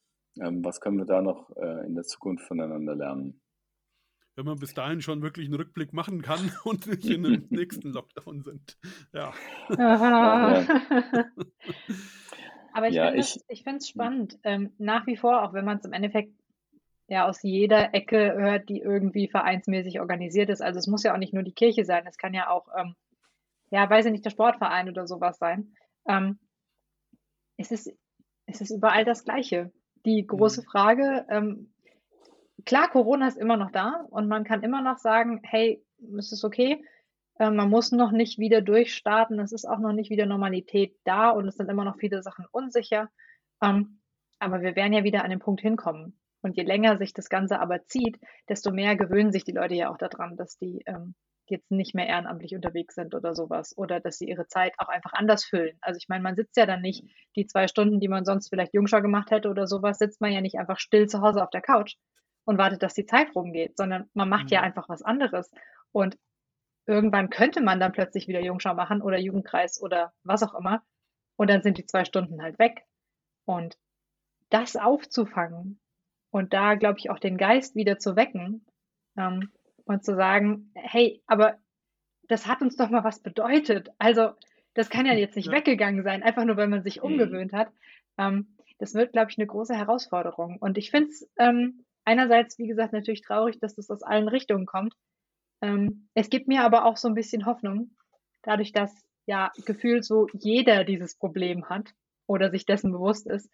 ähm, 0.40 0.64
was 0.64 0.80
können 0.80 0.98
wir 0.98 1.04
da 1.04 1.22
noch 1.22 1.54
äh, 1.56 1.87
in 1.87 1.94
der 1.94 2.04
Zukunft 2.04 2.46
voneinander 2.46 2.96
lernen? 2.96 3.40
Wenn 4.37 4.44
man 4.44 4.59
bis 4.59 4.75
dahin 4.75 5.01
schon 5.01 5.23
wirklich 5.23 5.47
einen 5.47 5.57
Rückblick 5.57 5.92
machen 5.92 6.23
kann 6.23 6.53
und 6.64 6.87
nicht 6.87 7.07
in 7.07 7.27
einem 7.27 7.47
nächsten 7.51 7.90
Lockdown 7.90 8.42
sind. 8.42 8.77
Ja. 9.12 9.33
Aber 12.73 12.88
ich 12.88 12.94
ja, 12.94 13.11
finde 13.12 13.79
es 13.79 13.88
spannend. 13.88 14.38
Ähm, 14.42 14.73
nach 14.79 15.07
wie 15.07 15.16
vor, 15.16 15.42
auch 15.42 15.53
wenn 15.53 15.64
man 15.64 15.79
es 15.79 15.85
im 15.85 15.92
Endeffekt 15.92 16.33
ja 17.07 17.29
aus 17.29 17.42
jeder 17.42 17.94
Ecke 17.94 18.35
hört, 18.35 18.68
die 18.68 18.81
irgendwie 18.81 19.29
vereinsmäßig 19.29 20.01
organisiert 20.01 20.51
ist. 20.51 20.62
Also 20.62 20.79
es 20.79 20.87
muss 20.87 21.03
ja 21.03 21.12
auch 21.14 21.18
nicht 21.18 21.35
nur 21.35 21.42
die 21.42 21.53
Kirche 21.53 21.85
sein, 21.85 22.07
es 22.07 22.16
kann 22.16 22.35
ja 22.35 22.49
auch, 22.49 22.66
ähm, 22.77 22.94
ja, 23.70 23.88
weiß 23.88 24.07
ich 24.07 24.12
nicht, 24.12 24.25
der 24.25 24.31
Sportverein 24.31 24.88
oder 24.88 25.07
sowas 25.07 25.38
sein. 25.38 25.75
Ähm, 26.09 26.38
es, 27.57 27.70
ist, 27.70 27.92
es 28.47 28.61
ist 28.61 28.70
überall 28.70 29.05
das 29.05 29.25
Gleiche. 29.25 29.73
Die 30.05 30.27
große 30.27 30.62
mhm. 30.62 30.66
Frage, 30.66 31.27
ähm, 31.31 31.73
klar, 32.64 32.90
Corona 32.90 33.29
ist 33.29 33.38
immer 33.38 33.57
noch 33.57 33.70
da 33.70 34.07
und 34.11 34.29
man 34.29 34.44
kann 34.44 34.62
immer 34.62 34.83
noch 34.83 34.98
sagen, 34.98 35.40
hey, 35.44 35.83
es 36.18 36.33
ist 36.33 36.44
okay. 36.44 36.85
Äh, 37.38 37.50
man 37.50 37.70
muss 37.70 37.92
noch 37.92 38.12
nicht 38.12 38.38
wieder 38.38 38.61
durchstarten. 38.61 39.38
Es 39.38 39.53
ist 39.53 39.66
auch 39.66 39.79
noch 39.79 39.92
nicht 39.92 40.11
wieder 40.11 40.27
Normalität 40.27 40.96
da 41.05 41.31
und 41.31 41.48
es 41.48 41.57
sind 41.57 41.70
immer 41.70 41.85
noch 41.85 41.98
viele 41.98 42.22
Sachen 42.22 42.46
unsicher. 42.50 43.11
Ähm, 43.62 44.00
aber 44.38 44.62
wir 44.62 44.77
werden 44.77 44.92
ja 44.92 45.05
wieder 45.05 45.24
an 45.24 45.31
den 45.31 45.38
Punkt 45.38 45.61
hinkommen. 45.61 46.18
Und 46.42 46.57
je 46.57 46.62
länger 46.62 46.98
sich 46.98 47.14
das 47.14 47.31
Ganze 47.31 47.59
aber 47.61 47.85
zieht, 47.87 48.18
desto 48.48 48.70
mehr 48.70 48.96
gewöhnen 48.96 49.33
sich 49.33 49.44
die 49.44 49.53
Leute 49.53 49.74
ja 49.74 49.90
auch 49.90 49.96
daran, 49.96 50.37
dass 50.37 50.59
die, 50.59 50.83
ähm, 50.87 51.14
jetzt 51.46 51.70
nicht 51.70 51.94
mehr 51.94 52.07
ehrenamtlich 52.07 52.55
unterwegs 52.55 52.94
sind 52.94 53.14
oder 53.14 53.35
sowas 53.35 53.77
oder 53.77 54.00
dass 54.00 54.18
sie 54.18 54.29
ihre 54.29 54.46
Zeit 54.46 54.74
auch 54.79 54.88
einfach 54.88 55.12
anders 55.14 55.44
füllen. 55.44 55.77
Also 55.81 55.98
ich 55.98 56.09
meine, 56.09 56.22
man 56.22 56.37
sitzt 56.37 56.57
ja 56.57 56.66
dann 56.66 56.83
nicht 56.83 57.05
die 57.37 57.46
zwei 57.46 57.68
Stunden, 57.68 58.00
die 58.00 58.09
man 58.09 58.24
sonst 58.24 58.48
vielleicht 58.48 58.74
Jungschau 58.74 59.00
gemacht 59.00 59.31
hätte 59.31 59.48
oder 59.48 59.66
sowas, 59.66 59.98
sitzt 59.98 60.20
man 60.20 60.33
ja 60.33 60.40
nicht 60.40 60.59
einfach 60.59 60.79
still 60.79 61.07
zu 61.07 61.20
Hause 61.20 61.42
auf 61.42 61.50
der 61.50 61.62
Couch 61.62 61.96
und 62.44 62.59
wartet, 62.59 62.83
dass 62.83 62.94
die 62.94 63.07
Zeit 63.07 63.35
rumgeht, 63.35 63.76
sondern 63.76 64.09
man 64.14 64.28
macht 64.28 64.50
ja 64.50 64.61
Mhm. 64.61 64.66
einfach 64.66 64.88
was 64.88 65.02
anderes. 65.02 65.50
Und 65.92 66.18
irgendwann 66.87 67.30
könnte 67.30 67.62
man 67.62 67.80
dann 67.80 67.92
plötzlich 67.92 68.28
wieder 68.28 68.40
Jungschau 68.40 68.74
machen 68.74 69.02
oder 69.02 69.18
Jugendkreis 69.18 69.80
oder 69.80 70.12
was 70.24 70.42
auch 70.42 70.54
immer. 70.54 70.83
Und 71.37 71.50
dann 71.50 71.62
sind 71.62 71.78
die 71.78 71.87
zwei 71.87 72.04
Stunden 72.04 72.42
halt 72.42 72.59
weg. 72.59 72.83
Und 73.44 73.76
das 74.50 74.76
aufzufangen 74.76 75.80
und 76.30 76.52
da, 76.52 76.74
glaube 76.74 76.98
ich, 76.98 77.11
auch 77.11 77.18
den 77.18 77.37
Geist 77.38 77.74
wieder 77.74 77.98
zu 77.98 78.16
wecken 78.16 78.64
ähm, 79.16 79.50
und 79.85 80.04
zu 80.04 80.14
sagen, 80.16 80.70
hey, 80.74 81.22
aber 81.26 81.59
das 82.28 82.46
hat 82.46 82.62
uns 82.62 82.76
doch 82.76 82.90
mal 82.90 83.04
was 83.04 83.20
bedeutet. 83.20 83.90
Also 83.98 84.30
das 84.74 84.90
kann 84.90 85.07
ja 85.07 85.12
jetzt 85.14 85.37
nicht 85.37 85.46
Ja. 85.46 85.52
weggegangen 85.52 86.02
sein, 86.04 86.22
einfach 86.22 86.44
nur 86.44 86.57
weil 86.57 86.68
man 86.68 86.83
sich 86.83 86.98
Mhm. 86.98 87.04
umgewöhnt 87.04 87.52
hat. 87.52 87.68
Ähm, 88.18 88.57
das 88.78 88.94
wird, 88.94 89.12
glaube 89.12 89.30
ich, 89.30 89.38
eine 89.38 89.46
große 89.46 89.74
Herausforderung. 89.74 90.59
Und 90.61 90.78
ich 90.78 90.90
finde 90.90 91.11
es 91.11 91.28
ähm, 91.38 91.84
einerseits, 92.05 92.59
wie 92.59 92.67
gesagt, 92.67 92.93
natürlich 92.93 93.23
traurig, 93.23 93.59
dass 93.61 93.75
das 93.75 93.90
aus 93.90 94.03
allen 94.03 94.29
Richtungen 94.29 94.67
kommt. 94.67 94.95
Ähm, 95.61 96.09
es 96.14 96.31
gibt 96.31 96.49
mir 96.49 96.62
aber 96.62 96.85
auch 96.85 96.97
so 96.97 97.09
ein 97.09 97.14
bisschen 97.14 97.47
Hoffnung, 97.47 97.90
dadurch, 98.43 98.73
dass 98.73 98.93
ja 99.27 99.53
gefühlt 99.64 100.05
so 100.05 100.27
jeder 100.33 100.85
dieses 100.85 101.17
Problem 101.17 101.69
hat 101.69 101.95
oder 102.27 102.51
sich 102.51 102.67
dessen 102.67 102.93
bewusst 102.93 103.27
ist, 103.27 103.51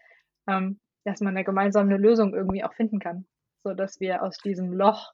ähm, 0.46 0.80
dass 1.04 1.20
man 1.20 1.36
eine 1.36 1.96
Lösung 1.96 2.34
irgendwie 2.34 2.64
auch 2.64 2.74
finden 2.74 2.98
kann, 2.98 3.26
so 3.64 3.74
dass 3.74 4.00
wir 4.00 4.22
aus 4.22 4.38
diesem 4.38 4.72
Loch 4.72 5.12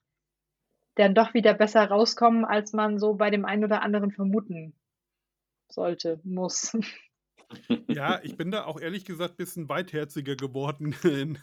dann 0.96 1.14
doch 1.14 1.34
wieder 1.34 1.54
besser 1.54 1.86
rauskommen, 1.88 2.44
als 2.44 2.72
man 2.72 2.98
so 2.98 3.14
bei 3.14 3.30
dem 3.30 3.44
einen 3.44 3.64
oder 3.64 3.82
anderen 3.82 4.10
vermuten 4.10 4.74
sollte, 5.68 6.20
muss. 6.24 6.76
Ja, 7.88 8.20
ich 8.22 8.36
bin 8.36 8.50
da 8.50 8.64
auch 8.64 8.80
ehrlich 8.80 9.04
gesagt 9.04 9.34
ein 9.34 9.36
bisschen 9.36 9.68
weitherziger 9.68 10.36
geworden 10.36 10.94
in 11.04 11.38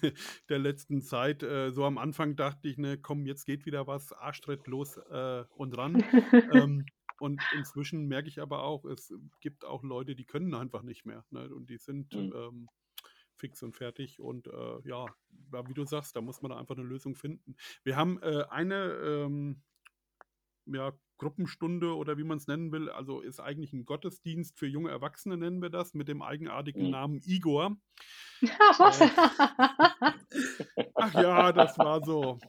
der 0.49 0.59
letzten 0.59 1.01
Zeit. 1.01 1.43
Äh, 1.43 1.71
so 1.71 1.85
am 1.85 1.97
Anfang 1.97 2.35
dachte 2.35 2.67
ich, 2.67 2.77
ne, 2.77 2.97
komm, 2.97 3.25
jetzt 3.25 3.45
geht 3.45 3.65
wieder 3.65 3.87
was, 3.87 4.13
Arschtritt 4.13 4.67
los 4.67 4.97
äh, 4.97 5.43
und 5.55 5.77
ran. 5.77 6.03
Ähm, 6.51 6.85
und 7.19 7.41
inzwischen 7.55 8.07
merke 8.07 8.27
ich 8.27 8.41
aber 8.41 8.63
auch, 8.63 8.85
es 8.85 9.13
gibt 9.39 9.63
auch 9.65 9.83
Leute, 9.83 10.15
die 10.15 10.25
können 10.25 10.53
einfach 10.53 10.81
nicht 10.81 11.05
mehr. 11.05 11.25
Ne? 11.29 11.53
Und 11.53 11.69
die 11.69 11.77
sind 11.77 12.13
Mhm. 12.13 12.33
ähm, 12.35 12.69
fix 13.35 13.63
und 13.63 13.75
fertig. 13.75 14.19
Und 14.19 14.47
äh, 14.47 14.79
ja, 14.87 15.05
ja, 15.53 15.67
wie 15.67 15.73
du 15.73 15.85
sagst, 15.85 16.15
da 16.15 16.21
muss 16.21 16.41
man 16.41 16.51
da 16.51 16.57
einfach 16.57 16.75
eine 16.75 16.85
Lösung 16.85 17.15
finden. 17.15 17.55
Wir 17.83 17.95
haben 17.95 18.21
äh, 18.21 18.43
eine 18.49 18.93
ähm, 18.93 19.61
ja, 20.65 20.93
Gruppenstunde 21.23 21.95
oder 21.95 22.17
wie 22.17 22.23
man 22.23 22.37
es 22.37 22.47
nennen 22.47 22.71
will, 22.71 22.89
also 22.89 23.21
ist 23.21 23.39
eigentlich 23.39 23.73
ein 23.73 23.85
Gottesdienst 23.85 24.59
für 24.59 24.67
junge 24.67 24.91
Erwachsene, 24.91 25.37
nennen 25.37 25.61
wir 25.61 25.69
das, 25.69 25.93
mit 25.93 26.07
dem 26.07 26.21
eigenartigen 26.21 26.83
Mhm. 26.83 26.89
Namen 26.91 27.21
Igor. 27.25 27.77
Äh, 28.41 29.09
ach 30.95 31.13
ja, 31.13 31.51
das 31.53 31.77
war 31.79 32.03
so. 32.03 32.39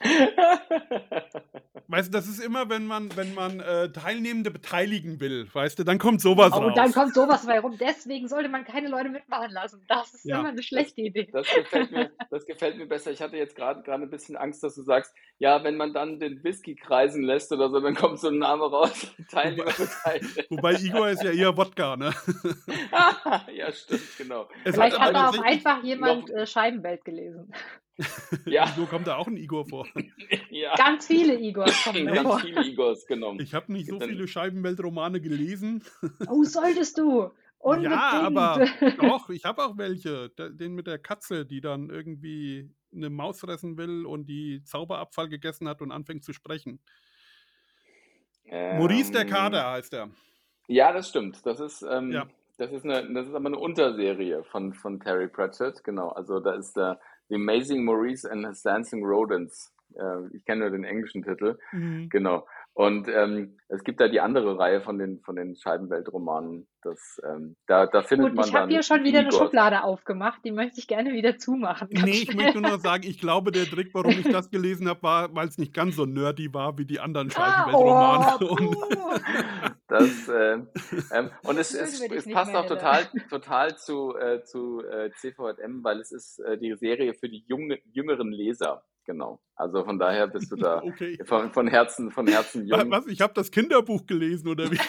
Weißt 1.86 2.08
du, 2.08 2.12
das 2.12 2.26
ist 2.26 2.40
immer, 2.42 2.70
wenn 2.70 2.86
man, 2.86 3.14
wenn 3.14 3.34
man 3.34 3.60
äh, 3.60 3.92
Teilnehmende 3.92 4.50
beteiligen 4.50 5.20
will, 5.20 5.46
weißt 5.52 5.78
du, 5.78 5.84
dann 5.84 5.98
kommt 5.98 6.22
sowas 6.22 6.50
Oh, 6.52 6.56
raus. 6.56 6.66
und 6.68 6.76
dann 6.78 6.92
kommt 6.92 7.14
sowas 7.14 7.44
bei 7.46 7.60
rum. 7.60 7.76
Deswegen 7.78 8.26
sollte 8.26 8.48
man 8.48 8.64
keine 8.64 8.88
Leute 8.88 9.10
mitmachen 9.10 9.50
lassen. 9.50 9.84
Das 9.86 10.14
ist 10.14 10.24
Ja. 10.24 10.40
immer 10.40 10.48
eine 10.48 10.62
schlechte 10.62 11.02
Idee. 11.02 11.28
Das 11.30 11.46
gefällt 11.54 11.92
mir, 11.92 12.10
das 12.30 12.46
gefällt 12.46 12.78
mir 12.78 12.86
besser. 12.86 13.10
Ich 13.12 13.20
hatte 13.20 13.36
jetzt 13.36 13.54
gerade 13.54 13.82
gerade 13.82 14.02
ein 14.02 14.10
bisschen 14.10 14.36
Angst, 14.36 14.62
dass 14.64 14.74
du 14.76 14.82
sagst, 14.82 15.12
ja, 15.38 15.62
wenn 15.62 15.76
man 15.76 15.92
dann 15.92 16.18
den 16.18 16.42
Whisky 16.42 16.74
kreisen 16.74 17.22
lässt 17.22 17.52
oder 17.52 17.68
so, 17.68 17.78
dann 17.80 17.94
kommt 17.94 18.18
so 18.18 18.28
ein 18.28 18.38
Name 18.38 18.64
raus. 18.64 19.06
Teilnehmer 19.30 19.66
beteiligt. 19.66 20.46
Wobei 20.50 20.72
Igor 20.74 21.10
ist 21.10 21.22
ja 21.22 21.32
eher 21.32 21.54
Wodka, 21.56 21.96
ne? 21.96 22.14
ja, 23.54 23.70
stimmt, 23.72 24.16
genau. 24.16 24.48
Es 24.64 24.74
Vielleicht 24.74 24.98
hat 24.98 25.14
hat 25.14 25.14
aber 25.14 25.32
da 25.36 25.38
auch 25.38 25.44
einfach 25.44 25.82
jemand 25.84 26.28
noch- 26.30 26.34
äh, 26.34 26.46
Scheibenwelt 26.46 27.04
gelesen. 27.04 27.52
Ja. 28.46 28.66
So 28.76 28.86
kommt 28.86 29.06
da 29.06 29.16
auch 29.16 29.26
ein 29.26 29.36
Igor 29.36 29.66
vor. 29.68 29.86
Ja, 30.50 30.74
Ganz 30.76 31.06
viele 31.08 31.34
Igors 31.40 31.82
kommen 31.84 32.06
ganz 32.06 32.20
vor. 32.22 32.38
viele 32.38 32.64
Igors 32.64 33.06
genommen. 33.06 33.40
Ich 33.40 33.54
habe 33.54 33.72
nicht 33.72 33.88
so 33.88 33.98
Dann- 33.98 34.08
viele 34.08 34.28
Scheibenweltromane 34.28 35.20
gelesen. 35.20 35.82
Oh, 36.28 36.44
solltest 36.44 36.96
du. 36.98 37.30
Unbedingt. 37.58 37.92
Ja, 37.92 38.20
aber 38.20 38.64
doch, 39.00 39.30
ich 39.30 39.44
habe 39.44 39.64
auch 39.64 39.76
welche. 39.78 40.28
Den 40.30 40.74
mit 40.74 40.86
der 40.86 40.98
Katze, 40.98 41.44
die 41.44 41.60
dann 41.60 41.90
irgendwie 41.90 42.70
eine 42.94 43.10
Maus 43.10 43.40
fressen 43.40 43.76
will 43.78 44.06
und 44.06 44.26
die 44.26 44.62
Zauberabfall 44.64 45.28
gegessen 45.28 45.68
hat 45.68 45.82
und 45.82 45.90
anfängt 45.90 46.22
zu 46.24 46.32
sprechen. 46.32 46.78
Maurice 48.50 49.10
der 49.12 49.22
Ähm, 49.22 49.30
Kader 49.30 49.70
heißt 49.72 49.94
er. 49.94 50.10
Ja, 50.68 50.92
das 50.92 51.08
stimmt. 51.08 51.44
Das 51.44 51.60
ist, 51.60 51.82
ähm, 51.82 52.12
Ja. 52.12 52.26
das 52.58 52.70
ist 52.72 52.84
eine, 52.84 53.12
das 53.12 53.26
ist 53.26 53.34
aber 53.34 53.46
eine 53.46 53.58
Unterserie 53.58 54.44
von, 54.44 54.72
von 54.74 55.00
Terry 55.00 55.28
Pratchett. 55.28 55.82
Genau. 55.84 56.10
Also 56.10 56.40
da 56.40 56.52
ist 56.54 56.76
der 56.76 57.00
The 57.28 57.36
Amazing 57.36 57.84
Maurice 57.84 58.24
and 58.24 58.46
His 58.46 58.62
Dancing 58.62 59.04
Rodents. 59.04 59.72
Äh, 59.96 60.36
ich 60.36 60.44
kenne 60.44 60.60
nur 60.60 60.70
den 60.70 60.84
englischen 60.84 61.22
Titel. 61.22 61.58
Mhm. 61.72 62.08
Genau. 62.10 62.46
Und 62.76 63.06
ähm, 63.06 63.56
es 63.68 63.84
gibt 63.84 64.00
da 64.00 64.08
die 64.08 64.20
andere 64.20 64.58
Reihe 64.58 64.80
von 64.80 64.98
den, 64.98 65.20
von 65.20 65.36
den 65.36 65.54
Scheibenweltromanen. 65.54 66.66
Das, 66.82 67.20
ähm, 67.24 67.56
da, 67.68 67.86
da 67.86 68.02
findet 68.02 68.30
Gut, 68.30 68.36
man 68.36 68.48
ich 68.48 68.54
habe 68.54 68.68
hier 68.68 68.82
schon 68.82 69.04
wieder 69.04 69.20
eine. 69.20 69.30
Schublade 69.30 69.84
aufgemacht. 69.84 70.40
Die 70.44 70.50
möchte 70.50 70.80
ich 70.80 70.88
gerne 70.88 71.12
wieder 71.12 71.38
zumachen. 71.38 71.88
Nee, 71.92 72.10
ich 72.10 72.22
schnell. 72.22 72.46
möchte 72.46 72.60
nur 72.60 72.72
noch 72.72 72.80
sagen, 72.80 73.04
ich 73.06 73.20
glaube, 73.20 73.52
der 73.52 73.66
Trick, 73.66 73.94
warum 73.94 74.10
ich 74.10 74.28
das 74.28 74.50
gelesen 74.50 74.88
habe, 74.88 75.02
war, 75.04 75.34
weil 75.36 75.46
es 75.46 75.56
nicht 75.56 75.72
ganz 75.72 75.94
so 75.94 76.04
nerdy 76.04 76.52
war 76.52 76.76
wie 76.76 76.84
die 76.84 76.98
anderen 76.98 77.30
Ah, 77.36 77.68
Scheibenweltromane. 77.68 78.36
oh, 78.40 78.56
Und. 78.56 78.76
Das, 79.86 80.28
äh, 80.28 80.58
ähm, 81.12 81.30
und 81.44 81.58
es, 81.58 81.72
es, 81.74 82.00
es 82.00 82.28
passt 82.28 82.54
auch 82.56 82.66
total, 82.66 83.04
total 83.30 83.76
zu, 83.76 84.16
äh, 84.16 84.42
zu 84.42 84.82
äh, 84.84 85.10
CVM, 85.12 85.84
weil 85.84 86.00
es 86.00 86.10
ist 86.10 86.40
äh, 86.40 86.58
die 86.58 86.74
Serie 86.74 87.14
für 87.14 87.28
die 87.28 87.44
junge, 87.46 87.78
jüngeren 87.92 88.32
Leser. 88.32 88.82
Genau. 89.06 89.38
Also 89.54 89.84
von 89.84 89.98
daher 89.98 90.26
bist 90.26 90.50
du 90.50 90.56
da 90.56 90.82
okay. 90.82 91.18
von, 91.24 91.52
von 91.52 91.68
Herzen, 91.68 92.10
von 92.10 92.26
Herzen 92.26 92.66
jung. 92.66 92.90
Was? 92.90 93.06
Ich 93.06 93.20
habe 93.20 93.34
das 93.34 93.50
Kinderbuch 93.50 94.06
gelesen, 94.06 94.48
oder 94.48 94.70
wie? 94.70 94.78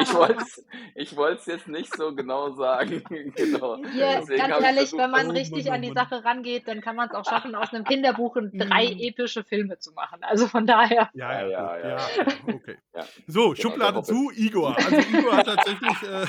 Ich 0.00 0.14
wollte 0.14 0.40
es 0.40 0.64
ich 0.94 1.16
wollt's 1.16 1.46
jetzt 1.46 1.66
nicht 1.66 1.94
so 1.96 2.14
genau 2.14 2.52
sagen. 2.52 3.02
genau. 3.36 3.76
Hier, 3.92 4.20
Deswegen 4.20 4.48
ganz 4.48 4.64
ehrlich, 4.64 4.92
wenn 4.92 5.10
man 5.10 5.28
oh 5.28 5.32
richtig 5.32 5.66
oh 5.68 5.72
an 5.72 5.82
die. 5.82 5.92
Sache 5.92 6.24
rangeht, 6.24 6.68
dann 6.68 6.80
kann 6.80 6.94
man 6.96 7.08
es 7.08 7.14
auch 7.14 7.24
schaffen, 7.24 7.54
aus 7.54 7.72
einem 7.74 7.84
Kinderbuch 7.84 8.36
in 8.36 8.56
drei 8.56 8.94
Mm. 8.94 8.98
epische 9.00 9.42
Filme 9.44 9.78
zu 9.78 9.92
machen. 9.92 10.22
Also 10.22 10.46
von 10.46 10.66
daher. 10.66 11.10
Ja, 11.12 11.40
ja, 11.40 11.48
Ja, 11.48 11.78
ja, 11.78 11.88
ja, 11.88 11.98
okay. 12.46 12.78
Ja. 12.94 13.04
So, 13.26 13.50
Genau, 13.50 13.54
Schublade 13.56 13.94
der 13.94 14.02
zu, 14.04 14.30
Igor. 14.34 14.76
Also 14.76 14.96
Igor 14.96 15.36
hat 15.36 15.46
tatsächlich 15.46 16.02
äh, 16.02 16.26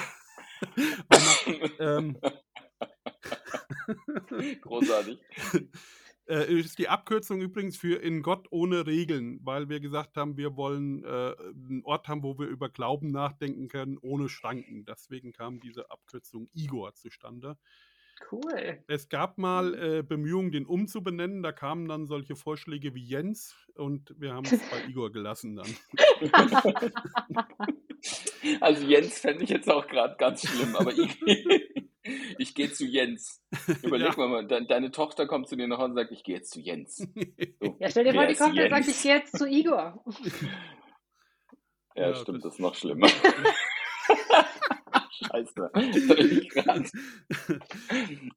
ähm, 1.79 2.17
Großartig. 4.61 5.19
Äh, 6.27 6.53
ist 6.53 6.79
die 6.79 6.89
Abkürzung 6.89 7.41
übrigens 7.41 7.77
für 7.77 8.01
in 8.01 8.21
Gott 8.21 8.47
ohne 8.51 8.85
Regeln, 8.85 9.39
weil 9.43 9.69
wir 9.69 9.79
gesagt 9.79 10.17
haben, 10.17 10.37
wir 10.37 10.55
wollen 10.55 11.03
äh, 11.03 11.07
einen 11.07 11.81
Ort 11.83 12.07
haben, 12.07 12.23
wo 12.23 12.37
wir 12.37 12.47
über 12.47 12.69
Glauben 12.69 13.11
nachdenken 13.11 13.67
können, 13.67 13.97
ohne 14.01 14.29
Schranken. 14.29 14.85
Deswegen 14.85 15.31
kam 15.31 15.59
diese 15.59 15.89
Abkürzung 15.91 16.49
Igor 16.53 16.93
zustande. 16.95 17.57
Cool. 18.31 18.83
Es 18.87 19.09
gab 19.09 19.37
mal 19.37 19.73
äh, 19.73 20.03
Bemühungen, 20.03 20.51
den 20.51 20.65
umzubenennen. 20.65 21.41
Da 21.41 21.51
kamen 21.51 21.87
dann 21.87 22.05
solche 22.05 22.35
Vorschläge 22.35 22.93
wie 22.93 23.03
Jens 23.03 23.55
und 23.75 24.13
wir 24.19 24.33
haben 24.33 24.45
es 24.45 24.59
bei 24.69 24.85
Igor 24.89 25.11
gelassen 25.11 25.55
dann. 25.55 25.75
Also 28.59 28.85
Jens 28.85 29.19
fände 29.19 29.43
ich 29.43 29.49
jetzt 29.49 29.69
auch 29.69 29.87
gerade 29.87 30.15
ganz 30.17 30.47
schlimm, 30.47 30.75
aber 30.75 30.91
ich, 32.51 32.55
ich 32.55 32.55
gehe 32.55 32.71
zu 32.71 32.85
Jens. 32.85 33.41
Überleg 33.83 34.17
Ja. 34.17 34.27
mal, 34.27 34.45
de 34.47 34.65
deine 34.67 34.91
Tochter 34.91 35.25
kommt 35.27 35.47
zu 35.47 35.55
dir 35.55 35.67
nach 35.67 35.77
Hause 35.79 35.91
und 35.91 35.95
sagt, 35.95 36.11
ich 36.11 36.23
gehe 36.23 36.35
jetzt 36.35 36.51
zu 36.51 36.59
Jens. 36.59 36.97
So, 37.61 37.77
Ja, 37.79 37.89
stell 37.89 38.03
dir 38.05 38.13
vor, 38.13 38.25
die 38.27 38.35
kommt 38.35 38.51
und 38.51 38.57
sagt, 38.69 38.71
Jens? 38.85 38.87
ich 38.87 39.01
gehe 39.03 39.15
jetzt 39.15 39.37
zu 39.37 39.47
Igor. 39.47 40.03
Ja, 41.95 42.09
Ja, 42.09 42.15
stimmt, 42.15 42.43
das- 42.45 42.53
ist 42.53 42.59
noch 42.59 42.75
schlimmer. 42.75 43.07
Scheiße. 45.11 45.71
Ich. 45.75 46.51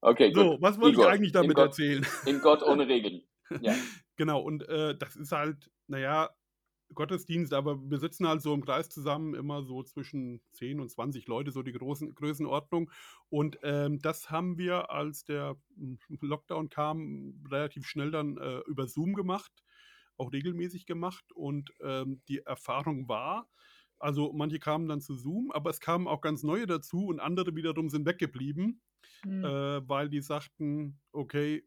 Okay, 0.01 0.33
gut. 0.33 0.43
so, 0.43 0.57
was 0.61 0.77
wollte 0.79 0.91
ich 0.91 0.99
Igor, 0.99 1.11
eigentlich 1.11 1.29
in 1.31 1.33
damit 1.35 1.57
Gott- 1.57 1.67
erzählen? 1.67 2.07
In 2.27 2.41
Gott 2.41 2.63
ohne 2.63 2.87
Regeln. 2.89 3.23
Ja. 3.61 3.75
Genau, 4.17 4.41
und 4.43 4.69
äh, 4.69 4.97
das 4.97 5.17
ist 5.17 5.33
halt, 5.33 5.71
naja, 5.87 6.31
Gottesdienst, 6.95 7.53
aber 7.53 7.79
wir 7.91 7.99
sitzen 7.99 8.27
halt 8.29 8.43
so 8.43 8.55
im 8.55 8.65
Kreis 8.65 8.89
zusammen, 8.89 9.35
immer 9.35 9.63
so 9.63 9.83
zwischen 9.83 10.41
10 10.53 10.81
und 10.81 10.91
20 10.91 11.27
Leute, 11.27 11.51
so 11.51 11.63
die 11.63 11.73
großen 11.73 12.15
Größenordnung. 12.15 12.91
Und 13.29 13.59
ähm, 13.63 14.01
das 14.01 14.31
haben 14.31 14.59
wir, 14.59 14.91
als 14.91 15.25
der 15.25 15.57
mm, 15.77 15.95
Lockdown 16.21 16.69
kam, 16.69 17.45
relativ 17.51 17.87
schnell 17.87 18.11
dann 18.11 18.37
äh, 18.39 18.61
über 18.67 18.87
Zoom 18.87 19.15
gemacht, 19.15 19.53
auch 20.17 20.33
regelmäßig 20.33 20.87
gemacht. 20.87 21.25
Und 21.35 21.73
ähm, 21.83 22.23
die 22.29 22.41
Erfahrung 22.41 23.09
war, 23.09 23.49
also 23.99 24.33
manche 24.33 24.59
kamen 24.59 24.89
dann 24.89 25.01
zu 25.01 25.15
Zoom, 25.15 25.51
aber 25.53 25.71
es 25.71 25.81
kamen 25.81 26.09
auch 26.09 26.21
ganz 26.21 26.43
neue 26.43 26.67
dazu 26.67 27.07
und 27.07 27.21
andere 27.21 27.55
wiederum 27.57 27.89
sind 27.89 28.07
weggeblieben 28.07 28.83
Hm. 29.23 29.45
äh, 29.45 29.89
weil 29.89 30.09
die 30.09 30.21
sagten, 30.21 31.01
okay, 31.13 31.65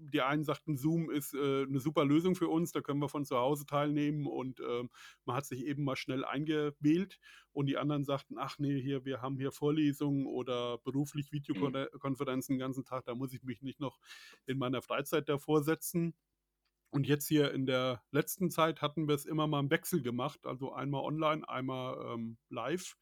die 0.00 0.22
einen 0.22 0.44
sagten, 0.44 0.76
Zoom 0.76 1.10
ist 1.10 1.34
äh, 1.34 1.62
eine 1.62 1.80
super 1.80 2.04
Lösung 2.04 2.34
für 2.34 2.48
uns, 2.48 2.72
da 2.72 2.80
können 2.80 3.00
wir 3.00 3.08
von 3.08 3.24
zu 3.24 3.36
Hause 3.36 3.66
teilnehmen 3.66 4.26
und 4.26 4.60
äh, 4.60 4.84
man 5.24 5.36
hat 5.36 5.46
sich 5.46 5.66
eben 5.66 5.84
mal 5.84 5.96
schnell 5.96 6.24
eingewählt. 6.24 7.18
Und 7.52 7.66
die 7.66 7.76
anderen 7.76 8.04
sagten, 8.04 8.38
ach 8.38 8.58
nee, 8.58 8.80
hier, 8.80 9.04
wir 9.04 9.22
haben 9.22 9.36
hier 9.36 9.52
Vorlesungen 9.52 10.26
oder 10.26 10.78
beruflich 10.78 11.32
Videokonferenzen 11.32 12.54
den 12.54 12.60
ganzen 12.60 12.84
Tag, 12.84 13.04
da 13.04 13.14
muss 13.14 13.32
ich 13.32 13.42
mich 13.42 13.62
nicht 13.62 13.80
noch 13.80 13.98
in 14.46 14.58
meiner 14.58 14.82
Freizeit 14.82 15.28
davor 15.28 15.62
setzen. 15.62 16.14
Und 16.92 17.06
jetzt 17.06 17.28
hier 17.28 17.52
in 17.52 17.66
der 17.66 18.02
letzten 18.10 18.50
Zeit 18.50 18.82
hatten 18.82 19.06
wir 19.06 19.14
es 19.14 19.24
immer 19.24 19.46
mal 19.46 19.60
im 19.60 19.70
Wechsel 19.70 20.02
gemacht, 20.02 20.44
also 20.44 20.72
einmal 20.72 21.02
online, 21.02 21.48
einmal 21.48 22.14
ähm, 22.14 22.36
live. 22.48 22.96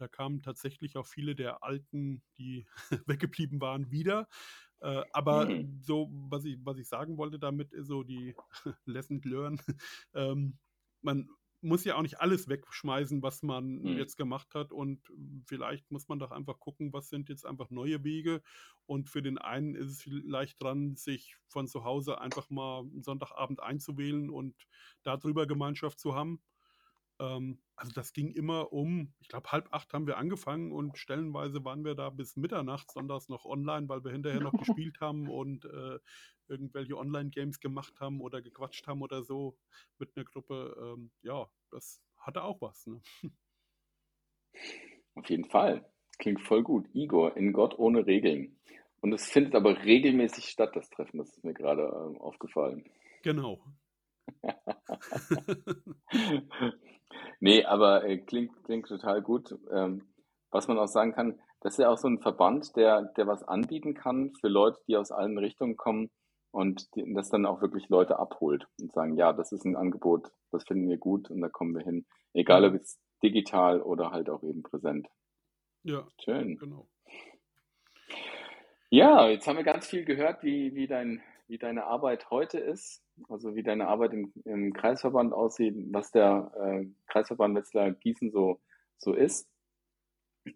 Da 0.00 0.08
kamen 0.08 0.42
tatsächlich 0.42 0.96
auch 0.96 1.06
viele 1.06 1.34
der 1.34 1.62
Alten, 1.62 2.22
die 2.38 2.66
weggeblieben 3.06 3.60
waren, 3.60 3.90
wieder. 3.90 4.28
Äh, 4.80 5.02
aber 5.12 5.46
mhm. 5.46 5.78
so, 5.82 6.08
was 6.10 6.44
ich, 6.44 6.58
was 6.64 6.78
ich 6.78 6.88
sagen 6.88 7.18
wollte 7.18 7.38
damit, 7.38 7.72
ist 7.72 7.88
so 7.88 8.02
die 8.02 8.34
Lesson 8.86 9.20
Learn. 9.24 9.60
ähm, 10.14 10.58
man 11.02 11.28
muss 11.62 11.84
ja 11.84 11.96
auch 11.96 12.02
nicht 12.02 12.20
alles 12.20 12.48
wegschmeißen, 12.48 13.22
was 13.22 13.42
man 13.42 13.80
mhm. 13.80 13.98
jetzt 13.98 14.16
gemacht 14.16 14.54
hat. 14.54 14.72
Und 14.72 15.12
vielleicht 15.44 15.90
muss 15.90 16.08
man 16.08 16.18
doch 16.18 16.30
einfach 16.30 16.58
gucken, 16.58 16.92
was 16.92 17.10
sind 17.10 17.28
jetzt 17.28 17.44
einfach 17.44 17.68
neue 17.70 18.02
Wege. 18.02 18.42
Und 18.86 19.10
für 19.10 19.20
den 19.20 19.36
einen 19.36 19.74
ist 19.74 19.88
es 19.88 20.02
vielleicht 20.02 20.62
dran, 20.62 20.96
sich 20.96 21.36
von 21.48 21.68
zu 21.68 21.84
Hause 21.84 22.20
einfach 22.20 22.48
mal 22.48 22.84
Sonntagabend 23.00 23.62
einzuwählen 23.62 24.30
und 24.30 24.54
darüber 25.02 25.46
Gemeinschaft 25.46 26.00
zu 26.00 26.14
haben. 26.14 26.40
Ähm, 27.20 27.58
also 27.76 27.92
das 27.92 28.12
ging 28.12 28.30
immer 28.32 28.72
um, 28.72 29.12
ich 29.20 29.28
glaube, 29.28 29.52
halb 29.52 29.68
acht 29.72 29.92
haben 29.92 30.06
wir 30.06 30.16
angefangen 30.16 30.72
und 30.72 30.98
stellenweise 30.98 31.64
waren 31.64 31.84
wir 31.84 31.94
da 31.94 32.10
bis 32.10 32.36
Mitternacht, 32.36 32.90
sonntags 32.90 33.28
noch 33.28 33.44
online, 33.44 33.88
weil 33.88 34.02
wir 34.04 34.10
hinterher 34.10 34.40
noch 34.40 34.52
gespielt 34.84 35.00
haben 35.00 35.28
und 35.28 35.66
äh, 35.66 35.98
irgendwelche 36.48 36.96
Online-Games 36.96 37.60
gemacht 37.60 38.00
haben 38.00 38.20
oder 38.20 38.42
gequatscht 38.42 38.86
haben 38.86 39.02
oder 39.02 39.22
so 39.22 39.56
mit 39.98 40.16
einer 40.16 40.24
Gruppe. 40.24 40.74
Ähm, 40.80 41.10
ja, 41.22 41.48
das 41.70 42.02
hatte 42.16 42.42
auch 42.42 42.60
was. 42.60 42.86
Ne? 42.86 43.00
Auf 45.14 45.28
jeden 45.28 45.44
Fall. 45.44 45.88
Klingt 46.18 46.40
voll 46.40 46.62
gut. 46.62 46.88
Igor, 46.94 47.36
in 47.36 47.52
Gott 47.52 47.78
ohne 47.78 48.06
Regeln. 48.06 48.58
Und 49.00 49.12
es 49.12 49.30
findet 49.30 49.54
aber 49.54 49.84
regelmäßig 49.84 50.46
statt, 50.46 50.74
das 50.74 50.90
Treffen. 50.90 51.18
Das 51.18 51.30
ist 51.30 51.44
mir 51.44 51.54
gerade 51.54 51.82
äh, 51.82 52.18
aufgefallen. 52.18 52.84
Genau. 53.22 53.62
Nee, 57.40 57.64
aber 57.64 58.04
äh, 58.04 58.18
klingt, 58.18 58.62
klingt 58.64 58.86
total 58.86 59.22
gut. 59.22 59.58
Ähm, 59.72 60.06
was 60.50 60.68
man 60.68 60.78
auch 60.78 60.88
sagen 60.88 61.12
kann, 61.12 61.40
das 61.60 61.74
ist 61.74 61.78
ja 61.78 61.90
auch 61.90 61.98
so 61.98 62.08
ein 62.08 62.20
Verband, 62.20 62.76
der, 62.76 63.02
der 63.16 63.26
was 63.26 63.42
anbieten 63.42 63.94
kann 63.94 64.32
für 64.40 64.48
Leute, 64.48 64.78
die 64.86 64.96
aus 64.96 65.10
allen 65.10 65.38
Richtungen 65.38 65.76
kommen 65.76 66.10
und 66.50 66.94
die, 66.94 67.12
das 67.14 67.30
dann 67.30 67.46
auch 67.46 67.60
wirklich 67.60 67.88
Leute 67.88 68.18
abholt 68.18 68.66
und 68.80 68.92
sagen, 68.92 69.16
ja, 69.16 69.32
das 69.32 69.52
ist 69.52 69.64
ein 69.64 69.76
Angebot, 69.76 70.30
das 70.50 70.64
finden 70.64 70.88
wir 70.88 70.98
gut 70.98 71.30
und 71.30 71.40
da 71.40 71.48
kommen 71.48 71.74
wir 71.74 71.84
hin. 71.84 72.06
Egal 72.32 72.64
ob 72.64 72.74
es 72.74 72.98
digital 73.22 73.82
oder 73.82 74.10
halt 74.10 74.30
auch 74.30 74.42
eben 74.42 74.62
präsent. 74.62 75.08
Ja, 75.82 76.06
Schön. 76.22 76.58
genau. 76.58 76.86
Ja, 78.90 79.28
jetzt 79.28 79.46
haben 79.46 79.56
wir 79.56 79.64
ganz 79.64 79.86
viel 79.86 80.04
gehört, 80.04 80.42
wie, 80.42 80.74
wie, 80.74 80.86
dein, 80.86 81.22
wie 81.50 81.58
deine 81.58 81.84
Arbeit 81.84 82.30
heute 82.30 82.58
ist 82.58 83.02
also 83.28 83.54
wie 83.54 83.62
deine 83.62 83.88
Arbeit 83.88 84.12
im, 84.12 84.32
im 84.44 84.72
Kreisverband 84.72 85.32
aussieht, 85.32 85.74
was 85.92 86.10
der 86.10 86.52
äh, 86.56 86.86
Kreisverband 87.06 87.56
Wetzlar 87.56 87.90
Gießen 87.92 88.30
so, 88.30 88.60
so 88.98 89.12
ist. 89.14 89.48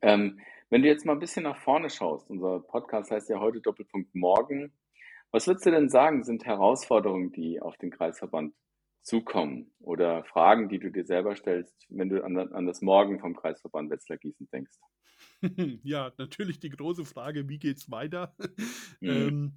Ähm, 0.02 0.40
wenn 0.70 0.82
du 0.82 0.88
jetzt 0.88 1.04
mal 1.04 1.12
ein 1.12 1.20
bisschen 1.20 1.44
nach 1.44 1.58
vorne 1.58 1.90
schaust, 1.90 2.30
unser 2.30 2.60
Podcast 2.60 3.10
heißt 3.10 3.28
ja 3.28 3.38
heute 3.38 3.60
Doppelpunkt 3.60 4.14
Morgen. 4.14 4.72
Was 5.30 5.46
würdest 5.46 5.66
du 5.66 5.70
denn 5.70 5.88
sagen, 5.88 6.22
sind 6.22 6.46
Herausforderungen, 6.46 7.32
die 7.32 7.60
auf 7.60 7.76
den 7.76 7.90
Kreisverband 7.90 8.54
zukommen 9.02 9.72
oder 9.80 10.24
Fragen, 10.24 10.68
die 10.68 10.78
du 10.78 10.90
dir 10.90 11.04
selber 11.04 11.36
stellst, 11.36 11.86
wenn 11.90 12.08
du 12.08 12.24
an, 12.24 12.38
an 12.38 12.66
das 12.66 12.80
Morgen 12.80 13.18
vom 13.20 13.36
Kreisverband 13.36 13.90
Wetzlar 13.90 14.18
Gießen 14.18 14.48
denkst? 14.50 14.76
Ja, 15.82 16.12
natürlich 16.16 16.58
die 16.58 16.70
große 16.70 17.04
Frage, 17.04 17.48
wie 17.48 17.58
geht's 17.58 17.90
weiter? 17.90 18.34
Mhm. 19.00 19.10
ähm, 19.10 19.52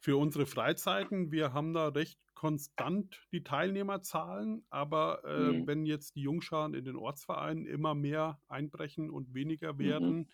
für 0.00 0.16
unsere 0.16 0.46
Freizeiten, 0.46 1.30
wir 1.30 1.52
haben 1.52 1.74
da 1.74 1.88
recht 1.88 2.18
konstant 2.34 3.20
die 3.32 3.44
Teilnehmerzahlen, 3.44 4.64
aber 4.70 5.22
äh, 5.24 5.52
mhm. 5.52 5.66
wenn 5.66 5.84
jetzt 5.84 6.16
die 6.16 6.22
Jungscharen 6.22 6.72
in 6.72 6.86
den 6.86 6.96
Ortsvereinen 6.96 7.66
immer 7.66 7.94
mehr 7.94 8.40
einbrechen 8.48 9.10
und 9.10 9.34
weniger 9.34 9.74
mhm. 9.74 9.78
werden, 9.78 10.16
mhm. 10.16 10.28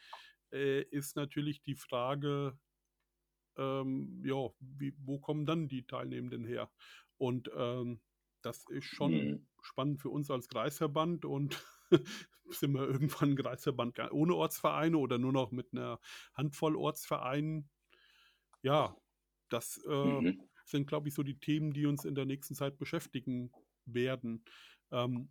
äh, 0.53 0.83
ist 0.83 1.17
natürlich 1.17 1.63
die 1.63 1.75
Frage, 1.75 2.57
ähm, 3.57 4.23
ja, 4.25 4.51
wie, 4.61 4.95
wo 4.99 5.19
kommen 5.19 5.47
dann 5.47 5.67
die 5.67 5.85
Teilnehmenden 5.85 6.45
her? 6.45 6.71
Und 7.19 7.51
ähm, 7.57 8.01
das 8.43 8.69
ist 8.69 8.85
schon 8.85 9.13
mhm. 9.13 9.47
spannend 9.61 10.01
für 10.01 10.11
uns 10.11 10.31
als 10.31 10.49
Kreisverband 10.49 11.25
und 11.25 11.61
sind 12.51 12.73
wir 12.73 12.87
irgendwann 12.87 13.31
ein 13.31 13.37
Kreisverband 13.37 13.99
ohne 14.13 14.37
Ortsvereine 14.37 14.97
oder 14.97 15.19
nur 15.19 15.33
noch 15.33 15.51
mit 15.51 15.73
einer 15.73 15.99
Handvoll 16.35 16.77
Ortsvereinen? 16.77 17.69
Ja, 18.63 18.97
das 19.49 19.83
äh, 19.89 20.05
mhm. 20.05 20.43
sind, 20.65 20.87
glaube 20.87 21.09
ich, 21.09 21.15
so 21.15 21.23
die 21.23 21.39
Themen, 21.39 21.73
die 21.73 21.87
uns 21.87 22.05
in 22.05 22.15
der 22.15 22.27
nächsten 22.27 22.55
Zeit 22.55 22.79
beschäftigen 22.79 23.53
werden. 23.85 24.45
Ähm, 24.91 25.31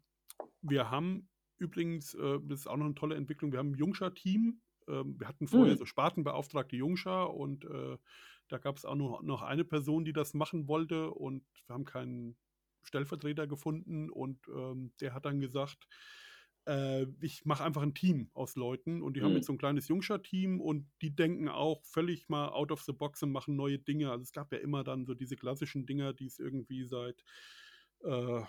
wir 0.62 0.90
haben 0.90 1.30
übrigens, 1.58 2.14
äh, 2.14 2.40
das 2.44 2.62
ist 2.62 2.68
auch 2.68 2.78
noch 2.78 2.86
eine 2.86 2.96
tolle 2.96 3.16
Entwicklung, 3.16 3.52
wir 3.52 3.60
haben 3.60 3.72
ein 3.72 3.78
Jungscher-Team. 3.78 4.62
Ähm, 4.88 5.20
wir 5.20 5.28
hatten 5.28 5.48
vorher 5.48 5.74
mhm. 5.74 5.80
so 5.80 5.86
Spartenbeauftragte 5.86 6.76
Jungscher 6.76 7.34
und 7.34 7.66
äh, 7.66 7.98
da 8.48 8.58
gab 8.58 8.78
es 8.78 8.86
auch 8.86 8.96
noch, 8.96 9.22
noch 9.24 9.42
eine 9.42 9.66
Person, 9.66 10.06
die 10.06 10.14
das 10.14 10.34
machen 10.34 10.68
wollte 10.68 11.10
und 11.12 11.44
wir 11.66 11.74
haben 11.74 11.86
keinen 11.86 12.38
Stellvertreter 12.84 13.48
gefunden 13.48 14.10
und 14.10 14.40
ähm, 14.48 14.94
der 15.02 15.14
hat 15.14 15.26
dann 15.26 15.40
gesagt, 15.40 15.88
äh, 16.66 17.06
ich 17.22 17.46
mache 17.46 17.64
einfach 17.64 17.82
ein 17.82 17.94
Team 17.94 18.30
aus 18.34 18.56
Leuten 18.56 19.02
und 19.02 19.16
die 19.16 19.22
mhm. 19.22 19.26
haben 19.26 19.36
jetzt 19.36 19.48
so 19.48 19.54
ein 19.54 19.58
kleines 19.58 19.88
Jungscher-Team 19.88 20.60
und 20.60 20.88
die 21.02 21.16
denken 21.16 21.48
auch 21.48 21.84
völlig 21.84 22.30
mal 22.30 22.50
out 22.50 22.72
of 22.72 22.82
the 22.84 22.94
box 22.94 23.24
und 23.24 23.32
machen 23.32 23.56
neue 23.56 23.80
Dinge. 23.80 24.12
Also 24.12 24.24
es 24.24 24.32
gab 24.32 24.52
ja 24.52 24.60
immer 24.60 24.84
dann 24.84 25.06
so 25.06 25.14
diese 25.14 25.36
klassischen 25.36 25.86
Dinger, 25.86 26.14
die 26.14 26.26
es 26.26 26.40
irgendwie 26.40 26.86
seit 26.86 27.24
äh, 28.04 28.42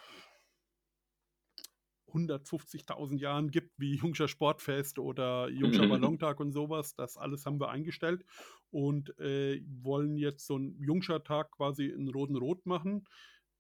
150.000 2.13 3.19
Jahren 3.19 3.51
gibt, 3.51 3.79
wie 3.79 3.97
Jungscher 3.97 4.29
Sportfest 4.29 4.99
oder 4.99 5.49
Jungscher 5.49 5.87
Ballontag 5.89 6.41
und 6.41 6.53
sowas. 6.53 6.95
Das 6.95 7.17
alles 7.17 7.45
haben 7.45 7.61
wir 7.61 7.69
eingestellt 7.69 8.25
und 8.71 9.19
äh, 9.19 9.61
wollen 9.83 10.17
jetzt 10.17 10.47
so 10.47 10.55
einen 10.55 10.81
Jungscher 10.81 11.23
Tag 11.23 11.53
quasi 11.53 11.87
in 11.87 12.09
Roten 12.09 12.37
Rot 12.37 12.65
machen. 12.65 13.07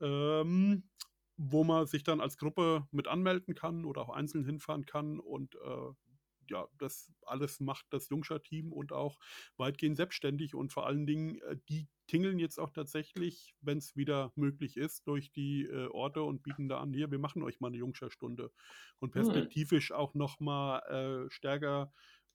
Ähm, 0.00 0.84
wo 1.36 1.64
man 1.64 1.86
sich 1.86 2.02
dann 2.02 2.20
als 2.20 2.38
Gruppe 2.38 2.86
mit 2.90 3.08
anmelden 3.08 3.54
kann 3.54 3.84
oder 3.84 4.02
auch 4.02 4.10
einzeln 4.10 4.44
hinfahren 4.44 4.86
kann 4.86 5.20
und 5.20 5.54
äh, 5.56 5.92
ja, 6.50 6.68
das 6.78 7.12
alles 7.22 7.60
macht 7.60 7.86
das 7.90 8.08
Jungscher-Team 8.08 8.72
und 8.72 8.92
auch 8.92 9.18
weitgehend 9.56 9.96
selbstständig 9.96 10.54
und 10.54 10.72
vor 10.72 10.86
allen 10.86 11.06
Dingen, 11.06 11.40
äh, 11.42 11.56
die 11.68 11.88
tingeln 12.06 12.38
jetzt 12.38 12.58
auch 12.58 12.70
tatsächlich, 12.70 13.54
wenn 13.60 13.78
es 13.78 13.96
wieder 13.96 14.32
möglich 14.36 14.76
ist, 14.76 15.06
durch 15.08 15.32
die 15.32 15.64
äh, 15.64 15.88
Orte 15.88 16.22
und 16.22 16.42
bieten 16.42 16.68
da 16.68 16.80
an, 16.80 16.92
hier, 16.92 17.10
wir 17.10 17.18
machen 17.18 17.42
euch 17.42 17.60
mal 17.60 17.68
eine 17.68 17.78
Jungscher-Stunde 17.78 18.52
und 19.00 19.14
hm. 19.14 19.22
perspektivisch 19.22 19.92
auch 19.92 20.14
nochmal 20.14 21.26
äh, 21.26 21.30
stärker 21.30 21.92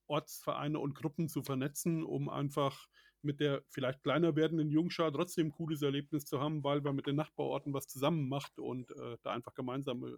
Ortsvereine 0.08 0.78
und 0.78 0.94
Gruppen 0.94 1.30
zu 1.30 1.42
vernetzen, 1.42 2.04
um 2.04 2.28
einfach 2.28 2.88
mit 3.24 3.40
der 3.40 3.64
vielleicht 3.70 4.04
kleiner 4.04 4.36
werdenden 4.36 4.70
Jungschar 4.70 5.12
trotzdem 5.12 5.48
ein 5.48 5.52
cooles 5.52 5.82
Erlebnis 5.82 6.26
zu 6.26 6.40
haben, 6.40 6.64
weil 6.64 6.82
man 6.82 6.96
mit 6.96 7.08
den 7.08 7.16
Nachbarorten 7.16 7.74
was 7.74 7.88
zusammen 7.88 8.28
macht 8.28 8.60
und 8.60 8.92
äh, 8.92 9.18
da 9.24 9.32
einfach 9.32 9.54
gemeinsame 9.54 10.18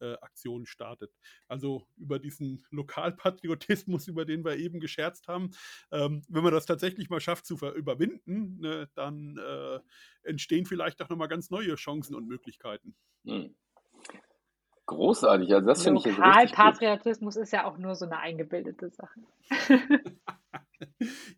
äh, 0.00 0.14
Aktionen 0.20 0.66
startet. 0.66 1.12
Also 1.48 1.86
über 1.96 2.18
diesen 2.18 2.64
Lokalpatriotismus, 2.70 4.08
über 4.08 4.24
den 4.24 4.44
wir 4.44 4.56
eben 4.56 4.80
gescherzt 4.80 5.28
haben, 5.28 5.50
ähm, 5.92 6.22
wenn 6.28 6.42
man 6.42 6.52
das 6.52 6.66
tatsächlich 6.66 7.10
mal 7.10 7.20
schafft 7.20 7.46
zu 7.46 7.56
überwinden, 7.56 8.58
ne, 8.60 8.88
dann 8.94 9.36
äh, 9.36 9.80
entstehen 10.22 10.66
vielleicht 10.66 11.02
auch 11.02 11.08
nochmal 11.08 11.28
ganz 11.28 11.50
neue 11.50 11.74
Chancen 11.74 12.14
und 12.14 12.26
Möglichkeiten. 12.26 12.94
Hm. 13.24 13.54
Großartig, 14.86 15.54
also 15.54 15.68
das 15.68 15.84
finde 15.84 16.00
ich 16.00 16.06
jetzt 16.06 16.18
Lokalpatriotismus 16.18 17.36
ist 17.36 17.52
ja 17.52 17.64
auch 17.64 17.78
nur 17.78 17.94
so 17.94 18.06
eine 18.06 18.18
eingebildete 18.18 18.90
Sache. 18.90 19.20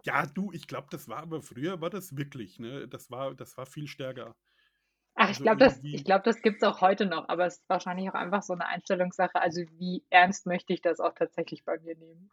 ja, 0.05 0.26
du, 0.26 0.53
ich 0.53 0.66
glaube, 0.66 0.88
das 0.90 1.09
war 1.09 1.18
aber 1.18 1.43
früher 1.43 1.80
war 1.80 1.90
das 1.90 2.16
wirklich, 2.16 2.59
ne? 2.59 2.88
Das 2.88 3.11
war, 3.11 3.34
das 3.34 3.57
war 3.57 3.66
viel 3.66 3.86
stärker. 3.86 4.36
Ach, 5.14 5.28
also 5.28 5.38
ich 5.38 5.43
glaube, 5.43 5.59
das, 5.59 5.80
glaub, 6.05 6.24
das 6.24 6.40
gibt 6.43 6.62
es 6.62 6.68
auch 6.68 6.80
heute 6.80 7.07
noch, 7.07 7.28
aber 7.28 7.47
es 7.47 7.59
ist 7.59 7.68
wahrscheinlich 7.68 8.09
auch 8.11 8.14
einfach 8.14 8.43
so 8.43 8.55
eine 8.55 8.66
Einstellungssache. 8.66 9.40
Also, 9.40 9.61
wie 9.78 10.05
ernst 10.11 10.47
möchte 10.47 10.72
ich 10.72 10.80
das 10.80 11.01
auch 11.01 11.14
tatsächlich 11.14 11.64
bei 11.64 11.78
mir 11.80 11.97
nehmen? 11.97 12.30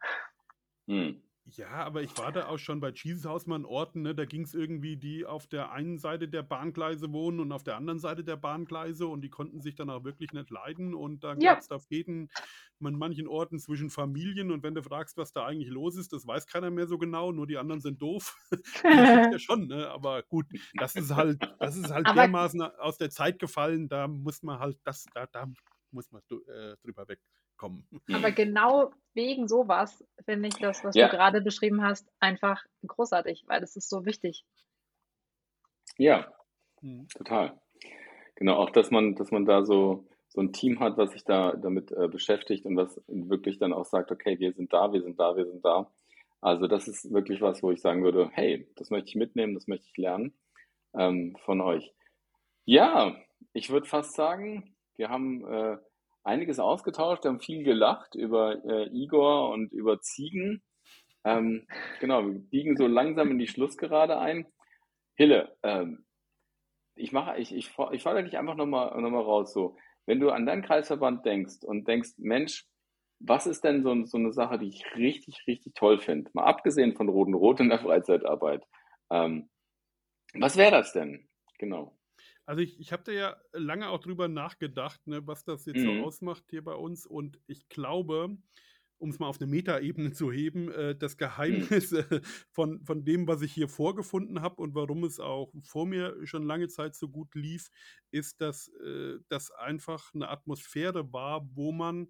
Hm. 0.88 1.22
Ja, 1.56 1.68
aber 1.68 2.02
ich 2.02 2.16
war 2.18 2.32
da 2.32 2.46
auch 2.46 2.58
schon 2.58 2.80
bei 2.80 2.90
Jesus 2.90 3.24
Hausmann 3.24 3.64
Orten, 3.64 4.02
ne? 4.02 4.14
da 4.14 4.24
ging 4.24 4.42
es 4.42 4.54
irgendwie, 4.54 4.96
die 4.96 5.26
auf 5.26 5.46
der 5.46 5.72
einen 5.72 5.98
Seite 5.98 6.28
der 6.28 6.42
Bahngleise 6.42 7.12
wohnen 7.12 7.40
und 7.40 7.52
auf 7.52 7.62
der 7.62 7.76
anderen 7.76 7.98
Seite 7.98 8.24
der 8.24 8.36
Bahngleise 8.36 9.06
und 9.06 9.22
die 9.22 9.30
konnten 9.30 9.60
sich 9.60 9.74
dann 9.74 9.90
auch 9.90 10.04
wirklich 10.04 10.32
nicht 10.32 10.50
leiden 10.50 10.94
und 10.94 11.24
da 11.24 11.34
ja. 11.34 11.54
gab 11.54 11.60
es 11.60 11.70
auf 11.70 11.84
jeden 11.90 12.28
an 12.82 12.94
manchen 12.94 13.28
Orten 13.28 13.58
zwischen 13.58 13.90
Familien 13.90 14.50
und 14.50 14.62
wenn 14.62 14.74
du 14.74 14.82
fragst, 14.82 15.16
was 15.16 15.32
da 15.32 15.44
eigentlich 15.44 15.70
los 15.70 15.96
ist, 15.96 16.12
das 16.12 16.26
weiß 16.26 16.46
keiner 16.46 16.70
mehr 16.70 16.86
so 16.86 16.98
genau, 16.98 17.32
nur 17.32 17.46
die 17.46 17.58
anderen 17.58 17.80
sind 17.80 18.00
doof. 18.00 18.36
ja 18.84 19.38
schon, 19.38 19.66
ne? 19.66 19.88
aber 19.90 20.22
gut, 20.22 20.46
das 20.74 20.96
ist 20.96 21.14
halt, 21.14 21.40
das 21.58 21.76
ist 21.76 21.90
halt 21.90 22.06
dermaßen 22.06 22.62
aus 22.62 22.96
der 22.98 23.10
Zeit 23.10 23.38
gefallen, 23.38 23.88
da 23.88 24.08
muss 24.08 24.42
man 24.42 24.58
halt, 24.58 24.78
das, 24.84 25.06
da, 25.14 25.26
da 25.26 25.46
muss 25.90 26.10
man 26.10 26.22
äh, 26.30 26.76
drüber 26.82 27.06
wegkommen. 27.60 27.84
Aber 28.12 28.30
genau 28.32 28.92
wegen 29.14 29.48
sowas 29.48 30.04
finde 30.24 30.48
ich 30.48 30.54
das, 30.56 30.84
was 30.84 30.94
ja. 30.94 31.08
du 31.08 31.16
gerade 31.16 31.40
beschrieben 31.40 31.82
hast, 31.82 32.08
einfach 32.20 32.64
großartig, 32.86 33.44
weil 33.46 33.60
das 33.60 33.76
ist 33.76 33.88
so 33.88 34.04
wichtig. 34.04 34.44
Ja, 35.98 36.32
hm. 36.80 37.08
total. 37.08 37.60
Genau, 38.36 38.56
auch 38.56 38.70
dass 38.70 38.90
man, 38.90 39.16
dass 39.16 39.30
man 39.30 39.44
da 39.44 39.64
so, 39.64 40.06
so 40.28 40.40
ein 40.40 40.52
Team 40.52 40.80
hat, 40.80 40.96
was 40.96 41.12
sich 41.12 41.24
da 41.24 41.52
damit 41.52 41.92
äh, 41.92 42.08
beschäftigt 42.08 42.64
und 42.64 42.76
was 42.76 43.00
wirklich 43.08 43.58
dann 43.58 43.72
auch 43.72 43.84
sagt, 43.84 44.10
okay, 44.10 44.38
wir 44.38 44.52
sind 44.52 44.72
da, 44.72 44.92
wir 44.92 45.02
sind 45.02 45.18
da, 45.18 45.36
wir 45.36 45.46
sind 45.46 45.64
da. 45.64 45.90
Also 46.40 46.68
das 46.68 46.88
ist 46.88 47.12
wirklich 47.12 47.42
was, 47.42 47.62
wo 47.62 47.70
ich 47.70 47.82
sagen 47.82 48.02
würde, 48.02 48.30
hey, 48.32 48.66
das 48.76 48.90
möchte 48.90 49.10
ich 49.10 49.16
mitnehmen, 49.16 49.54
das 49.54 49.66
möchte 49.66 49.88
ich 49.88 49.96
lernen 49.98 50.32
ähm, 50.94 51.36
von 51.44 51.60
euch. 51.60 51.92
Ja, 52.64 53.14
ich 53.52 53.68
würde 53.68 53.86
fast 53.86 54.14
sagen, 54.14 54.74
wir 54.96 55.10
haben 55.10 55.44
äh, 55.46 55.76
einiges 56.24 56.58
ausgetauscht, 56.58 57.24
wir 57.24 57.30
haben 57.30 57.40
viel 57.40 57.64
gelacht 57.64 58.14
über 58.14 58.64
äh, 58.64 58.88
Igor 58.92 59.50
und 59.50 59.72
über 59.72 60.00
Ziegen. 60.00 60.62
Ähm, 61.24 61.66
genau, 62.00 62.24
wir 62.24 62.38
biegen 62.38 62.76
so 62.76 62.86
langsam 62.86 63.30
in 63.30 63.38
die 63.38 63.48
Schlussgerade 63.48 64.18
ein. 64.18 64.46
Hille, 65.16 65.56
ähm, 65.62 66.04
ich 66.94 67.12
mache, 67.12 67.38
ich, 67.38 67.54
ich, 67.54 67.70
ich 67.92 68.02
fordere 68.02 68.24
dich 68.24 68.38
einfach 68.38 68.54
nochmal 68.54 69.00
noch 69.00 69.10
mal 69.10 69.22
raus. 69.22 69.52
So, 69.52 69.76
wenn 70.06 70.20
du 70.20 70.30
an 70.30 70.46
deinen 70.46 70.62
Kreisverband 70.62 71.24
denkst 71.24 71.62
und 71.62 71.86
denkst, 71.88 72.10
Mensch, 72.18 72.66
was 73.20 73.46
ist 73.46 73.64
denn 73.64 73.82
so, 73.82 74.04
so 74.06 74.16
eine 74.16 74.32
Sache, 74.32 74.58
die 74.58 74.68
ich 74.68 74.84
richtig, 74.96 75.46
richtig 75.46 75.74
toll 75.74 75.98
finde? 75.98 76.30
Mal 76.32 76.44
abgesehen 76.44 76.94
von 76.94 77.08
Roten 77.08 77.34
Rot 77.34 77.60
in 77.60 77.68
der 77.68 77.78
Freizeitarbeit. 77.78 78.64
Ähm, 79.10 79.50
was 80.34 80.56
wäre 80.56 80.70
das 80.70 80.92
denn? 80.92 81.28
Genau. 81.58 81.96
Also 82.50 82.62
ich, 82.62 82.80
ich 82.80 82.92
habe 82.92 83.04
da 83.04 83.12
ja 83.12 83.36
lange 83.52 83.90
auch 83.90 84.00
drüber 84.00 84.26
nachgedacht, 84.26 85.06
ne, 85.06 85.24
was 85.24 85.44
das 85.44 85.66
jetzt 85.66 85.76
mhm. 85.76 86.00
so 86.00 86.04
ausmacht 86.04 86.42
hier 86.50 86.64
bei 86.64 86.74
uns. 86.74 87.06
Und 87.06 87.38
ich 87.46 87.68
glaube, 87.68 88.36
um 88.98 89.10
es 89.10 89.20
mal 89.20 89.28
auf 89.28 89.40
eine 89.40 89.48
Metaebene 89.48 90.10
zu 90.12 90.32
heben, 90.32 90.68
äh, 90.72 90.96
das 90.96 91.12
hm. 91.12 91.18
Geheimnis 91.18 91.92
äh, 91.92 92.20
von, 92.50 92.84
von 92.84 93.04
dem, 93.04 93.28
was 93.28 93.42
ich 93.42 93.52
hier 93.52 93.68
vorgefunden 93.68 94.42
habe 94.42 94.60
und 94.60 94.74
warum 94.74 95.04
es 95.04 95.20
auch 95.20 95.52
vor 95.62 95.86
mir 95.86 96.26
schon 96.26 96.42
lange 96.42 96.66
Zeit 96.66 96.96
so 96.96 97.08
gut 97.08 97.32
lief, 97.36 97.68
ist, 98.10 98.40
dass 98.40 98.66
äh, 98.84 99.20
das 99.28 99.52
einfach 99.52 100.12
eine 100.12 100.28
Atmosphäre 100.28 101.12
war, 101.12 101.48
wo 101.54 101.70
man 101.70 102.08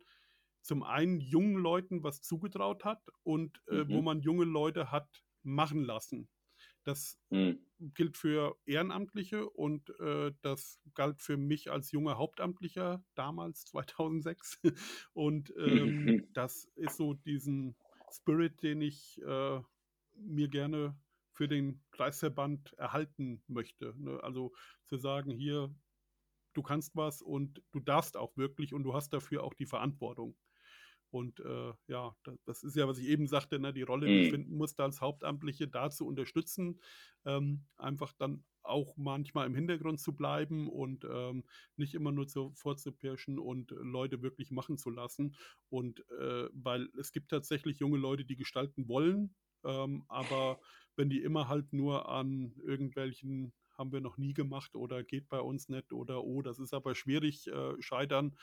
zum 0.63 0.83
einen 0.85 1.21
jungen 1.21 1.57
Leuten 1.57 2.03
was 2.03 2.23
zugetraut 2.23 2.87
hat 2.87 3.03
und 3.25 3.63
äh, 3.69 3.85
mhm. 3.85 3.91
wo 3.91 4.01
man 4.01 4.23
junge 4.23 4.47
Leute 4.47 4.91
hat 4.91 5.23
machen 5.43 5.85
lassen. 5.85 6.31
Das 6.85 7.19
mhm. 7.31 7.59
gilt 7.95 8.17
für 8.17 8.57
Ehrenamtliche 8.65 9.49
und 9.51 9.91
äh, 10.01 10.33
das 10.43 10.81
galt 10.95 11.21
für 11.21 11.37
mich 11.37 11.71
als 11.71 11.93
junger 11.93 12.17
Hauptamtlicher 12.17 13.05
damals, 13.15 13.65
2006. 13.67 14.61
und 15.13 15.53
ähm, 15.57 16.29
das 16.33 16.65
ist 16.77 16.97
so 16.97 17.15
diesen 17.15 17.77
Spirit, 18.11 18.63
den 18.63 18.81
ich 18.81 19.21
äh, 19.23 19.61
mir 20.15 20.49
gerne 20.49 20.97
für 21.33 21.49
den 21.49 21.83
Kreisverband 21.91 22.75
erhalten 22.75 23.43
möchte. 23.47 23.95
Ne? 23.97 24.23
Also 24.23 24.53
zu 24.87 24.97
sagen, 24.97 25.31
hier, 25.31 25.75
du 26.53 26.63
kannst 26.63 26.97
was 26.97 27.23
und 27.23 27.63
du 27.73 27.81
darfst 27.81 28.17
auch 28.17 28.37
wirklich 28.37 28.75
und 28.75 28.83
du 28.83 28.95
hast 28.95 29.13
dafür 29.13 29.45
auch 29.45 29.55
die 29.55 29.67
Verantwortung. 29.67 30.37
Und 31.11 31.41
äh, 31.41 31.73
ja, 31.89 32.15
das, 32.45 32.63
ist 32.63 32.77
ja, 32.77 32.87
was 32.87 32.99
ich 32.99 33.09
eben 33.09 33.27
sagte, 33.27 33.59
ne, 33.59 33.73
die 33.73 33.83
Rolle, 33.83 34.07
die 34.07 34.21
ich 34.21 34.27
mhm. 34.29 34.37
finden 34.37 34.57
musste 34.57 34.85
als 34.85 35.01
Hauptamtliche, 35.01 35.67
da 35.69 35.91
zu 35.91 36.07
unterstützen, 36.07 36.81
ähm, 37.25 37.65
einfach 37.77 38.13
dann 38.13 38.45
auch 38.63 38.97
manchmal 38.97 39.47
im 39.47 39.55
Hintergrund 39.55 40.01
zu 40.01 40.15
bleiben 40.15 40.69
und 40.69 41.05
ähm, 41.11 41.45
nicht 41.77 41.95
immer 41.95 42.13
nur 42.13 42.29
zu, 42.29 42.53
vorzupirschen 42.55 43.39
und 43.39 43.71
Leute 43.71 44.23
wirklich 44.23 44.51
machen 44.51 44.77
zu 44.77 44.91
lassen. 44.91 45.35
Und 45.69 46.01
äh, 46.11 46.49
weil 46.53 46.89
es 46.99 47.13
gibt 47.13 47.31
tatsächlich 47.31 47.81
junge 47.81 47.99
Leute, 47.99 48.25
die 48.25 48.37
gestalten 48.37 48.87
wollen, 48.89 49.35
ähm, 49.65 50.05
aber 50.09 50.61
wenn 50.97 51.11
die 51.11 51.23
immer 51.23 51.49
halt 51.49 51.73
nur 51.73 52.09
an 52.09 52.55
irgendwelchen 52.65 53.53
haben 53.81 53.93
wir 53.93 54.01
noch 54.01 54.19
nie 54.19 54.35
gemacht 54.35 54.77
oder 54.77 55.03
geht 55.03 55.29
bei 55.29 55.41
uns 55.41 55.69
nicht 55.69 55.93
oder 55.93 56.23
oh, 56.23 56.43
das 56.43 56.61
ist 56.61 56.75
aber 56.75 56.95
schwierig, 56.95 57.49
äh, 57.49 57.81
scheitern, 57.81 58.37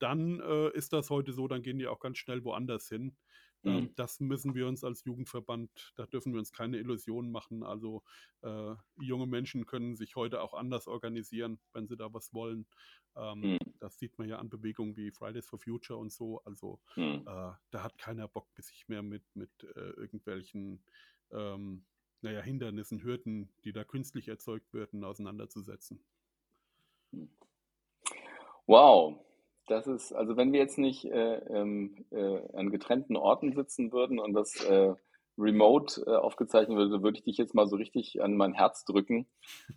dann 0.00 0.40
äh, 0.40 0.70
ist 0.70 0.92
das 0.92 1.10
heute 1.10 1.32
so, 1.32 1.46
dann 1.46 1.62
gehen 1.62 1.78
die 1.78 1.86
auch 1.86 2.00
ganz 2.00 2.18
schnell 2.18 2.42
woanders 2.42 2.88
hin. 2.88 3.16
Ähm, 3.64 3.74
mhm. 3.74 3.94
das 3.96 4.20
müssen 4.20 4.54
wir 4.54 4.68
uns 4.68 4.84
als 4.84 5.04
Jugendverband, 5.04 5.92
da 5.96 6.06
dürfen 6.06 6.32
wir 6.32 6.38
uns 6.38 6.52
keine 6.52 6.78
Illusionen 6.78 7.32
machen. 7.32 7.64
Also 7.64 8.04
äh, 8.42 8.74
junge 9.00 9.26
Menschen 9.26 9.66
können 9.66 9.96
sich 9.96 10.14
heute 10.14 10.42
auch 10.42 10.54
anders 10.54 10.86
organisieren, 10.86 11.58
wenn 11.72 11.88
sie 11.88 11.96
da 11.96 12.12
was 12.14 12.32
wollen. 12.32 12.66
Ähm, 13.16 13.40
mhm. 13.40 13.58
Das 13.80 13.98
sieht 13.98 14.16
man 14.16 14.28
ja 14.28 14.38
an 14.38 14.48
Bewegungen 14.48 14.96
wie 14.96 15.10
Fridays 15.10 15.48
for 15.48 15.58
Future 15.58 15.98
und 15.98 16.12
so. 16.12 16.40
Also 16.44 16.80
mhm. 16.94 17.24
äh, 17.26 17.52
da 17.70 17.82
hat 17.82 17.98
keiner 17.98 18.28
Bock, 18.28 18.48
sich 18.58 18.86
mehr 18.86 19.02
mit, 19.02 19.24
mit 19.34 19.50
äh, 19.74 19.90
irgendwelchen 19.90 20.84
ähm, 21.32 21.84
naja, 22.22 22.40
Hindernissen, 22.40 23.02
Hürden, 23.02 23.48
die 23.64 23.72
da 23.72 23.84
künstlich 23.84 24.28
erzeugt 24.28 24.74
werden, 24.74 25.04
auseinanderzusetzen. 25.04 26.00
Wow, 28.66 29.18
das 29.66 29.86
ist, 29.86 30.12
also 30.12 30.36
wenn 30.36 30.52
wir 30.52 30.60
jetzt 30.60 30.78
nicht 30.78 31.04
äh, 31.04 31.36
ähm, 31.36 32.04
äh, 32.10 32.40
an 32.54 32.70
getrennten 32.70 33.16
Orten 33.16 33.54
sitzen 33.54 33.92
würden 33.92 34.18
und 34.18 34.32
das 34.34 34.62
äh, 34.64 34.94
remote 35.38 36.02
äh, 36.06 36.16
aufgezeichnet 36.16 36.76
würde, 36.76 37.02
würde 37.02 37.18
ich 37.18 37.24
dich 37.24 37.38
jetzt 37.38 37.54
mal 37.54 37.68
so 37.68 37.76
richtig 37.76 38.22
an 38.22 38.36
mein 38.36 38.54
Herz 38.54 38.84
drücken. 38.84 39.26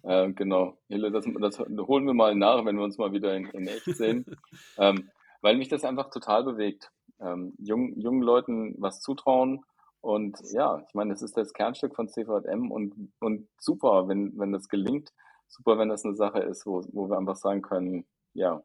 Äh, 0.03 0.31
genau, 0.31 0.77
Hille, 0.87 1.11
das, 1.11 1.25
das, 1.39 1.59
holen 1.59 2.05
wir 2.05 2.13
mal 2.13 2.35
nach, 2.35 2.65
wenn 2.65 2.77
wir 2.77 2.83
uns 2.83 2.97
mal 2.97 3.13
wieder 3.13 3.35
in, 3.35 3.45
in 3.47 3.67
echt 3.67 3.85
sehen, 3.85 4.25
ähm, 4.77 5.09
weil 5.41 5.57
mich 5.57 5.69
das 5.69 5.83
einfach 5.83 6.09
total 6.09 6.43
bewegt. 6.43 6.91
Ähm, 7.19 7.53
jung, 7.59 7.97
jungen 7.99 8.23
Leuten 8.23 8.75
was 8.79 8.99
zutrauen 8.99 9.63
und 10.01 10.37
ja, 10.51 10.83
ich 10.87 10.93
meine, 10.93 11.13
es 11.13 11.21
ist 11.21 11.37
das 11.37 11.53
Kernstück 11.53 11.95
von 11.95 12.09
CVM 12.09 12.71
und, 12.71 13.11
und 13.19 13.47
super, 13.59 14.07
wenn, 14.07 14.37
wenn 14.37 14.51
das 14.51 14.67
gelingt, 14.67 15.11
super, 15.47 15.77
wenn 15.77 15.89
das 15.89 16.03
eine 16.03 16.15
Sache 16.15 16.39
ist, 16.39 16.65
wo, 16.65 16.83
wo 16.91 17.07
wir 17.07 17.17
einfach 17.17 17.35
sagen 17.35 17.61
können, 17.61 18.05
ja, 18.33 18.63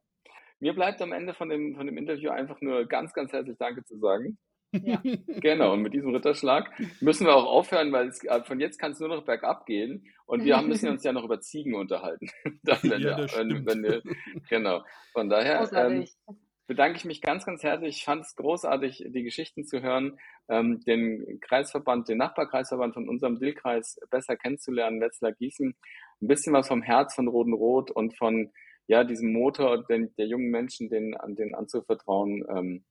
mir 0.60 0.74
bleibt 0.74 1.02
am 1.02 1.12
Ende 1.12 1.34
von 1.34 1.48
dem, 1.48 1.76
von 1.76 1.86
dem 1.86 1.98
Interview 1.98 2.30
einfach 2.30 2.60
nur 2.60 2.86
ganz, 2.86 3.12
ganz 3.12 3.32
herzlich 3.32 3.58
Danke 3.58 3.84
zu 3.84 3.98
sagen. 3.98 4.38
Ja. 4.72 5.00
Genau, 5.40 5.74
und 5.74 5.82
mit 5.82 5.94
diesem 5.94 6.14
Ritterschlag 6.14 6.70
müssen 7.00 7.26
wir 7.26 7.36
auch 7.36 7.46
aufhören, 7.46 7.92
weil 7.92 8.08
es, 8.08 8.22
äh, 8.24 8.42
von 8.42 8.58
jetzt 8.58 8.78
kann 8.78 8.92
es 8.92 9.00
nur 9.00 9.08
noch 9.08 9.24
bergab 9.24 9.66
gehen 9.66 10.04
und 10.26 10.44
wir 10.44 10.60
müssen 10.62 10.88
uns 10.90 11.04
ja 11.04 11.12
noch 11.12 11.24
über 11.24 11.40
Ziegen 11.40 11.74
unterhalten. 11.74 12.28
Dann, 12.62 12.78
wenn 12.82 13.02
ja, 13.02 13.16
wir, 13.18 13.26
wenn, 13.36 13.66
wenn 13.66 13.82
wir, 13.82 14.02
genau, 14.48 14.82
von 15.12 15.28
daher 15.28 15.70
ähm, 15.72 16.06
bedanke 16.66 16.96
ich 16.96 17.04
mich 17.04 17.20
ganz, 17.20 17.44
ganz 17.44 17.62
herzlich. 17.62 17.98
Ich 17.98 18.04
fand 18.04 18.22
es 18.22 18.34
großartig, 18.36 19.04
die 19.08 19.22
Geschichten 19.22 19.64
zu 19.64 19.82
hören, 19.82 20.18
ähm, 20.48 20.80
den 20.80 21.40
Kreisverband, 21.40 22.08
den 22.08 22.18
Nachbarkreisverband 22.18 22.94
von 22.94 23.08
unserem 23.08 23.38
Dillkreis 23.38 23.98
besser 24.10 24.36
kennenzulernen, 24.36 25.00
Wetzlar 25.00 25.32
Gießen, 25.32 25.76
ein 26.22 26.28
bisschen 26.28 26.52
was 26.52 26.68
vom 26.68 26.82
Herz 26.82 27.14
von 27.14 27.28
Roten 27.28 27.52
Rot 27.52 27.90
und 27.90 28.16
von 28.16 28.50
ja, 28.88 29.04
diesem 29.04 29.32
Motor 29.32 29.84
den, 29.84 30.14
der 30.16 30.26
jungen 30.26 30.50
Menschen, 30.50 30.88
den, 30.88 31.16
an 31.16 31.34
den 31.34 31.54
anzuvertrauen, 31.54 32.44
ähm, 32.48 32.84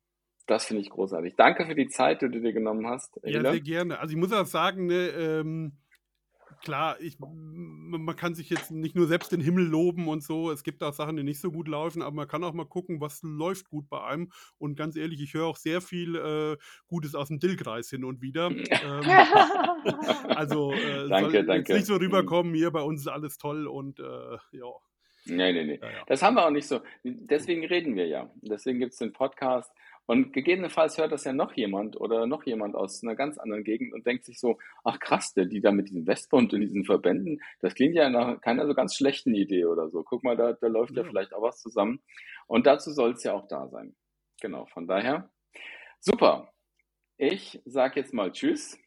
das 0.48 0.66
finde 0.66 0.84
ich 0.84 0.90
großartig. 0.90 1.36
Danke 1.36 1.66
für 1.66 1.76
die 1.76 1.88
Zeit, 1.88 2.22
die 2.22 2.30
du 2.30 2.40
dir 2.40 2.54
genommen 2.54 2.88
hast. 2.88 3.20
Ja, 3.24 3.42
sehr 3.42 3.62
gerne. 3.62 4.00
Also 4.00 4.14
ich 4.14 4.18
muss 4.18 4.32
auch 4.32 4.46
sagen, 4.46 4.86
ne, 4.86 5.08
ähm, 5.08 5.74
klar, 6.66 7.00
ich, 7.00 7.18
man 7.20 8.16
kann 8.18 8.36
sich 8.36 8.50
jetzt 8.50 8.72
nicht 8.72 8.96
nur 8.96 9.08
selbst 9.08 9.32
den 9.32 9.40
Himmel 9.40 9.66
loben 9.66 10.10
und 10.10 10.22
so. 10.22 10.52
Es 10.52 10.64
gibt 10.64 10.84
auch 10.84 10.94
Sachen, 10.94 11.16
die 11.16 11.24
nicht 11.24 11.40
so 11.40 11.52
gut 11.52 11.70
laufen, 11.70 12.02
aber 12.02 12.16
man 12.16 12.28
kann 12.28 12.44
auch 12.44 12.54
mal 12.54 12.66
gucken, 12.66 13.00
was 13.00 13.22
läuft 13.24 13.70
gut 13.70 13.88
bei 13.88 14.04
einem. 14.04 14.32
Und 14.58 14.76
ganz 14.76 14.98
ehrlich, 14.98 15.22
ich 15.22 15.34
höre 15.34 15.46
auch 15.46 15.56
sehr 15.56 15.80
viel 15.80 16.16
äh, 16.16 16.58
Gutes 16.88 17.16
aus 17.16 17.30
dem 17.30 17.40
Dillkreis 17.40 17.90
hin 17.90 18.04
und 18.04 18.22
wieder. 18.22 18.48
ähm, 18.48 18.66
also 20.36 20.74
äh, 20.74 21.08
danke, 21.08 21.32
soll 21.32 21.46
danke. 21.46 21.74
nicht 21.74 21.86
so 21.86 21.96
rüberkommen, 21.96 22.54
hier 22.54 22.72
bei 22.72 22.82
uns 22.82 23.02
ist 23.02 23.08
alles 23.08 23.38
toll 23.38 23.68
und 23.68 24.00
äh, 24.00 24.38
ja. 24.52 24.66
Nee, 25.28 25.54
nee, 25.54 25.64
nee. 25.64 25.80
Ja, 25.82 25.90
ja. 25.90 26.04
Das 26.08 26.22
haben 26.22 26.36
wir 26.36 26.46
auch 26.46 26.52
nicht 26.52 26.68
so. 26.68 26.82
Deswegen 27.04 27.66
reden 27.66 27.96
wir 27.96 28.08
ja. 28.08 28.30
Deswegen 28.42 28.80
gibt 28.80 28.94
es 28.94 29.00
den 29.00 29.12
Podcast. 29.12 29.72
Und 30.08 30.34
gegebenenfalls 30.34 30.98
hört 30.98 31.12
das 31.12 31.24
ja 31.24 31.34
noch 31.34 31.54
jemand 31.54 32.00
oder 32.00 32.28
noch 32.28 32.46
jemand 32.46 32.76
aus 32.76 33.04
einer 33.04 33.16
ganz 33.16 33.38
anderen 33.38 33.64
Gegend 33.64 33.94
und 33.94 34.06
denkt 34.06 34.26
sich 34.26 34.40
so, 34.40 34.60
ach 34.84 35.00
krass, 35.00 35.34
der, 35.34 35.46
die 35.46 35.62
da 35.62 35.72
mit 35.72 35.90
diesem 35.90 36.06
Westbund 36.06 36.54
und 36.54 36.62
diesen 36.62 36.86
Verbänden, 36.86 37.42
das 37.60 37.74
klingt 37.74 37.96
ja 37.96 38.10
nach 38.10 38.40
keiner 38.42 38.68
so 38.68 38.76
ganz 38.76 38.96
schlechten 38.96 39.34
Idee 39.34 39.66
oder 39.66 39.90
so. 39.90 40.04
Guck 40.04 40.24
mal, 40.24 40.38
da, 40.38 40.54
da 40.54 40.68
läuft 40.68 40.96
ja. 40.96 41.02
ja 41.04 41.10
vielleicht 41.10 41.34
auch 41.34 41.42
was 41.42 41.60
zusammen. 41.60 42.02
Und 42.48 42.68
dazu 42.68 42.92
soll 42.92 43.14
es 43.14 43.24
ja 43.24 43.34
auch 43.34 43.48
da 43.48 43.68
sein. 43.68 43.96
Genau, 44.42 44.66
von 44.68 44.88
daher. 44.88 45.30
Super. 46.00 46.54
Ich 47.18 47.62
sage 47.66 48.00
jetzt 48.00 48.14
mal 48.14 48.32
Tschüss. 48.32 48.78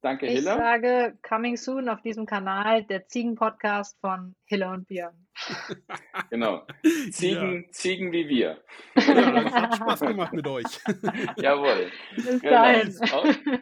Danke, 0.00 0.26
Ich 0.26 0.32
Hille. 0.34 0.56
sage 0.56 1.18
coming 1.28 1.56
soon 1.56 1.88
auf 1.88 2.00
diesem 2.02 2.24
Kanal, 2.24 2.84
der 2.84 3.08
Ziegen-Podcast 3.08 3.98
von 4.00 4.34
Hille 4.44 4.68
und 4.70 4.86
Björn. 4.86 5.26
Genau. 6.30 6.66
Ja. 6.84 7.10
Ziegen, 7.10 7.66
Ziegen 7.72 8.12
wie 8.12 8.28
wir. 8.28 8.62
Ja, 8.96 9.42
es 9.46 9.52
hat 9.52 9.76
Spaß 9.76 10.00
gemacht 10.00 10.32
mit 10.32 10.46
euch. 10.46 10.64
Jawohl. 11.36 11.90
Bis 12.14 12.40
Genau. 12.40 12.50
dahin. 12.50 12.94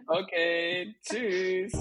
Okay, 0.09 0.95
tschüss. 1.03 1.73